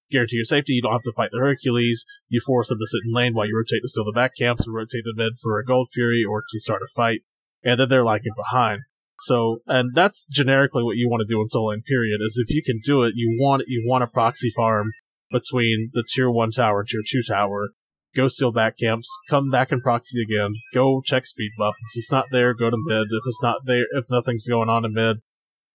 [0.09, 2.99] guarantee your safety, you don't have to fight the Hercules, you force them to sit
[3.05, 5.57] in lane while you rotate to steal the back camps or rotate to mid for
[5.57, 7.21] a Gold Fury or to start a fight,
[7.63, 8.81] and then they're lagging behind.
[9.21, 12.63] So, and that's generically what you want to do in Lane period, is if you
[12.63, 14.91] can do it, you want, you want a proxy farm
[15.31, 17.69] between the tier 1 tower tier 2 tower,
[18.15, 21.75] go steal back camps, come back and proxy again, go check speed buff.
[21.75, 23.07] If it's not there, go to mid.
[23.11, 25.21] If it's not there, if nothing's going on in mid,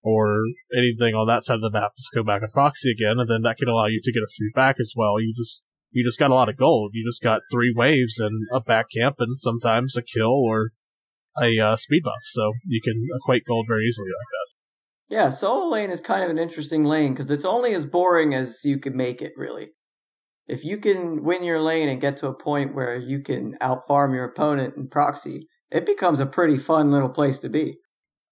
[0.02, 0.44] or
[0.76, 3.42] anything on that side of the map, just go back and proxy again, and then
[3.42, 5.20] that can allow you to get a few back as well.
[5.20, 6.92] You just, you just got a lot of gold.
[6.94, 10.70] You just got three waves and a back camp and sometimes a kill or
[11.40, 12.22] a uh, speed buff.
[12.22, 15.14] So you can equate gold very easily like that.
[15.14, 18.64] Yeah, solo lane is kind of an interesting lane because it's only as boring as
[18.64, 19.70] you can make it, really.
[20.48, 24.14] If you can win your lane and get to a point where you can outfarm
[24.14, 27.78] your opponent in proxy, it becomes a pretty fun little place to be.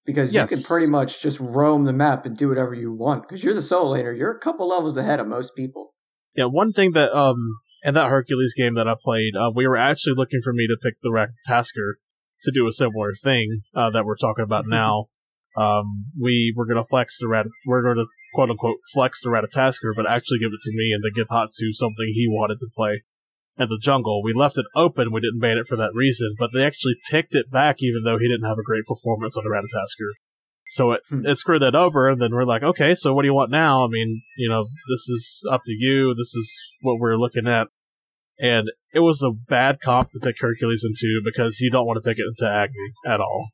[0.07, 3.23] Because you can pretty much just roam the map and do whatever you want.
[3.23, 5.95] Because you're the solo laner, you're a couple levels ahead of most people.
[6.35, 7.37] Yeah, one thing that um
[7.85, 10.77] in that Hercules game that I played, uh, we were actually looking for me to
[10.83, 11.99] pick the Tasker
[12.45, 15.07] to do a similar thing uh, that we're talking about now.
[15.57, 20.09] Um, we were gonna flex the Rat, we're gonna quote unquote flex the Ratatoskr, but
[20.11, 23.03] actually give it to me and then give Hatsu something he wanted to play
[23.57, 24.23] in the jungle.
[24.23, 25.13] We left it open.
[25.13, 28.19] We didn't ban it for that reason, but they actually picked it back even though
[28.19, 30.11] he didn't have a great performance on the Ratatoskr.
[30.67, 31.27] So it, Hmm.
[31.27, 33.85] it screwed that over, and then we're like, okay, so what do you want now?
[33.85, 36.15] I mean, you know, this is up to you.
[36.15, 37.69] This is what we're looking at.
[38.41, 42.09] And it was a bad comp to pick Hercules into because you don't want to
[42.09, 43.49] pick it into Agni at all.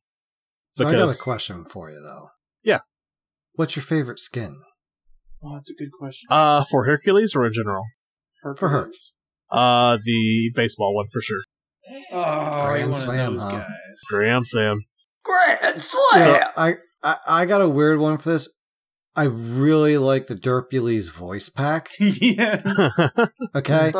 [0.76, 2.28] So I got a question for you though.
[2.62, 2.80] Yeah.
[3.54, 4.60] What's your favorite skin?
[5.42, 6.28] Oh, that's a good question.
[6.30, 7.84] Uh, for Hercules or in general?
[8.42, 8.78] for her.
[8.78, 9.14] Hercules.
[9.50, 11.42] Uh, the baseball one for sure.
[12.12, 13.50] Oh, Grand slam, huh?
[13.50, 13.66] guys.
[14.08, 14.84] Graham Sam.
[15.24, 15.80] Grand Slam.
[16.14, 16.48] So slam!
[16.56, 18.48] I, I I got a weird one for this.
[19.16, 21.88] I really like the Derpules voice pack.
[21.98, 22.62] yes.
[23.54, 23.90] Okay.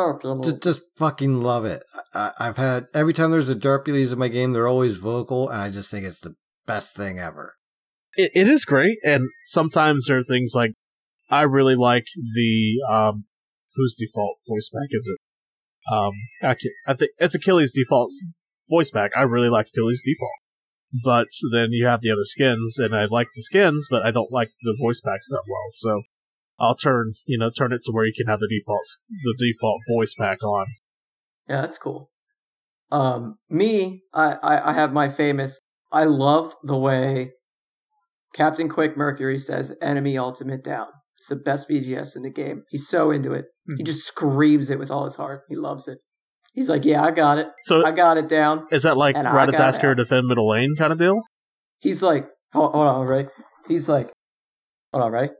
[0.43, 1.83] Just, just fucking love it.
[2.13, 5.61] I, I've had every time there's a Derpules in my game, they're always vocal, and
[5.61, 6.35] I just think it's the
[6.65, 7.55] best thing ever.
[8.15, 10.73] it, it is great, and sometimes there are things like
[11.29, 13.25] I really like the um,
[13.75, 15.93] whose default voice pack is it?
[15.93, 16.11] Um,
[16.41, 18.11] I, ca- I think it's Achilles' default
[18.69, 19.11] voice pack.
[19.17, 20.31] I really like Achilles' default,
[21.03, 24.31] but then you have the other skins, and I like the skins, but I don't
[24.31, 25.69] like the voice packs that well.
[25.71, 26.01] So
[26.59, 28.85] I'll turn you know turn it to where you can have the default
[29.23, 30.67] the default voice pack on.
[31.47, 32.11] Yeah, that's cool.
[32.91, 35.59] Um, me, I, I, I have my famous.
[35.91, 37.31] I love the way
[38.33, 40.87] Captain Quick Mercury says "enemy ultimate down."
[41.17, 42.63] It's the best VGS in the game.
[42.69, 43.45] He's so into it.
[43.77, 43.85] He Mhm.
[43.85, 45.43] just screams it with all his heart.
[45.49, 45.99] He loves it.
[46.53, 47.47] He's like, "Yeah, I got it.
[47.59, 50.75] So I got it down." is that like and I got Ratatoskr defend middle lane
[50.77, 51.21] kind of deal?
[51.79, 53.27] He's like, "Hold, hold on, right?"
[53.67, 54.11] He's like,
[54.91, 55.31] "Hold on, right?"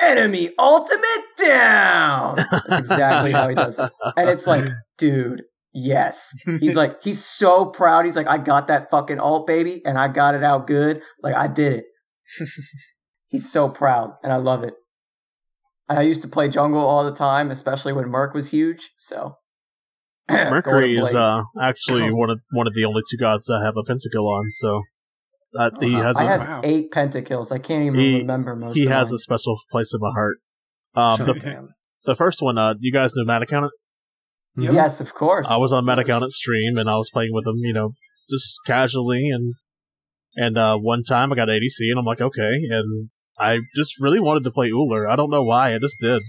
[0.00, 2.36] Enemy ultimate down.
[2.68, 3.90] That's exactly how he does it.
[4.16, 4.64] And it's like,
[4.98, 5.42] dude,
[5.72, 6.32] yes.
[6.44, 8.04] He's like, he's so proud.
[8.04, 11.02] He's like, I got that fucking alt baby and I got it out good.
[11.22, 11.84] Like I did it.
[13.28, 14.74] he's so proud and I love it.
[15.88, 18.90] And I used to play jungle all the time, especially when Merc was huge.
[18.98, 19.36] So
[20.30, 23.82] Mercury is uh, actually one of one of the only two gods I have a
[23.82, 24.50] pentakill on.
[24.50, 24.82] So
[25.58, 26.60] uh, he Oh, has I a have Wow.
[26.64, 27.52] eight pentakills.
[27.52, 28.62] I can't even He- remember most.
[28.62, 28.74] Of them.
[28.74, 29.16] He of has mine.
[29.16, 30.36] a special place in my heart.
[30.94, 31.68] Um, Oh, the,
[32.04, 33.72] the first one, uh, you guys know Matt Accountant?
[34.56, 34.74] Yep.
[34.74, 35.46] Yes, of course.
[35.48, 37.92] I was on Matt Accountant stream and I was playing with him, you know,
[38.30, 39.54] just casually and
[40.36, 44.20] and uh, one time I got ADC and I'm like, okay, and I just really
[44.20, 45.08] wanted to play Ullr.
[45.10, 46.22] I don't know why, I just did.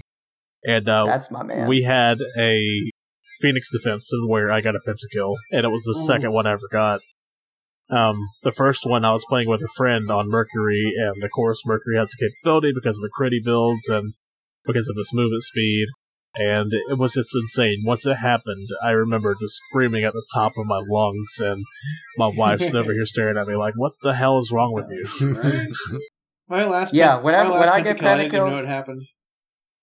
[0.66, 1.68] And uh, That's my man.
[1.68, 2.90] we had a
[3.40, 6.06] Phoenix defense and where I got a pentakill, and it was the Ooh.
[6.06, 7.00] second one I ever got.
[7.90, 11.62] Um, the first one I was playing with a friend on Mercury, and of course
[11.66, 14.14] Mercury has the capability because of the critty builds and
[14.64, 15.86] because of its movement speed,
[16.36, 17.82] and it was just insane.
[17.84, 21.62] Once it happened, I remember just screaming at the top of my lungs, and
[22.16, 25.74] my wife's over here staring at me like, "What the hell is wrong with you?"
[26.48, 29.02] My last Yeah, pen- whenever- my when I get pentakill, I didn't know what happened.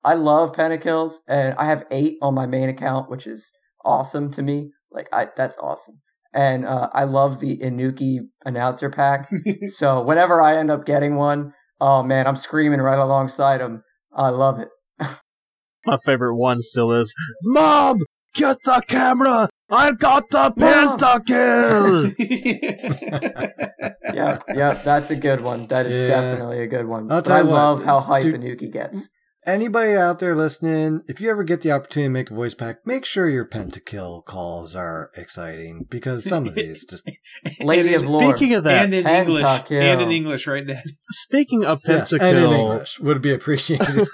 [0.03, 3.51] I love pentakills, and I have eight on my main account, which is
[3.85, 4.71] awesome to me.
[4.91, 6.01] Like, I that's awesome.
[6.33, 9.29] And uh, I love the Inuki announcer pack.
[9.75, 13.83] so whenever I end up getting one, oh man, I'm screaming right alongside him.
[14.15, 14.69] I love it.
[15.85, 17.13] My favorite one still is,
[17.43, 17.99] "Mom,
[18.35, 19.49] get the camera!
[19.69, 22.11] I've got the Mom!" pentakill!"
[24.13, 25.67] Yeah, yeah, that's a good one.
[25.67, 26.07] That is Yeah.
[26.07, 27.09] definitely a good one.
[27.09, 29.09] I'll But I what, love how hype dude- Inuki gets.
[29.47, 32.85] Anybody out there listening, if you ever get the opportunity to make a voice pack,
[32.85, 37.09] make sure your pentakill calls are exciting because some of these just
[37.59, 38.37] Lady of Lore.
[38.37, 39.39] Speaking of that, and in Pentakill.
[39.39, 40.83] English, and in English, right, Dad?
[41.09, 43.87] speaking of yes, and in pentakill, English would be appreciated.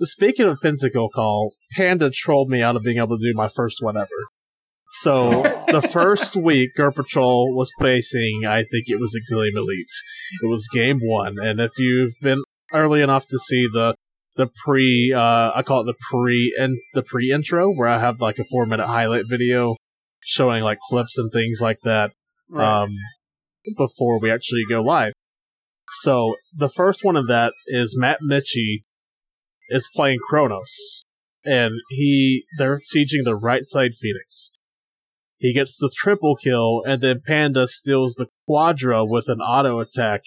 [0.00, 3.76] speaking of pentakill call, Panda trolled me out of being able to do my first
[3.80, 4.08] one ever.
[4.90, 9.86] So the first week, Gur Patrol was facing, I think it was Exilium Elite.
[10.42, 13.94] It was game one, and if you've been early enough to see the
[14.34, 18.20] the pre, uh, I call it the pre and the pre intro, where I have
[18.20, 19.76] like a four minute highlight video
[20.20, 22.12] showing like clips and things like that.
[22.84, 22.90] um,
[23.76, 25.12] before we actually go live.
[25.90, 28.82] So the first one of that is Matt Mitchie
[29.68, 31.04] is playing Chronos,
[31.44, 34.52] and he they're sieging the right side Phoenix.
[35.38, 40.22] He gets the triple kill, and then Panda steals the Quadra with an auto attack,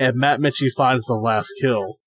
[0.00, 1.98] and Matt Mitchie finds the last kill.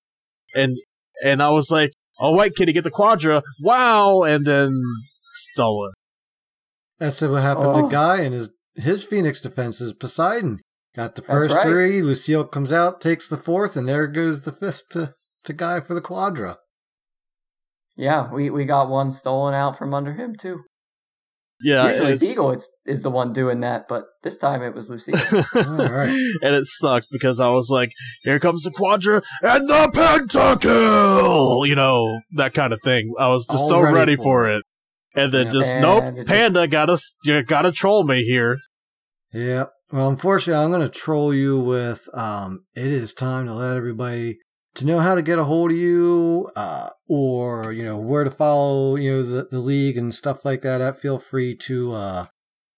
[0.54, 0.76] And
[1.24, 3.42] and I was like, "Oh wait, can he get the Quadra?
[3.62, 4.72] Wow!" And then
[5.32, 5.94] stole it.
[6.98, 7.82] That's what happened Oh.
[7.82, 9.94] to Guy and his his Phoenix defenses.
[9.94, 10.58] Poseidon
[10.96, 11.62] got the first right.
[11.62, 12.02] three.
[12.02, 15.10] Lucille comes out, takes the fourth, and there goes the fifth to,
[15.44, 16.58] to Guy for the quadra.
[17.96, 20.62] Yeah, we, we got one stolen out from under him too.
[21.64, 24.90] Yeah, Usually it's- Beagle is, is the one doing that, but this time it was
[24.90, 25.14] Lucille.
[25.66, 26.08] All right.
[26.42, 27.90] and it sucked because I was like,
[28.22, 33.12] "Here comes the Quadra and the Pentakill," you know that kind of thing.
[33.18, 34.56] I was just All so ready ready, for for it.
[34.58, 34.64] it,
[35.22, 35.52] and then Yeah.
[35.52, 38.58] just And nope, it just- Panda got us, you got to troll me here.
[39.32, 39.70] Yep.
[39.92, 44.38] Well, unfortunately, I'm going to troll you with um, it is time to let everybody
[44.74, 48.30] to know how to get a hold of you uh, or, you know, where to
[48.30, 50.80] follow, you know, the, the league and stuff like that.
[50.80, 52.26] Uh, Feel free to, uh,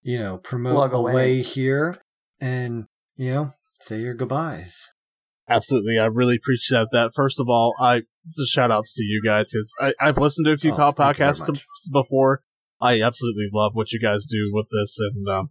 [0.02, 1.12] you know, promote away.
[1.12, 1.94] away here
[2.40, 2.86] and,
[3.16, 3.50] you know,
[3.80, 4.92] say your goodbyes.
[5.48, 7.12] Absolutely, I really appreciate that.
[7.14, 10.56] First of all, I just shout outs to you guys because I've listened to a
[10.56, 11.60] few Oh, call thank you very podcasts
[11.92, 12.42] before.
[12.80, 15.48] I absolutely love what you guys do with this, and um,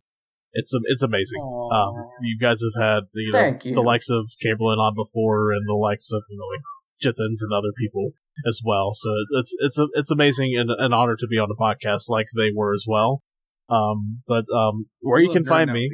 [0.56, 1.41] it's it's amazing.
[1.72, 3.76] Um, you guys have had you know you.
[3.76, 6.64] the likes of Cablein on before, and the likes of you know like
[7.03, 8.11] Jithens and other people
[8.48, 8.91] as well.
[8.94, 12.10] So it's it's it's a, it's amazing and an honor to be on the podcast
[12.10, 13.22] like they were as well.
[13.68, 15.90] Um, but um, where you can find me,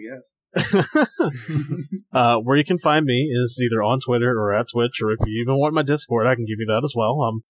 [0.53, 1.07] enough,
[2.13, 5.19] uh, where you can find me is either on Twitter or at Twitch, or if
[5.25, 7.21] you even want my Discord, I can give you that as well.
[7.21, 7.43] Um,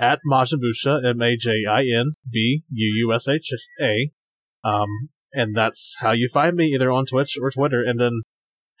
[0.00, 4.10] at MajinBuusha, M A J I N B U U S H A.
[4.64, 4.88] Um,
[5.38, 7.82] and that's how you find me, either on Twitch or Twitter.
[7.82, 8.20] And then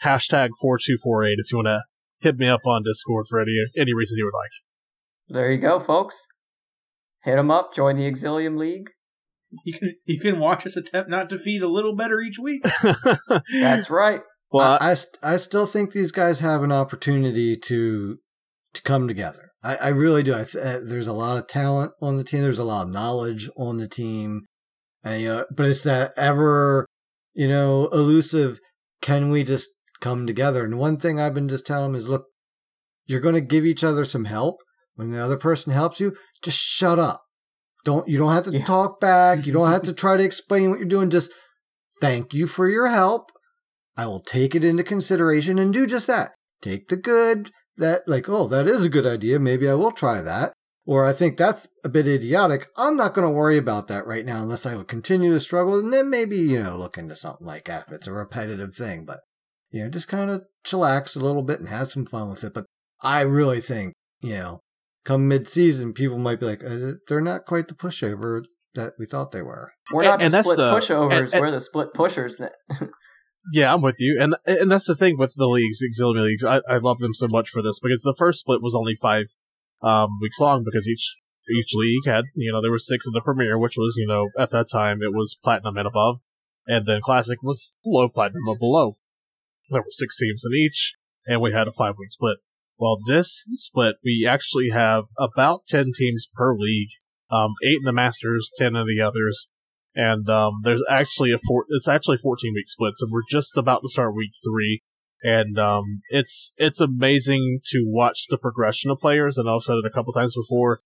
[0.02, 1.80] hashtag 4248 if you want to
[2.20, 4.50] hit me up on Discord for any, any reason you would like.
[5.28, 6.16] there you go, folks.
[7.24, 7.74] Hit them up.
[7.74, 8.90] Join the Exilium League.
[9.64, 12.62] You can you can watch us attempt not to feed a little better each week.
[13.62, 14.20] That's right.
[14.52, 18.18] well, I, I, st- I still think these guys have an opportunity to
[18.74, 19.50] to come together.
[19.64, 20.34] I, I really do.
[20.34, 22.42] I th- uh, there's a lot of talent on the team.
[22.42, 24.42] There's a lot of knowledge on the team,
[25.04, 26.86] and, you know, but it's that ever
[27.34, 28.58] you know elusive.
[29.00, 29.68] Can we just
[30.00, 30.64] come together?
[30.64, 32.26] And one thing I've been just telling them is, look,
[33.06, 34.56] you're going to give each other some help,
[34.96, 37.22] when the other person helps you, just shut up.
[37.84, 38.64] Don't you don't have to Yeah.
[38.64, 39.46] talk back.
[39.46, 41.10] You don't have to try to explain what you're doing.
[41.10, 41.32] Just
[42.00, 43.30] thank you for your help.
[43.96, 46.32] I will take it into consideration and do just that.
[46.60, 49.38] Take the good that like, oh, that is a good idea.
[49.38, 50.52] Maybe I will try that.
[50.90, 52.68] Or I think that's a bit idiotic.
[52.78, 55.78] I'm not going to worry about that right now unless I would continue to struggle.
[55.78, 59.04] And then maybe, you know, look into something like that if it's a repetitive thing.
[59.04, 59.20] But,
[59.70, 62.54] you know, just kind of chillax a little bit and have some fun with it.
[62.54, 62.64] But
[63.02, 63.92] I really think,
[64.22, 64.60] you know,
[65.04, 68.44] come mid season, people might be like, uh, they're not quite the pushover
[68.74, 69.72] that we thought they were.
[69.92, 71.18] We're not And- and the that's split the- pushovers.
[71.24, 72.40] and- and- we're the split pushers.
[73.52, 76.44] Yeah, I'm with you, and and that's the thing with the leagues, Exilium leagues.
[76.44, 79.28] I, I love them so much for this because the first split was only five
[79.82, 81.16] um, weeks long because each
[81.50, 84.28] each league had you know there were six in the premier, which was you know
[84.38, 86.20] at that time it was platinum and above,
[86.66, 88.94] and then classic was low platinum or below.
[89.70, 90.94] There were six teams in each,
[91.26, 92.38] and we had a five week split.
[92.78, 96.90] Well, this split we actually have about ten teams per league,
[97.30, 99.50] um, eight in the Masters, ten in the others,
[99.94, 101.64] and um, there's actually a four.
[101.68, 104.82] It's actually a 14 week splits, and we're just about to start week three.
[105.22, 109.86] And um, it's it's amazing to watch the progression of players, and I've said it
[109.86, 110.80] a couple times before.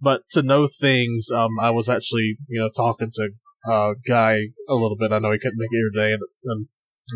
[0.00, 3.30] But to know things, um, I was actually you know talking to
[3.70, 5.12] uh, Guy a little bit.
[5.12, 6.66] I know he couldn't make it here today, and, and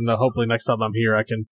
[0.01, 1.47] know, hopefully next time I'm here, I can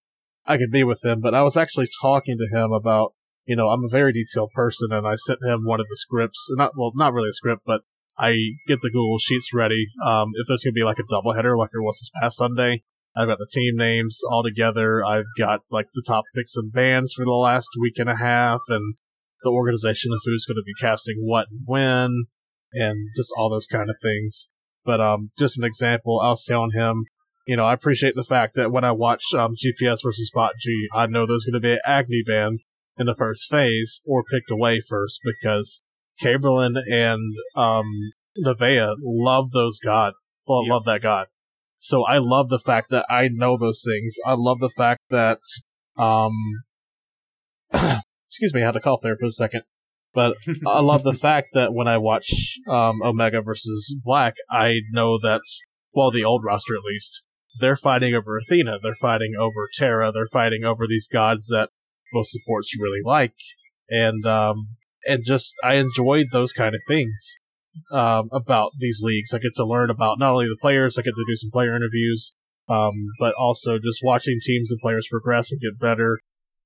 [0.47, 1.21] I can be with him.
[1.21, 3.15] But I was actually talking to him about
[3.45, 6.49] you know I'm a very detailed person, and I sent him one of the scripts.
[6.53, 7.83] Not well, not really a script, but
[8.19, 8.33] I
[8.67, 9.87] get the Google Sheets ready.
[10.05, 12.83] Um, if there's to be like a doubleheader like there was this past Sunday,
[13.16, 15.05] I've got the team names all together.
[15.05, 18.61] I've got like the top picks and bands for the last week and a half
[18.69, 18.95] and
[19.43, 22.27] the organization of who's going to be casting what and when
[22.73, 24.51] and just all those kind of things.
[24.85, 27.05] But, um, just an example, I was telling him,
[27.47, 30.89] you know, I appreciate the fact that when I watch, um, GPS versus Spot G,
[30.95, 32.59] I know there's going to be an Agni ban
[32.97, 35.82] in the first phase or picked away first because
[36.19, 37.87] Chamberlain and um,
[38.39, 40.31] Nevea love those gods.
[40.47, 40.70] Well, Yep.
[40.70, 41.27] love that god.
[41.81, 44.16] So I love the fact that I know those things.
[44.27, 45.39] I love the fact that,
[45.97, 46.32] um,
[48.28, 49.62] excuse me, I had to cough there for a second.
[50.12, 50.36] But
[50.66, 55.40] I love the fact that when I watch um, Omega versus Black, I know that,
[55.94, 57.27] well, the old roster at least,
[57.59, 61.70] they're fighting over Athena, they're fighting over Terra, they're fighting over these gods that
[62.12, 63.32] most supports really like,
[63.89, 67.40] and um, and just I enjoy those kind of things
[67.93, 69.33] um, about these leagues.
[69.35, 71.75] I get to learn about not only the players, I get to do some player
[71.75, 72.35] interviews,
[72.69, 76.19] um, but also just watching teams and players progress and get better.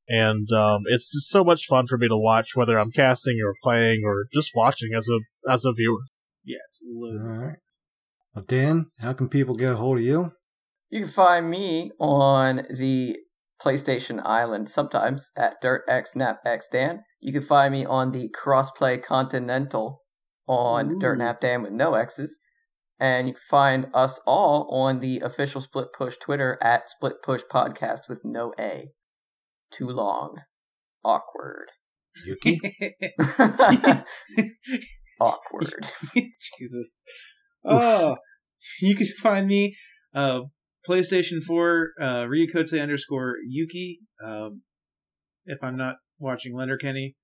[0.07, 3.55] And um, it's just so much fun for me to watch, whether I'm casting or
[3.63, 6.03] playing or just watching as a as a viewer.
[6.45, 7.59] Yeah, it's a little All right.
[8.35, 10.31] Well, Dan, how can people get a hold of you?
[10.91, 13.17] You can find me on the
[13.63, 16.99] PlayStation Island sometimes at DirtXNapXDan.
[17.21, 20.03] You can find me on the Crossplay Continental
[20.47, 20.99] on Ooh.
[20.99, 22.39] DirtNapDan with no X's.
[22.99, 27.43] And you can find us all on the official Split Push Twitter at Split Push
[27.53, 28.91] Podcast with no A.
[29.73, 30.43] Too long.
[31.05, 31.71] Awkward.
[32.25, 32.61] Yuki?
[35.21, 35.87] Awkward.
[36.15, 37.05] Jesus.
[37.65, 38.17] Oh,
[38.81, 39.77] you can find me,
[40.15, 40.43] uh,
[40.89, 44.01] PlayStation 4, uh, Ryukotse underscore Yuki.
[44.25, 44.63] Um,
[45.47, 47.17] if I'm not watching Letterkenny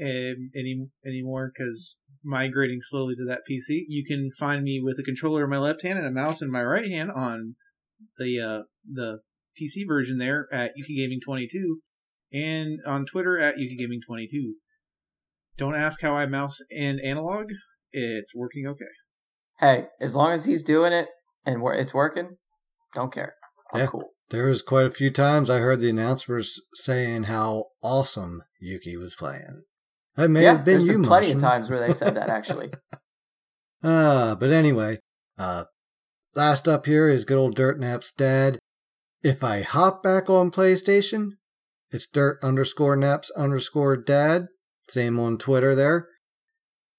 [0.00, 5.02] um, any anymore because migrating slowly to that PC, you can find me with a
[5.02, 7.54] controller in my left hand and a mouse in my right hand on
[8.18, 9.20] the uh, the
[9.60, 11.80] PC version there at Yuki Gaming 22
[12.32, 14.54] and on Twitter at Yuki Gaming 22.
[15.56, 17.46] Don't ask how I mouse and analog.
[17.92, 18.84] It's working okay.
[19.60, 21.06] hey, as long as he's doing it
[21.46, 22.36] and it's working,
[22.94, 23.34] don't care.
[23.72, 23.86] I'm Yeah.
[23.86, 24.10] cool.
[24.28, 29.14] There was quite a few times I heard the announcers saying how awesome Yuki was
[29.14, 29.62] playing.
[30.16, 32.28] That may yeah, have been there's you, been plenty of times where they said that
[32.28, 32.70] actually.
[33.82, 34.98] Uh, but anyway,
[35.38, 35.64] uh,
[36.34, 38.58] last up here is good old Dirt Nap's dad.
[39.22, 41.32] If I hop back on PlayStation,
[41.92, 44.48] it's Dirt underscore Naps underscore dad.
[44.88, 46.08] Same on Twitter there.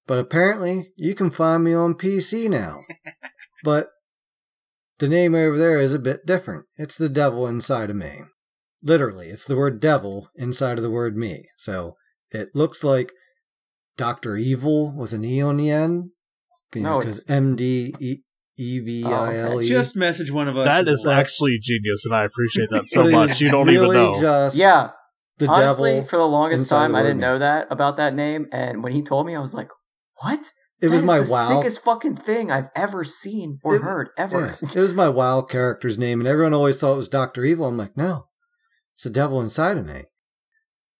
[0.06, 2.84] But apparently, you can find me on PC now.
[3.64, 3.88] but
[4.98, 6.64] the name over there is a bit different.
[6.78, 8.20] It's the devil inside of me.
[8.82, 11.48] Literally, it's the word devil inside of the word me.
[11.58, 11.97] So
[12.30, 13.12] it looks like
[13.96, 14.36] Dr.
[14.36, 16.10] Evil with an E on the end.
[16.74, 18.16] You No, know, because M D E
[18.58, 19.64] E V I L E.
[19.64, 20.66] Oh, just message one of us.
[20.66, 23.40] That is and is actually genius, and I appreciate that so much.
[23.40, 24.20] You don't even know.
[24.20, 24.90] Just yeah,
[25.38, 26.08] the honestly, devil.
[26.08, 29.02] for the longest time, the I didn't know that about that name, and when he
[29.02, 29.68] told me, I was like,
[30.22, 30.40] "What?"
[30.80, 31.48] It That was is my the WoW.
[31.60, 34.58] sickest fucking thing I've ever seen or It- heard ever.
[34.62, 37.66] Yeah, it was my WoW character's name, and everyone always thought it was Doctor Evil.
[37.66, 38.28] I'm like, no,
[38.94, 40.02] it's the devil inside of me.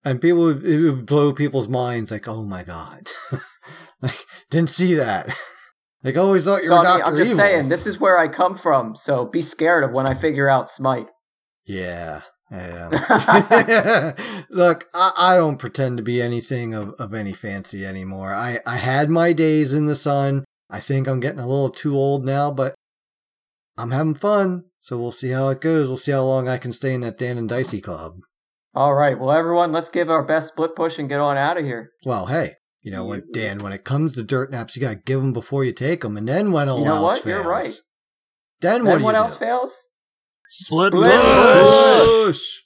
[0.04, 3.08] And people would, it would blow people's minds like, oh my god,
[4.02, 5.26] like didn't see that.
[6.04, 7.44] like oh, always thought you So were I mean, Doctor I'm just Evil.
[7.44, 8.96] saying, this is where I come from.
[8.96, 11.08] So be scared of when I figure out Smite.
[11.64, 12.22] Yeah.
[12.50, 14.14] Yeah.
[14.50, 18.32] Look, I, I don't pretend to be anything of, of any fancy anymore.
[18.32, 20.44] I, I had my days in the sun.
[20.70, 22.74] I think I'm getting a little too old now, but
[23.76, 24.64] I'm having fun.
[24.80, 25.88] So we'll see how it goes.
[25.88, 28.20] We'll see how long I can stay in that Dan and Dicey club.
[28.78, 31.64] All right, well, everyone, let's give our best split push and get on out of
[31.64, 31.90] here.
[32.06, 35.20] Well, hey, you know, when, Dan, when it comes to dirt naps, you gotta give
[35.20, 36.16] them before you take them.
[36.16, 37.22] And then when all You know else what?
[37.24, 37.80] fails, You're right.
[38.60, 39.38] then what Then do what you else do?
[39.40, 39.88] fails?
[40.46, 42.24] Split Split push!
[42.24, 42.62] Push!